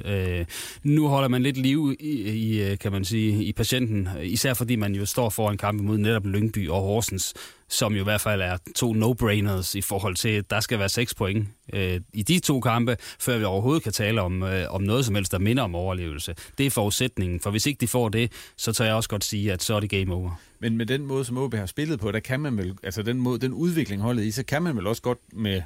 Nu 0.82 1.08
holder 1.08 1.28
man 1.28 1.42
lidt 1.42 1.56
liv 1.56 1.96
i, 2.00 2.10
i, 2.10 2.76
kan 2.76 2.92
man 2.92 3.04
sige, 3.04 3.44
i 3.44 3.52
patienten, 3.52 4.08
især 4.22 4.54
fordi 4.54 4.76
man 4.76 4.94
jo 4.94 5.06
står 5.06 5.28
foran 5.28 5.56
kampen 5.56 5.86
mod 5.86 5.98
netop 5.98 6.26
Lyngby 6.26 6.68
og 6.68 6.80
Horsens, 6.80 7.34
som 7.70 7.94
jo 7.94 8.00
i 8.00 8.04
hvert 8.04 8.20
fald 8.20 8.42
er 8.42 8.56
to 8.76 8.92
no-brainers 8.92 9.74
i 9.74 9.80
forhold 9.80 10.14
til, 10.14 10.28
at 10.28 10.50
der 10.50 10.60
skal 10.60 10.78
være 10.78 10.88
seks 10.88 11.14
point 11.14 11.48
øh, 11.72 12.00
i 12.12 12.22
de 12.22 12.38
to 12.38 12.60
kampe, 12.60 12.96
før 13.20 13.38
vi 13.38 13.44
overhovedet 13.44 13.82
kan 13.82 13.92
tale 13.92 14.22
om, 14.22 14.42
øh, 14.42 14.66
om 14.70 14.82
noget 14.82 15.04
som 15.04 15.14
helst, 15.14 15.32
der 15.32 15.38
minder 15.38 15.62
om 15.62 15.74
overlevelse. 15.74 16.34
Det 16.58 16.66
er 16.66 16.70
forudsætningen, 16.70 17.40
for 17.40 17.50
hvis 17.50 17.66
ikke 17.66 17.80
de 17.80 17.88
får 17.88 18.08
det, 18.08 18.32
så 18.56 18.72
tør 18.72 18.84
jeg 18.84 18.94
også 18.94 19.08
godt 19.08 19.24
sige, 19.24 19.52
at 19.52 19.62
så 19.62 19.74
er 19.74 19.80
det 19.80 19.90
game 19.90 20.14
over. 20.14 20.40
Men 20.58 20.76
med 20.76 20.86
den 20.86 21.06
måde, 21.06 21.24
som 21.24 21.38
OB 21.38 21.54
har 21.54 21.66
spillet 21.66 22.00
på, 22.00 22.12
der 22.12 22.20
kan 22.20 22.40
man 22.40 22.58
vel, 22.58 22.78
altså 22.82 23.02
den, 23.02 23.20
måde, 23.20 23.38
den 23.38 23.52
udvikling 23.52 24.02
holdet 24.02 24.24
i, 24.24 24.30
så 24.30 24.44
kan 24.44 24.62
man 24.62 24.76
vel 24.76 24.86
også 24.86 25.02
godt 25.02 25.18
med 25.32 25.62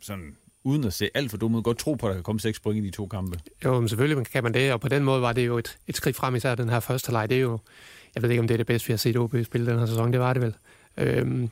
sådan 0.00 0.36
uden 0.64 0.84
at 0.84 0.92
se 0.92 1.08
alt 1.14 1.30
for 1.30 1.36
dumt 1.36 1.56
ud, 1.56 1.62
godt 1.62 1.78
tro 1.78 1.94
på, 1.94 2.06
at 2.06 2.10
der 2.10 2.14
kan 2.14 2.22
komme 2.22 2.40
seks 2.40 2.60
point 2.60 2.84
i 2.84 2.86
de 2.86 2.90
to 2.90 3.06
kampe. 3.06 3.40
Jo, 3.64 3.80
men 3.80 3.88
selvfølgelig 3.88 4.26
kan 4.26 4.44
man 4.44 4.54
det, 4.54 4.72
og 4.72 4.80
på 4.80 4.88
den 4.88 5.04
måde 5.04 5.22
var 5.22 5.32
det 5.32 5.46
jo 5.46 5.58
et, 5.58 5.78
et 5.86 5.96
skridt 5.96 6.16
frem, 6.16 6.34
især 6.34 6.54
den 6.54 6.68
her 6.68 6.80
første 6.80 7.12
leg. 7.12 7.30
Det 7.30 7.36
er 7.36 7.40
jo, 7.40 7.58
jeg 8.14 8.22
ved 8.22 8.30
ikke, 8.30 8.40
om 8.40 8.48
det 8.48 8.54
er 8.54 8.58
det 8.58 8.66
bedste, 8.66 8.86
vi 8.86 8.92
har 8.92 8.98
set 8.98 9.16
OB 9.16 9.34
spille 9.44 9.70
den 9.70 9.78
her 9.78 9.86
sæson, 9.86 10.12
det 10.12 10.20
var 10.20 10.32
det 10.32 10.42
vel. 10.42 10.54
Øhm, 10.98 11.50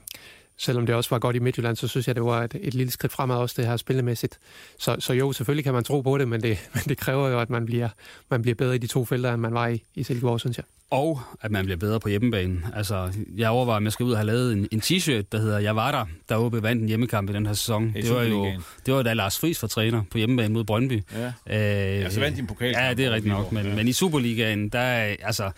selvom 0.59 0.87
det 0.87 0.94
også 0.94 1.11
var 1.11 1.18
godt 1.18 1.37
i 1.37 1.38
Midtjylland, 1.38 1.76
så 1.76 1.88
synes 1.88 2.06
jeg, 2.06 2.14
det 2.14 2.24
var 2.24 2.42
et, 2.44 2.56
et 2.61 2.74
lille 2.74 2.90
skridt 2.90 3.12
fremad 3.12 3.37
også, 3.37 3.54
det 3.59 3.66
her 3.66 3.76
spillemæssigt. 3.76 4.38
Så, 4.78 4.96
så 4.98 5.12
jo, 5.12 5.32
selvfølgelig 5.32 5.64
kan 5.64 5.74
man 5.74 5.85
tro 5.85 6.00
på 6.00 6.18
det, 6.18 6.28
men 6.28 6.42
det, 6.42 6.59
men 6.74 6.82
det 6.88 6.98
kræver 6.98 7.28
jo, 7.28 7.40
at 7.40 7.50
man 7.50 7.66
bliver, 7.66 7.88
man 8.30 8.42
bliver 8.42 8.54
bedre 8.54 8.74
i 8.74 8.78
de 8.78 8.87
to 8.87 9.04
felter, 9.04 9.32
end 9.32 9.40
man 9.42 9.54
var 9.54 9.66
i, 9.66 9.82
i 9.94 10.02
Silkeborg, 10.02 10.40
synes 10.40 10.56
jeg. 10.56 10.64
Og 10.90 11.20
at 11.40 11.50
man 11.50 11.64
bliver 11.64 11.76
bedre 11.78 12.00
på 12.00 12.09
hjemmebanen. 12.09 12.64
Altså, 12.74 13.12
jeg 13.37 13.50
overvejer, 13.50 13.76
om 13.76 13.85
jeg 13.85 13.92
skal 13.92 14.04
ud 14.04 14.11
og 14.12 14.18
have 14.18 14.26
lavet 14.26 14.52
en, 14.52 14.68
en 14.72 14.80
t-shirt, 14.80 15.22
der 15.32 15.38
hedder 15.38 15.59
Jeg 15.59 15.76
var 15.76 15.90
der, 15.90 16.04
der 16.28 16.37
OB 16.37 16.62
vandt 16.62 16.82
en 16.82 16.88
hjemmekamp 16.88 17.30
i 17.30 17.32
den 17.32 17.46
her 17.46 17.52
sæson. 17.52 17.92
Det 17.94 18.14
var 18.14 18.22
jo 18.22 18.46
det 18.87 18.94
var 18.94 19.02
da 19.02 19.12
Lars 19.12 19.38
Friis 19.38 19.62
var 19.62 19.68
træner 19.68 20.02
på 20.11 20.18
hjemmebane 20.18 20.54
mod 20.54 20.64
Brøndby. 20.64 21.02
Ja. 21.14 21.26
Øh, 21.26 22.00
Ja, 22.00 22.11
så 22.11 22.20
vandt 22.20 22.37
de 22.37 22.40
en 22.40 22.46
pokalkamp 22.46 22.85
Ja, 22.87 22.94
det 22.94 23.04
er 23.04 23.11
rigtigt 23.11 23.35
nok. 23.35 23.52
Men, 23.52 23.66
ja. 23.66 23.74
men 23.74 23.88
i 23.88 23.92
Superligaen, 23.92 24.68
der 24.68 24.78
er, 24.78 25.16
altså, 25.22 25.50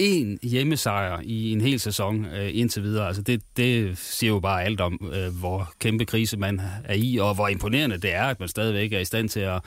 én 0.00 0.38
hjemmesejr 0.42 1.20
i 1.22 1.52
en 1.52 1.60
hel 1.60 1.80
sæson 1.80 2.24
øh, 2.24 2.50
indtil 2.52 2.82
videre. 2.82 3.06
Altså 3.06 3.22
det, 3.22 3.42
det 3.56 3.98
siger 3.98 4.32
jo 4.32 4.40
bare 4.40 4.64
alt 4.64 4.80
om, 4.80 5.10
øh, 5.12 5.38
hvor 5.38 5.72
kæmpe 5.78 6.04
krise 6.04 6.36
man 6.36 6.60
er 6.84 6.94
i, 6.94 7.16
og 7.16 7.34
hvor 7.34 7.48
imponerende 7.48 7.98
det 7.98 8.14
er, 8.14 8.24
at 8.24 8.40
man 8.40 8.48
stadigvæk 8.48 8.92
er 8.92 9.00
i 9.00 9.04
stand 9.04 9.28
til 9.28 9.40
at, 9.40 9.60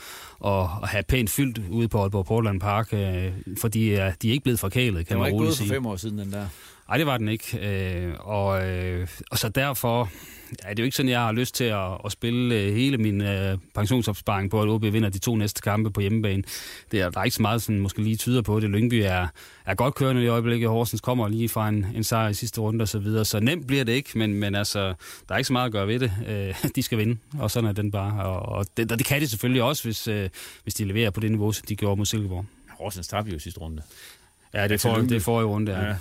at, 0.45 0.67
have 0.83 1.03
pænt 1.07 1.29
fyldt 1.29 1.61
ude 1.69 1.87
på 1.87 2.01
Aalborg 2.01 2.25
Portland 2.25 2.59
Park, 2.59 2.93
øh, 2.93 3.31
fordi 3.61 3.89
øh, 3.89 4.13
de 4.21 4.27
er 4.27 4.31
ikke 4.31 4.43
blevet 4.43 4.59
forkælet, 4.59 5.07
kan 5.07 5.17
man 5.17 5.31
roligt 5.31 5.53
sige. 5.53 5.63
Det 5.63 5.69
var 5.69 5.75
ikke 5.75 5.83
gået 5.83 5.83
for 5.83 5.83
fem 5.83 5.85
år 5.85 5.95
siden, 5.95 6.17
den 6.17 6.31
der. 6.31 6.47
Nej, 6.87 6.97
det 6.97 7.05
var 7.05 7.17
den 7.17 7.27
ikke. 7.27 7.57
Øh, 7.61 8.13
og, 8.19 8.67
øh, 8.67 9.07
og 9.31 9.37
så 9.37 9.49
derfor 9.49 10.09
det 10.49 10.65
er 10.65 10.73
jo 10.79 10.83
ikke 10.83 10.97
sådan, 10.97 11.09
jeg 11.09 11.19
har 11.19 11.31
lyst 11.31 11.55
til 11.55 11.63
at, 11.63 11.91
at 12.05 12.11
spille 12.11 12.55
øh, 12.55 12.73
hele 12.73 12.97
min 12.97 13.21
øh, 13.21 13.57
pensionsopsparing 13.75 14.51
på, 14.51 14.61
at 14.61 14.69
OB 14.69 14.83
vinder 14.83 15.09
de 15.09 15.19
to 15.19 15.35
næste 15.35 15.61
kampe 15.61 15.91
på 15.91 16.01
hjemmebane. 16.01 16.43
Det 16.91 17.01
er, 17.01 17.09
der 17.09 17.19
er 17.19 17.23
ikke 17.23 17.35
så 17.35 17.41
meget, 17.41 17.61
som 17.61 17.75
måske 17.75 18.01
lige 18.01 18.15
tyder 18.15 18.41
på 18.41 18.59
det. 18.59 18.69
Lyngby 18.69 18.93
er, 18.93 19.27
er 19.65 19.75
godt 19.75 19.95
kørende 19.95 20.23
i 20.23 20.27
øjeblikket. 20.27 20.69
Horsens 20.69 21.01
kommer 21.01 21.27
lige 21.27 21.49
fra 21.49 21.69
en, 21.69 21.85
en 21.95 22.03
sejr 22.03 22.29
i 22.29 22.33
sidste 22.33 22.61
runde 22.61 22.81
og 22.81 22.87
så 22.87 22.99
videre. 22.99 23.25
Så 23.25 23.39
nemt 23.39 23.67
bliver 23.67 23.83
det 23.83 23.93
ikke, 23.93 24.17
men, 24.17 24.33
men 24.33 24.55
altså, 24.55 24.93
der 25.27 25.33
er 25.33 25.37
ikke 25.37 25.47
så 25.47 25.53
meget 25.53 25.65
at 25.65 25.71
gøre 25.71 25.87
ved 25.87 25.99
det. 25.99 26.11
Øh, 26.27 26.69
de 26.75 26.83
skal 26.83 26.97
vinde, 26.97 27.17
og 27.39 27.51
sådan 27.51 27.69
er 27.69 27.73
den 27.73 27.91
bare. 27.91 28.25
Og, 28.25 28.39
og, 28.39 28.65
det, 28.77 28.91
og 28.91 28.97
det 28.97 29.07
kan 29.07 29.21
de 29.21 29.27
selvfølgelig 29.27 29.63
også, 29.63 29.83
hvis, 29.83 30.07
øh, 30.07 30.29
hvis 30.63 30.73
de 30.73 30.85
leverer 30.85 31.09
på 31.09 31.19
det 31.19 31.31
niveau, 31.31 31.51
som 31.51 31.65
de 31.65 31.75
gjorde 31.75 31.97
mod 31.97 32.05
Silkeborg. 32.05 32.45
Horsens 32.69 33.07
tabte 33.07 33.31
jo 33.31 33.39
sidste 33.39 33.59
runde. 33.59 33.81
Ja, 34.53 34.67
det, 34.67 34.81
for, 34.81 34.95
det 34.95 35.11
er 35.11 35.19
forrige 35.19 35.47
runde, 35.47 35.71
ja. 35.71 35.85
ja. 35.85 35.95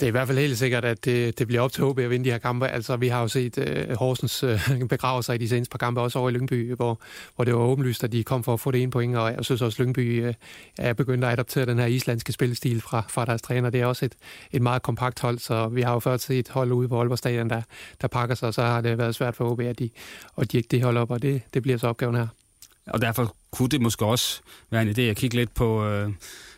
Det 0.00 0.02
er 0.02 0.08
i 0.08 0.10
hvert 0.10 0.26
fald 0.26 0.38
helt 0.38 0.58
sikkert, 0.58 0.84
at 0.84 1.04
det, 1.04 1.38
det 1.38 1.46
bliver 1.46 1.62
op 1.62 1.72
til 1.72 1.84
HB 1.84 1.98
at 1.98 2.10
vinde 2.10 2.24
de 2.24 2.30
her 2.30 2.38
kampe. 2.38 2.68
Altså, 2.68 2.96
vi 2.96 3.08
har 3.08 3.20
jo 3.20 3.28
set 3.28 3.58
uh, 3.58 3.96
Horsens 3.96 4.44
uh, 4.44 4.88
begrave 4.88 5.22
sig 5.22 5.34
i 5.34 5.38
de 5.38 5.48
seneste 5.48 5.70
par 5.70 5.78
kampe, 5.78 6.00
også 6.00 6.18
over 6.18 6.28
i 6.28 6.32
Lyngby, 6.32 6.74
hvor, 6.74 7.00
hvor 7.36 7.44
det 7.44 7.54
var 7.54 7.60
åbenlyst, 7.60 8.04
at 8.04 8.12
de 8.12 8.24
kom 8.24 8.44
for 8.44 8.52
at 8.52 8.60
få 8.60 8.70
det 8.70 8.82
ene 8.82 8.90
point, 8.90 9.16
og 9.16 9.32
jeg 9.32 9.44
synes 9.44 9.62
også, 9.62 9.82
at 9.82 9.86
Lyngby 9.86 10.28
uh, 10.28 10.34
er 10.78 10.92
begyndt 10.92 11.24
at 11.24 11.32
adoptere 11.32 11.66
den 11.66 11.78
her 11.78 11.86
islandske 11.86 12.32
spilstil 12.32 12.80
fra, 12.80 13.02
fra 13.08 13.24
deres 13.24 13.42
træner. 13.42 13.70
Det 13.70 13.80
er 13.80 13.86
også 13.86 14.04
et, 14.04 14.14
et 14.52 14.62
meget 14.62 14.82
kompakt 14.82 15.20
hold, 15.20 15.38
så 15.38 15.68
vi 15.68 15.82
har 15.82 15.92
jo 15.92 15.98
før 15.98 16.16
set 16.16 16.48
hold 16.48 16.72
ude 16.72 16.88
på 16.88 16.98
Aalborg 16.98 17.18
Stadion, 17.18 17.50
der, 17.50 17.62
der 18.00 18.08
pakker 18.08 18.34
sig, 18.34 18.48
og 18.48 18.54
så 18.54 18.62
har 18.62 18.80
det 18.80 18.98
været 18.98 19.14
svært 19.14 19.36
for 19.36 19.54
HB, 19.54 19.60
at 19.60 19.78
de, 19.78 19.90
og 20.34 20.52
de 20.52 20.56
ikke 20.56 20.68
det 20.70 20.82
hold 20.82 20.96
op, 20.96 21.10
og 21.10 21.22
det, 21.22 21.42
det 21.54 21.62
bliver 21.62 21.78
så 21.78 21.86
opgaven 21.86 22.14
her. 22.14 22.26
Og 22.86 23.00
derfor 23.00 23.36
kunne 23.50 23.68
det 23.68 23.80
måske 23.80 24.04
også 24.04 24.40
være 24.70 24.82
en 24.82 24.88
idé 24.88 25.00
at 25.00 25.16
kigge 25.16 25.36
lidt 25.36 25.54
på... 25.54 25.86
Øh 25.86 26.10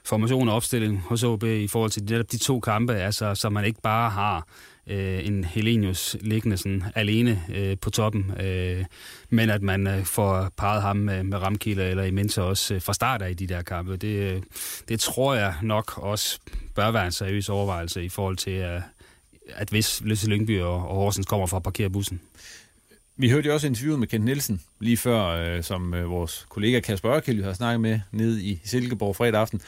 formation 0.06 0.48
og 0.48 0.54
opstilling 0.54 1.00
hos 1.00 1.22
OB 1.22 1.44
i 1.44 1.68
forhold 1.68 1.90
til 1.90 2.04
netop 2.04 2.32
de 2.32 2.38
to 2.38 2.60
kampe, 2.60 2.94
altså, 2.94 3.34
så 3.34 3.48
man 3.48 3.64
ikke 3.64 3.80
bare 3.82 4.10
har 4.10 4.46
øh, 4.86 5.26
en 5.26 5.44
Helenius 5.44 6.16
liggende 6.20 6.56
sådan 6.56 6.84
alene 6.94 7.42
øh, 7.54 7.76
på 7.78 7.90
toppen, 7.90 8.32
øh, 8.40 8.84
men 9.30 9.50
at 9.50 9.62
man 9.62 9.86
øh, 9.86 10.04
får 10.04 10.50
parret 10.56 10.82
ham 10.82 10.96
med, 10.96 11.22
med 11.22 11.38
Ramkilde 11.38 11.84
eller 11.84 12.04
Imenta 12.04 12.42
også 12.42 12.74
øh, 12.74 12.82
fra 12.82 12.94
start 12.94 13.22
af 13.22 13.30
i 13.30 13.34
de 13.34 13.46
der 13.46 13.62
kampe. 13.62 13.96
Det, 13.96 14.32
øh, 14.32 14.42
det 14.88 15.00
tror 15.00 15.34
jeg 15.34 15.54
nok 15.62 15.98
også 15.98 16.38
bør 16.74 16.90
være 16.90 17.06
en 17.06 17.12
seriøs 17.12 17.48
overvejelse 17.48 18.04
i 18.04 18.08
forhold 18.08 18.36
til, 18.36 18.52
øh, 18.52 18.80
at 19.48 19.68
hvis 19.68 20.00
Løsse 20.04 20.28
Lyngby 20.28 20.60
og, 20.60 20.88
og 20.88 20.94
Horsens 20.94 21.26
kommer 21.26 21.46
for 21.46 21.56
at 21.56 21.62
parkere 21.62 21.90
bussen. 21.90 22.20
Vi 23.18 23.30
hørte 23.30 23.46
jo 23.48 23.54
også 23.54 23.66
interviewet 23.66 23.98
med 23.98 24.08
Kent 24.08 24.24
Nielsen 24.24 24.62
lige 24.80 24.96
før, 24.96 25.24
øh, 25.24 25.62
som 25.62 25.94
øh, 25.94 26.10
vores 26.10 26.46
kollega 26.48 26.80
Kasper 26.80 27.12
Ørkild 27.12 27.44
har 27.44 27.52
snakket 27.52 27.80
med 27.80 28.00
ned 28.12 28.38
i 28.38 28.60
Silkeborg 28.64 29.16
fredag 29.16 29.40
aften. 29.40 29.60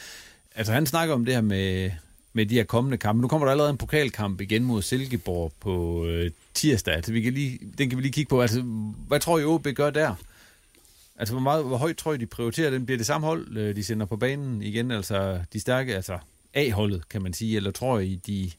Altså 0.55 0.73
han 0.73 0.85
snakker 0.85 1.15
om 1.15 1.25
det 1.25 1.33
her 1.33 1.41
med, 1.41 1.91
med 2.33 2.45
de 2.45 2.55
her 2.55 2.63
kommende 2.63 2.97
kampe. 2.97 3.21
Nu 3.21 3.27
kommer 3.27 3.45
der 3.45 3.51
allerede 3.51 3.71
en 3.71 3.77
pokalkamp 3.77 4.41
igen 4.41 4.63
mod 4.63 4.81
Silkeborg 4.81 5.53
på 5.59 6.05
øh, 6.05 6.31
tirsdag. 6.53 6.95
Altså, 6.95 7.11
vi 7.11 7.21
kan 7.21 7.33
lige, 7.33 7.59
den 7.77 7.89
kan 7.89 7.97
vi 7.97 8.03
lige 8.03 8.13
kigge 8.13 8.29
på. 8.29 8.41
Altså, 8.41 8.61
hvad 9.07 9.19
tror 9.19 9.39
I 9.39 9.43
OB 9.43 9.67
gør 9.75 9.89
der? 9.89 10.15
Altså, 11.19 11.33
hvor, 11.33 11.41
meget, 11.41 11.65
hvor 11.65 11.77
højt 11.77 11.97
tror 11.97 12.13
I, 12.13 12.17
de 12.17 12.25
prioriterer 12.25 12.69
den? 12.69 12.85
Bliver 12.85 12.97
det 12.97 13.05
samme 13.05 13.27
hold, 13.27 13.57
øh, 13.57 13.75
de 13.75 13.83
sender 13.83 14.05
på 14.05 14.17
banen 14.17 14.61
igen? 14.61 14.91
Altså, 14.91 15.39
de 15.53 15.59
stærke, 15.59 15.95
altså 15.95 16.17
A-holdet, 16.53 17.09
kan 17.09 17.21
man 17.21 17.33
sige. 17.33 17.55
Eller 17.55 17.71
tror 17.71 17.99
I, 17.99 18.15
de, 18.15 18.51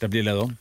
der 0.00 0.06
bliver 0.06 0.24
lavet 0.24 0.40
om? 0.40 0.56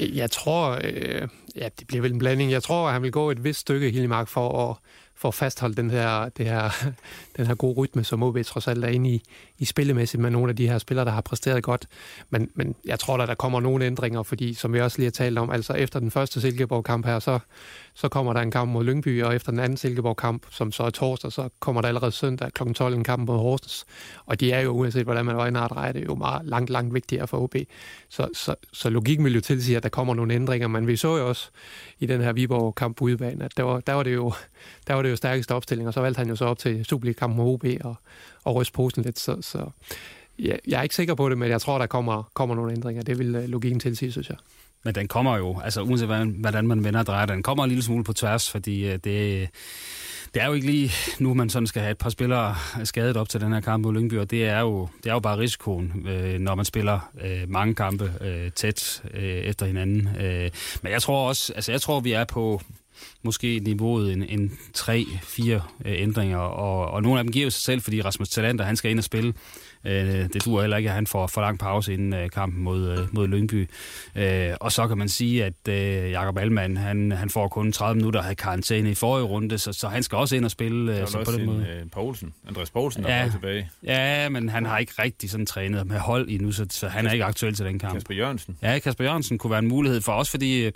Jeg 0.00 0.30
tror, 0.30 0.80
øh, 0.84 1.28
ja, 1.56 1.68
det 1.78 1.86
bliver 1.86 2.02
vel 2.02 2.12
en 2.12 2.18
blanding. 2.18 2.50
Jeg 2.50 2.62
tror, 2.62 2.86
at 2.86 2.92
han 2.92 3.02
vil 3.02 3.12
gå 3.12 3.30
et 3.30 3.44
vist 3.44 3.60
stykke, 3.60 3.90
Hillemark, 3.90 4.28
for 4.28 4.70
at 4.70 4.76
for 5.22 5.28
at 5.28 5.34
fastholde 5.34 5.74
den 5.74 5.90
her, 5.90 6.28
det 6.28 6.46
her, 6.46 6.70
den 7.36 7.46
her 7.46 7.54
gode 7.54 7.74
rytme, 7.74 8.04
som 8.04 8.22
OB 8.22 8.38
trods 8.44 8.68
alt 8.68 8.84
er 8.84 8.88
inde 8.88 9.10
i, 9.10 9.22
i 9.58 9.64
spillemæssigt 9.64 10.20
med 10.20 10.30
nogle 10.30 10.50
af 10.50 10.56
de 10.56 10.68
her 10.68 10.78
spillere, 10.78 11.04
der 11.04 11.12
har 11.12 11.20
præsteret 11.20 11.62
godt. 11.62 11.86
Men, 12.30 12.50
men 12.54 12.74
jeg 12.84 12.98
tror 12.98 13.16
da, 13.16 13.26
der 13.26 13.34
kommer 13.34 13.60
nogle 13.60 13.84
ændringer, 13.84 14.22
fordi 14.22 14.54
som 14.54 14.72
vi 14.72 14.80
også 14.80 14.98
lige 14.98 15.06
har 15.06 15.10
talt 15.10 15.38
om, 15.38 15.50
altså 15.50 15.72
efter 15.72 16.00
den 16.00 16.10
første 16.10 16.40
Silkeborg-kamp 16.40 17.06
her, 17.06 17.18
så, 17.18 17.38
så 17.94 18.08
kommer 18.08 18.32
der 18.32 18.40
en 18.40 18.50
kamp 18.50 18.70
mod 18.70 18.84
Lyngby, 18.84 19.22
og 19.22 19.34
efter 19.34 19.52
den 19.52 19.60
anden 19.60 19.76
Silkeborg-kamp, 19.76 20.46
som 20.50 20.72
så 20.72 20.82
er 20.82 20.90
torsdag, 20.90 21.32
så 21.32 21.48
kommer 21.60 21.80
der 21.80 21.88
allerede 21.88 22.12
søndag 22.12 22.52
kl. 22.52 22.72
12 22.72 22.94
en 22.94 23.04
kamp 23.04 23.26
mod 23.26 23.38
Horsens. 23.38 23.84
Og 24.26 24.40
de 24.40 24.52
er 24.52 24.60
jo, 24.60 24.70
uanset 24.70 25.04
hvordan 25.04 25.24
man 25.24 25.36
øjner 25.36 25.68
drejer, 25.68 25.92
det 25.92 26.02
er 26.02 26.06
jo 26.06 26.14
meget 26.14 26.46
langt, 26.46 26.70
langt 26.70 26.94
vigtigere 26.94 27.26
for 27.26 27.38
OB. 27.38 27.54
Så, 28.08 28.28
så, 28.34 28.54
så 28.72 28.90
logikken 28.90 29.24
vil 29.24 29.34
jo 29.34 29.40
tilsige, 29.40 29.76
at 29.76 29.82
der 29.82 29.88
kommer 29.88 30.14
nogle 30.14 30.34
ændringer, 30.34 30.68
men 30.68 30.86
vi 30.86 30.96
så 30.96 31.16
jo 31.16 31.28
også 31.28 31.50
i 31.98 32.06
den 32.06 32.20
her 32.20 32.32
Viborg-kamp 32.32 32.96
på 32.96 33.04
udebane, 33.04 33.44
at 33.44 33.56
der 33.56 33.62
var, 33.62 33.80
der 33.80 33.92
var 33.92 34.02
det 34.02 34.14
jo 34.14 34.32
der 34.86 34.94
var 34.94 35.02
det 35.02 35.10
jo 35.10 35.16
stærkeste 35.16 35.54
opstilling, 35.54 35.88
og 35.88 35.94
så 35.94 36.00
valgte 36.00 36.18
han 36.18 36.28
jo 36.28 36.36
så 36.36 36.44
op 36.44 36.58
til 36.58 36.84
Superliga-kampen 36.84 37.36
mod 37.36 37.52
OB 37.52 37.64
og, 37.84 37.94
og 38.44 38.54
ryste 38.54 38.72
posen 38.72 39.02
lidt, 39.02 39.18
så, 39.18 39.36
så 39.40 39.70
ja, 40.38 40.56
jeg 40.66 40.78
er 40.78 40.82
ikke 40.82 40.94
sikker 40.94 41.14
på 41.14 41.28
det, 41.28 41.38
men 41.38 41.50
jeg 41.50 41.60
tror, 41.60 41.78
der 41.78 41.86
kommer, 41.86 42.30
kommer 42.34 42.54
nogle 42.54 42.72
ændringer. 42.72 43.02
Det 43.02 43.18
vil 43.18 43.34
øh, 43.34 43.44
logikken 43.44 43.80
tilsige, 43.80 44.12
synes 44.12 44.28
jeg. 44.28 44.36
Men 44.84 44.94
den 44.94 45.08
kommer 45.08 45.36
jo, 45.36 45.60
altså 45.64 45.82
uanset 45.82 46.08
hvordan 46.08 46.66
man 46.66 46.84
vender 46.84 47.00
og 47.00 47.06
drejer, 47.06 47.26
den 47.26 47.42
kommer 47.42 47.64
en 47.64 47.68
lille 47.68 47.84
smule 47.84 48.04
på 48.04 48.12
tværs, 48.12 48.50
fordi 48.50 48.86
øh, 48.86 48.92
det, 48.92 49.48
det 50.34 50.42
er 50.42 50.46
jo 50.46 50.52
ikke 50.52 50.66
lige 50.66 50.92
nu, 51.18 51.34
man 51.34 51.50
sådan 51.50 51.66
skal 51.66 51.82
have 51.82 51.90
et 51.90 51.98
par 51.98 52.10
spillere 52.10 52.54
skadet 52.84 53.16
op 53.16 53.28
til 53.28 53.40
den 53.40 53.52
her 53.52 53.60
kamp 53.60 53.84
mod 53.84 53.92
Lyngby, 53.92 54.18
og 54.18 54.30
det 54.30 54.48
er 54.48 54.60
jo, 54.60 54.88
det 55.04 55.10
er 55.10 55.14
jo 55.14 55.20
bare 55.20 55.38
risikoen, 55.38 56.06
øh, 56.08 56.38
når 56.38 56.54
man 56.54 56.64
spiller 56.64 57.10
øh, 57.24 57.48
mange 57.50 57.74
kampe 57.74 58.12
øh, 58.20 58.50
tæt 58.50 59.02
øh, 59.14 59.22
efter 59.22 59.66
hinanden. 59.66 60.08
Øh, 60.20 60.50
men 60.82 60.92
jeg 60.92 61.02
tror 61.02 61.28
også, 61.28 61.52
altså 61.52 61.72
jeg 61.72 61.80
tror, 61.80 62.00
vi 62.00 62.12
er 62.12 62.24
på 62.24 62.60
måske 63.22 63.60
niveauet 63.64 64.12
en, 64.12 64.22
en 64.22 64.58
3-4 64.78 65.50
øh, 65.50 65.60
ændringer, 65.84 66.38
og, 66.38 66.90
og 66.90 67.02
nogle 67.02 67.18
af 67.18 67.24
dem 67.24 67.32
giver 67.32 67.44
jo 67.44 67.50
sig 67.50 67.62
selv, 67.62 67.80
fordi 67.80 68.02
Rasmus 68.02 68.28
Talander, 68.28 68.64
han 68.64 68.76
skal 68.76 68.90
ind 68.90 68.98
og 68.98 69.04
spille 69.04 69.34
Øh, 69.84 70.28
det 70.32 70.44
duer 70.44 70.60
heller 70.60 70.76
ikke, 70.76 70.88
at 70.88 70.94
han 70.94 71.06
får 71.06 71.26
for 71.26 71.40
lang 71.40 71.58
pause 71.58 71.92
inden 71.92 72.12
øh, 72.12 72.30
kampen 72.30 72.62
mod, 72.62 72.88
øh, 72.88 73.14
mod 73.14 73.28
Lyngby. 73.28 73.68
Øh, 74.16 74.50
og 74.60 74.72
så 74.72 74.88
kan 74.88 74.98
man 74.98 75.08
sige, 75.08 75.44
at 75.44 75.68
øh, 75.68 76.10
Jakob 76.10 76.38
Alman, 76.38 76.76
han, 76.76 77.12
han 77.12 77.30
får 77.30 77.48
kun 77.48 77.72
30 77.72 77.96
minutter 77.96 78.22
af 78.22 78.36
karantæne 78.36 78.90
i 78.90 78.94
forrige 78.94 79.24
runde, 79.24 79.58
så, 79.58 79.72
så 79.72 79.88
han 79.88 80.02
skal 80.02 80.18
også 80.18 80.36
ind 80.36 80.44
og 80.44 80.50
spille. 80.50 81.00
Øh, 81.00 81.06
så 81.06 81.24
på 81.24 81.32
den 81.32 81.46
måde. 81.46 81.66
Øh, 81.66 81.90
Poulsen, 81.90 82.32
Andreas 82.48 82.70
Poulsen, 82.70 83.02
der 83.02 83.14
ja, 83.14 83.24
er 83.24 83.30
tilbage. 83.30 83.70
Ja, 83.82 84.28
men 84.28 84.48
han 84.48 84.66
har 84.66 84.78
ikke 84.78 84.92
rigtig 84.98 85.30
sådan 85.30 85.46
trænet 85.46 85.86
med 85.86 85.98
hold 85.98 86.28
endnu, 86.28 86.52
så, 86.52 86.66
så 86.70 86.88
han 86.88 87.06
er 87.06 87.12
ikke 87.12 87.24
aktuel 87.24 87.54
til 87.54 87.66
den 87.66 87.78
kamp. 87.78 87.94
Kasper 87.94 88.14
Jørgensen. 88.14 88.58
Ja, 88.62 88.78
Kasper 88.78 89.04
Jørgensen 89.04 89.38
kunne 89.38 89.50
være 89.50 89.58
en 89.58 89.68
mulighed 89.68 90.00
for 90.00 90.12
os, 90.12 90.30
fordi 90.30 90.70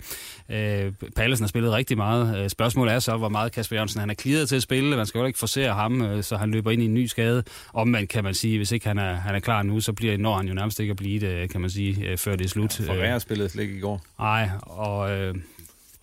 øh, 0.49 0.93
Pallesen 1.15 1.43
har 1.43 1.47
spillet 1.47 1.71
rigtig 1.71 1.97
meget. 1.97 2.06
Øh, 2.15 2.49
spørgsmålet 2.49 2.93
er 2.93 2.99
så, 2.99 3.17
hvor 3.17 3.29
meget 3.29 3.51
Kasper 3.51 3.75
Jørgensen 3.75 3.99
han 3.99 4.09
er 4.09 4.13
clearet 4.13 4.49
til 4.49 4.55
at 4.55 4.61
spille. 4.61 4.97
Man 4.97 5.05
skal 5.05 5.19
jo 5.19 5.25
ikke 5.25 5.39
forsere 5.39 5.73
ham, 5.73 6.01
øh, 6.01 6.23
så 6.23 6.37
han 6.37 6.51
løber 6.51 6.71
ind 6.71 6.81
i 6.81 6.85
en 6.85 6.93
ny 6.93 7.05
skade. 7.05 7.43
Omvendt 7.73 8.09
kan 8.09 8.23
man 8.23 8.33
sige, 8.33 8.57
hvis 8.57 8.71
ikke 8.71 8.87
han 8.87 8.97
er, 8.97 9.13
han 9.13 9.35
er 9.35 9.39
klar 9.39 9.63
nu, 9.63 9.79
så 9.79 9.93
bliver, 9.93 10.17
når 10.17 10.37
han 10.37 10.47
jo 10.47 10.53
nærmest 10.53 10.79
ikke 10.79 10.91
at 10.91 10.97
blive 10.97 11.19
det, 11.19 11.49
kan 11.49 11.61
man 11.61 11.69
sige, 11.69 12.07
øh, 12.07 12.17
før 12.17 12.35
det 12.35 12.45
er 12.45 12.49
slut. 12.49 12.79
Ja, 12.79 12.85
Ferreira 12.85 13.19
spillede 13.19 13.49
slet 13.49 13.63
ikke 13.63 13.77
i 13.77 13.79
går. 13.79 14.01
Nej, 14.19 14.49
og... 14.61 15.11
Øh, 15.11 15.35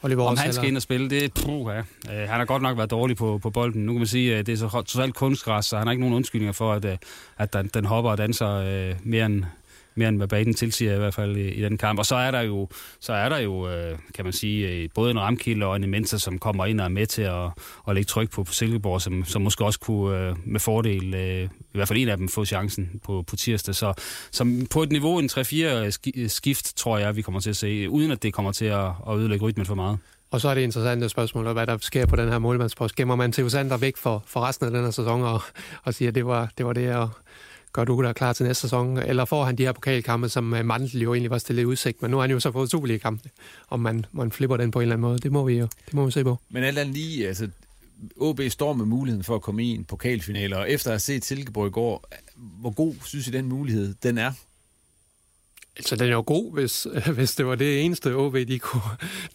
Oliver 0.02 0.24
om 0.24 0.36
han 0.36 0.52
skal 0.52 0.68
ind 0.68 0.76
og 0.76 0.82
spille, 0.82 1.10
det 1.10 1.32
puh, 1.32 1.72
ja. 1.74 2.26
han 2.26 2.38
har 2.38 2.44
godt 2.44 2.62
nok 2.62 2.76
været 2.76 2.90
dårlig 2.90 3.16
på, 3.16 3.38
på 3.42 3.50
bolden. 3.50 3.86
Nu 3.86 3.92
kan 3.92 3.98
man 3.98 4.06
sige, 4.06 4.36
at 4.36 4.46
det 4.46 4.52
er 4.52 4.56
så 4.56 4.68
totalt 4.68 5.14
kunstgræs, 5.14 5.66
så 5.66 5.76
han 5.78 5.86
har 5.86 5.92
ikke 5.92 6.00
nogen 6.00 6.14
undskyldninger 6.14 6.52
for, 6.52 6.72
at, 6.72 6.84
øh, 6.84 6.96
at 7.38 7.52
den, 7.52 7.70
den 7.74 7.84
hopper 7.84 8.10
og 8.10 8.18
danser 8.18 8.50
øh, 8.50 8.94
mere 9.02 9.26
end, 9.26 9.44
mere 9.94 10.08
end 10.08 10.16
hvad 10.16 10.28
Baden 10.28 10.54
tilsiger 10.54 10.94
i 10.94 10.98
hvert 10.98 11.14
fald 11.14 11.36
i, 11.36 11.48
i 11.48 11.62
den 11.62 11.78
kamp. 11.78 11.98
Og 11.98 12.06
så 12.06 12.16
er 12.16 12.30
der 12.30 12.40
jo, 12.40 12.68
så 13.00 13.12
er 13.12 13.28
der 13.28 13.38
jo 13.38 13.68
øh, 13.68 13.98
kan 14.14 14.24
man 14.24 14.32
sige, 14.32 14.68
øh, 14.68 14.88
både 14.94 15.10
en 15.10 15.20
ramkilde 15.20 15.66
og 15.66 15.76
en 15.76 15.90
Mensa, 15.90 16.18
som 16.18 16.38
kommer 16.38 16.66
ind 16.66 16.80
og 16.80 16.84
er 16.84 16.88
med 16.88 17.06
til 17.06 17.22
at, 17.22 17.50
at 17.88 17.94
lægge 17.94 18.06
tryk 18.06 18.30
på, 18.30 18.44
på 18.44 18.52
Silkeborg, 18.52 19.02
som, 19.02 19.24
som 19.24 19.42
måske 19.42 19.64
også 19.64 19.80
kunne 19.80 20.18
øh, 20.18 20.36
med 20.44 20.60
fordel, 20.60 21.14
øh, 21.14 21.42
i 21.44 21.48
hvert 21.72 21.88
fald 21.88 21.98
en 21.98 22.08
af 22.08 22.16
dem, 22.16 22.28
få 22.28 22.44
chancen 22.44 23.00
på, 23.04 23.24
på 23.26 23.36
tirsdag. 23.36 23.74
Så 23.74 23.92
som 24.30 24.66
på 24.70 24.82
et 24.82 24.92
niveau, 24.92 25.18
en 25.18 25.30
3-4 25.32 26.28
skift, 26.28 26.76
tror 26.76 26.98
jeg, 26.98 27.16
vi 27.16 27.22
kommer 27.22 27.40
til 27.40 27.50
at 27.50 27.56
se, 27.56 27.90
uden 27.90 28.10
at 28.10 28.22
det 28.22 28.32
kommer 28.32 28.52
til 28.52 28.64
at, 28.64 28.90
at 29.08 29.16
ødelægge 29.16 29.44
rytmen 29.44 29.66
for 29.66 29.74
meget. 29.74 29.98
Og 30.34 30.40
så 30.40 30.48
er 30.48 30.54
det 30.54 30.62
interessante 30.62 31.08
spørgsmål, 31.08 31.52
hvad 31.52 31.66
der 31.66 31.78
sker 31.80 32.06
på 32.06 32.16
den 32.16 32.28
her 32.28 32.38
målmandspost. 32.38 32.96
Gemmer 32.96 33.16
man 33.16 33.32
Theo 33.32 33.48
Sander 33.48 33.76
væk 33.76 33.96
for, 33.96 34.22
for 34.26 34.40
resten 34.40 34.66
af 34.66 34.72
den 34.72 34.84
her 34.84 34.90
sæson 34.90 35.22
og, 35.22 35.42
og 35.82 35.94
siger, 35.94 36.08
at 36.08 36.14
det 36.14 36.26
var 36.26 36.48
det, 36.58 36.66
var 36.66 36.72
det 36.72 36.94
og 36.94 37.10
gør 37.74 37.84
du 37.84 38.02
dig 38.02 38.14
klar 38.14 38.32
til 38.32 38.46
næste 38.46 38.60
sæson, 38.60 38.98
eller 38.98 39.24
får 39.24 39.44
han 39.44 39.58
de 39.58 39.62
her 39.62 39.72
pokalkampe, 39.72 40.28
som 40.28 40.54
øh, 40.54 40.64
Mandel 40.64 41.00
jo 41.00 41.14
egentlig 41.14 41.30
var 41.30 41.38
stillet 41.38 41.62
i 41.62 41.66
udsigt, 41.66 42.02
men 42.02 42.10
nu 42.10 42.16
har 42.16 42.22
han 42.22 42.30
jo 42.30 42.40
så 42.40 42.52
fået 42.52 42.70
Superliga-kampe, 42.70 43.30
om 43.68 43.80
man, 43.80 44.06
man 44.12 44.32
flipper 44.32 44.56
den 44.56 44.70
på 44.70 44.78
en 44.78 44.82
eller 44.82 44.94
anden 44.94 45.08
måde, 45.08 45.18
det 45.18 45.32
må 45.32 45.44
vi 45.44 45.54
jo 45.54 45.68
det 45.86 45.94
må 45.94 46.04
vi 46.04 46.10
se 46.10 46.24
på. 46.24 46.38
Men 46.50 46.64
alt 46.64 46.78
andet 46.78 46.94
lige, 46.94 47.28
altså, 47.28 47.48
OB 48.16 48.40
står 48.48 48.72
med 48.72 48.86
muligheden 48.86 49.24
for 49.24 49.34
at 49.34 49.42
komme 49.42 49.64
i 49.64 49.70
en 49.70 49.84
pokalfinale, 49.84 50.58
og 50.58 50.70
efter 50.70 50.90
at 50.90 50.92
have 50.92 51.00
set 51.00 51.24
Silkeborg 51.24 51.66
i 51.66 51.70
går, 51.70 52.08
hvor 52.36 52.70
god 52.70 52.94
synes 53.04 53.28
I 53.28 53.30
den 53.30 53.48
mulighed 53.48 53.94
den 54.02 54.18
er? 54.18 54.32
Altså, 55.76 55.96
den 55.96 56.08
er 56.08 56.12
jo 56.12 56.24
god, 56.26 56.52
hvis, 56.52 56.86
hvis 57.16 57.34
det 57.34 57.46
var 57.46 57.54
det 57.54 57.84
eneste 57.84 58.14
OB, 58.14 58.34
de, 58.34 58.58
kunne, 58.58 58.82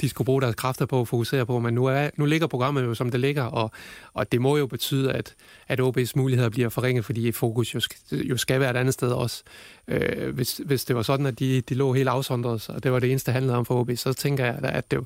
de 0.02 0.10
skulle 0.10 0.26
bruge 0.26 0.42
deres 0.42 0.56
kræfter 0.56 0.86
på 0.86 1.02
at 1.02 1.08
fokusere 1.08 1.46
på. 1.46 1.60
Men 1.60 1.74
nu, 1.74 1.86
er, 1.86 2.10
nu 2.18 2.26
ligger 2.26 2.48
programmet 2.48 2.84
jo, 2.84 2.94
som 2.94 3.12
det 3.12 3.20
ligger, 3.20 3.44
og, 3.44 3.72
og 4.14 4.32
det 4.32 4.42
må 4.42 4.58
jo 4.58 4.68
betyde, 4.68 5.14
at, 5.14 5.36
at 5.68 5.80
OB's 5.80 6.12
muligheder 6.16 6.50
bliver 6.50 6.70
forringet, 6.70 7.06
fordi 7.06 7.32
fokus 7.32 7.76
jo, 7.76 7.82
jo 8.12 8.38
skal 8.38 8.60
være 8.60 8.72
et 8.72 8.78
andet 8.78 8.94
sted 8.94 9.12
også. 9.12 9.44
Øh, 9.88 10.36
hvis, 10.36 10.62
hvis 10.66 10.86
det 10.86 10.96
var 10.96 11.02
sådan, 11.02 11.26
at 11.26 11.40
de, 11.40 11.62
de 11.62 11.74
lå 11.74 11.94
helt 11.94 12.10
afsondret, 12.10 12.70
og 12.70 12.84
det 12.84 12.92
var 12.92 13.00
det 13.00 13.12
eneste, 13.12 13.32
handlede 13.32 13.58
om 13.58 13.66
for 13.66 13.80
OB, 13.80 13.92
så 13.96 14.14
tænker 14.14 14.46
jeg, 14.46 14.60
at 14.64 14.92
det, 14.92 15.00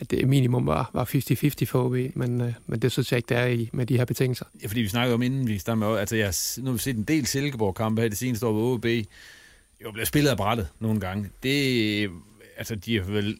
at 0.00 0.10
det 0.10 0.28
minimum 0.28 0.66
var, 0.66 0.90
var 0.92 1.04
50-50 1.04 1.64
for 1.66 1.84
OB, 1.84 2.16
men, 2.16 2.40
øh, 2.40 2.52
men 2.66 2.80
det 2.80 2.92
synes 2.92 3.12
jeg 3.12 3.18
ikke, 3.18 3.28
det 3.28 3.36
er 3.36 3.46
i, 3.46 3.70
med 3.72 3.86
de 3.86 3.96
her 3.96 4.04
betingelser. 4.04 4.44
Ja, 4.62 4.66
fordi 4.66 4.80
vi 4.80 4.88
snakkede 4.88 5.14
om, 5.14 5.22
inden 5.22 5.48
vi 5.48 5.58
startede 5.58 5.86
med, 5.86 5.98
altså 5.98 6.16
jeg, 6.16 6.34
nu 6.58 6.64
har 6.64 6.72
vi 6.72 6.78
set 6.78 6.96
en 6.96 7.04
del 7.04 7.26
Silkeborg-kampe 7.26 8.02
her 8.02 8.08
det 8.08 8.18
seneste 8.18 8.46
år, 8.46 8.52
ved 8.52 8.62
OB 8.62 9.06
jo 9.84 9.92
bliver 9.92 10.06
spillet 10.06 10.30
af 10.30 10.36
brættet 10.36 10.68
nogle 10.78 11.00
gange. 11.00 11.30
Det, 11.42 12.10
altså 12.56 12.74
de 12.74 12.96
har 12.96 13.04
vel 13.04 13.38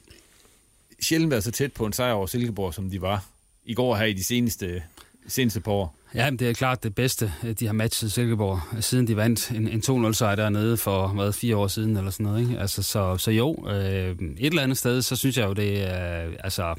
sjældent 1.03 1.31
været 1.31 1.44
så 1.44 1.50
tæt 1.50 1.72
på 1.72 1.87
en 1.87 1.92
sejr 1.92 2.12
over 2.12 2.26
Silkeborg, 2.26 2.74
som 2.74 2.90
de 2.90 3.00
var 3.00 3.24
i 3.64 3.74
går 3.74 3.96
her 3.96 4.05
i 4.05 4.12
de 4.12 4.24
seneste, 4.24 4.83
seneste 5.29 5.61
par 5.61 5.72
år. 5.72 5.96
Ja, 6.14 6.31
det 6.31 6.42
er 6.42 6.53
klart 6.53 6.83
det 6.83 6.94
bedste, 6.94 7.33
de 7.61 7.66
har 7.66 7.72
matchet 7.72 8.12
Silkeborg, 8.12 8.83
siden 8.83 9.07
de 9.07 9.16
vandt 9.16 9.50
en, 9.50 9.68
en 9.68 9.83
2-0-sejr 9.87 10.35
dernede 10.37 10.76
for 10.76 11.09
hvad, 11.09 11.33
fire 11.33 11.57
år 11.57 11.66
siden 11.66 11.96
eller 11.96 12.11
sådan 12.11 12.24
noget. 12.24 12.40
Ikke? 12.40 12.59
Altså, 12.61 12.83
så, 12.83 13.16
så 13.16 13.31
jo, 13.31 13.68
øh, 13.68 14.11
et 14.38 14.46
eller 14.46 14.62
andet 14.62 14.79
sted, 14.79 15.03
så 15.03 15.16
synes 15.16 15.38
jeg 15.38 15.46
jo, 15.48 15.53
det 15.53 15.83
er... 15.83 16.26
Øh, 16.26 16.35
altså, 16.44 16.74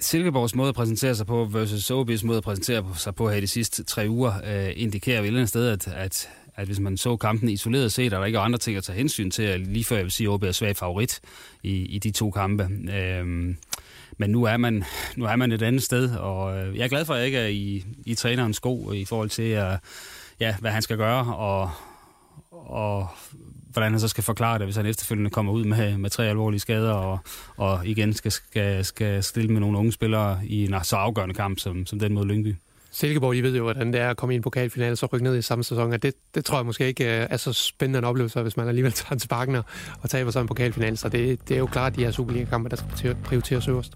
Silkeborgs 0.00 0.54
måde 0.54 0.68
at 0.68 0.74
præsentere 0.74 1.14
sig 1.14 1.26
på 1.26 1.44
versus 1.44 1.90
OB's 1.90 2.26
måde 2.26 2.38
at 2.38 2.44
præsentere 2.44 2.94
sig 2.96 3.14
på 3.14 3.30
her 3.30 3.36
i 3.36 3.40
de 3.40 3.46
sidste 3.46 3.84
tre 3.84 4.06
uger, 4.08 4.32
øh, 4.44 4.72
indikerer 4.76 5.16
jo 5.16 5.22
et 5.22 5.26
eller 5.26 5.40
andet 5.40 5.48
sted, 5.48 5.68
at, 5.68 5.88
at, 5.88 6.28
at 6.56 6.66
hvis 6.66 6.80
man 6.80 6.96
så 6.96 7.16
kampen 7.16 7.48
isoleret 7.48 7.92
set, 7.92 8.12
og 8.12 8.20
der 8.20 8.26
ikke 8.26 8.38
andre 8.38 8.58
ting 8.58 8.76
at 8.76 8.84
tage 8.84 8.98
hensyn 8.98 9.30
til, 9.30 9.60
lige 9.60 9.84
før 9.84 9.96
jeg 9.96 10.04
vil 10.04 10.12
sige, 10.12 10.26
at 10.26 10.30
OB 10.30 10.42
er 10.42 10.52
svag 10.52 10.76
favorit 10.76 11.20
i, 11.62 11.70
i 11.70 11.98
de 11.98 12.10
to 12.10 12.30
kampe. 12.30 12.68
Øh, 12.92 13.54
men 14.18 14.30
nu 14.30 14.44
er 14.44 14.56
man, 14.56 14.84
nu 15.16 15.24
er 15.24 15.36
man 15.36 15.52
et 15.52 15.62
andet 15.62 15.82
sted, 15.82 16.16
og 16.16 16.58
øh, 16.58 16.76
jeg 16.76 16.84
er 16.84 16.88
glad 16.88 17.04
for, 17.04 17.14
at 17.14 17.18
jeg 17.18 17.26
ikke 17.26 17.38
er 17.38 17.46
i, 17.46 17.84
i 18.06 18.14
trænerens 18.14 18.56
sko 18.56 18.92
i 18.92 19.04
forhold 19.04 19.30
til, 19.30 19.58
uh, 19.58 19.78
ja, 20.40 20.56
hvad 20.60 20.70
han 20.70 20.82
skal 20.82 20.96
gøre, 20.96 21.34
og, 21.34 21.70
og 22.50 23.08
hvordan 23.72 23.92
han 23.92 24.00
så 24.00 24.08
skal 24.08 24.24
forklare 24.24 24.58
det, 24.58 24.66
hvis 24.66 24.76
han 24.76 24.86
efterfølgende 24.86 25.30
kommer 25.30 25.52
ud 25.52 25.64
med, 25.64 25.98
med 25.98 26.10
tre 26.10 26.28
alvorlige 26.28 26.60
skader, 26.60 26.92
og, 26.92 27.18
og 27.56 27.86
igen 27.86 28.12
skal, 28.12 28.32
skal, 28.32 28.84
skal 28.84 29.22
stille 29.22 29.52
med 29.52 29.60
nogle 29.60 29.78
unge 29.78 29.92
spillere 29.92 30.40
i 30.46 30.64
en 30.64 30.74
så 30.82 30.96
afgørende 30.96 31.34
kamp, 31.34 31.58
som, 31.58 31.86
som 31.86 31.98
den 31.98 32.14
mod 32.14 32.26
Lyngby. 32.26 32.54
Silkeborg, 32.94 33.36
I 33.36 33.40
ved 33.40 33.56
jo, 33.56 33.62
hvordan 33.62 33.92
det 33.92 34.00
er 34.00 34.10
at 34.10 34.16
komme 34.16 34.34
i 34.34 34.36
en 34.36 34.42
pokalfinale 34.42 34.92
og 34.92 34.98
så 34.98 35.06
rykke 35.06 35.24
ned 35.24 35.36
i 35.36 35.42
samme 35.42 35.64
sæson, 35.64 35.92
og 35.92 36.02
det, 36.02 36.14
det 36.34 36.44
tror 36.44 36.58
jeg 36.58 36.66
måske 36.66 36.86
ikke 36.86 37.04
øh, 37.04 37.26
er 37.30 37.36
så 37.36 37.52
spændende 37.52 37.98
en 37.98 38.04
oplevelse, 38.04 38.42
hvis 38.42 38.56
man 38.56 38.68
alligevel 38.68 38.92
tager 39.02 39.18
til 39.18 39.28
bakken 39.28 39.56
og, 39.56 39.64
og 40.02 40.10
taber 40.10 40.30
så 40.30 40.40
en 40.40 40.46
pokalfinale, 40.46 40.96
så 40.96 41.08
det, 41.08 41.48
det 41.48 41.54
er 41.54 41.58
jo 41.58 41.66
klart, 41.66 41.92
at 41.92 41.98
de 41.98 42.04
her 42.04 42.10
Superliga-kampe, 42.10 42.68
der 42.68 42.76
skal 42.96 43.16
prioriteres 43.24 43.68
øverst. 43.68 43.92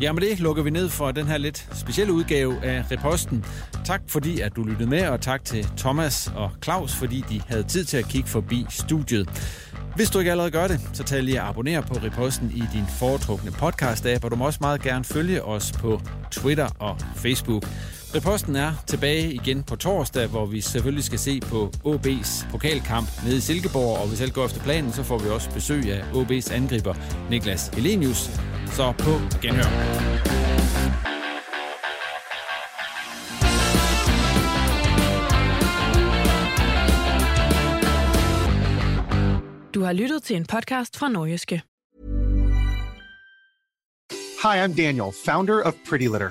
Ja, 0.00 0.12
med 0.12 0.22
det 0.22 0.40
lukker 0.40 0.62
vi 0.62 0.70
ned 0.70 0.88
for 0.88 1.10
den 1.10 1.26
her 1.26 1.38
lidt 1.38 1.68
specielle 1.72 2.12
udgave 2.12 2.64
af 2.64 2.84
Reposten. 2.90 3.44
Tak 3.84 4.02
fordi, 4.08 4.40
at 4.40 4.56
du 4.56 4.62
lyttede 4.62 4.90
med, 4.90 5.08
og 5.08 5.20
tak 5.20 5.44
til 5.44 5.68
Thomas 5.76 6.32
og 6.36 6.50
Claus, 6.64 6.94
fordi 6.94 7.24
de 7.28 7.40
havde 7.46 7.62
tid 7.62 7.84
til 7.84 7.96
at 7.96 8.08
kigge 8.08 8.28
forbi 8.28 8.66
studiet. 8.70 9.28
Hvis 9.96 10.10
du 10.10 10.18
ikke 10.18 10.30
allerede 10.30 10.50
gør 10.50 10.68
det, 10.68 10.80
så 10.92 11.04
tag 11.04 11.22
lige 11.22 11.40
at 11.40 11.46
abonnere 11.46 11.82
på 11.82 11.94
Reposten 11.94 12.50
i 12.50 12.62
din 12.72 12.84
foretrukne 12.98 13.50
podcast-app, 13.50 14.24
og 14.24 14.30
du 14.30 14.36
må 14.36 14.46
også 14.46 14.58
meget 14.60 14.82
gerne 14.82 15.04
følge 15.04 15.42
os 15.42 15.72
på 15.72 16.00
Twitter 16.30 16.68
og 16.78 16.96
Facebook. 17.16 17.64
Reposten 18.14 18.56
er 18.56 18.72
tilbage 18.86 19.32
igen 19.32 19.62
på 19.62 19.76
torsdag, 19.76 20.26
hvor 20.26 20.46
vi 20.46 20.60
selvfølgelig 20.60 21.04
skal 21.04 21.18
se 21.18 21.40
på 21.40 21.70
OB's 21.84 22.50
pokalkamp 22.50 23.08
nede 23.24 23.36
i 23.36 23.40
Silkeborg, 23.40 23.98
og 23.98 24.08
hvis 24.08 24.20
alt 24.20 24.34
går 24.34 24.44
efter 24.44 24.60
planen, 24.62 24.92
så 24.92 25.02
får 25.02 25.18
vi 25.18 25.28
også 25.28 25.50
besøg 25.50 25.92
af 25.92 26.02
OB's 26.12 26.54
angriber 26.54 26.94
Niklas 27.30 27.68
Helenius. 27.68 28.30
Så 28.66 28.92
på 28.98 29.10
genhør. 29.42 29.62
Du 39.74 39.82
har 39.82 39.92
lyttet 39.92 40.22
til 40.22 40.36
en 40.36 40.46
podcast 40.46 40.96
fra 40.96 41.08
Nordjyske. 41.08 41.62
Hi, 44.42 44.56
I'm 44.64 44.76
Daniel, 44.76 45.12
founder 45.26 45.62
of 45.62 45.72
Pretty 45.88 46.04
Litter. 46.04 46.30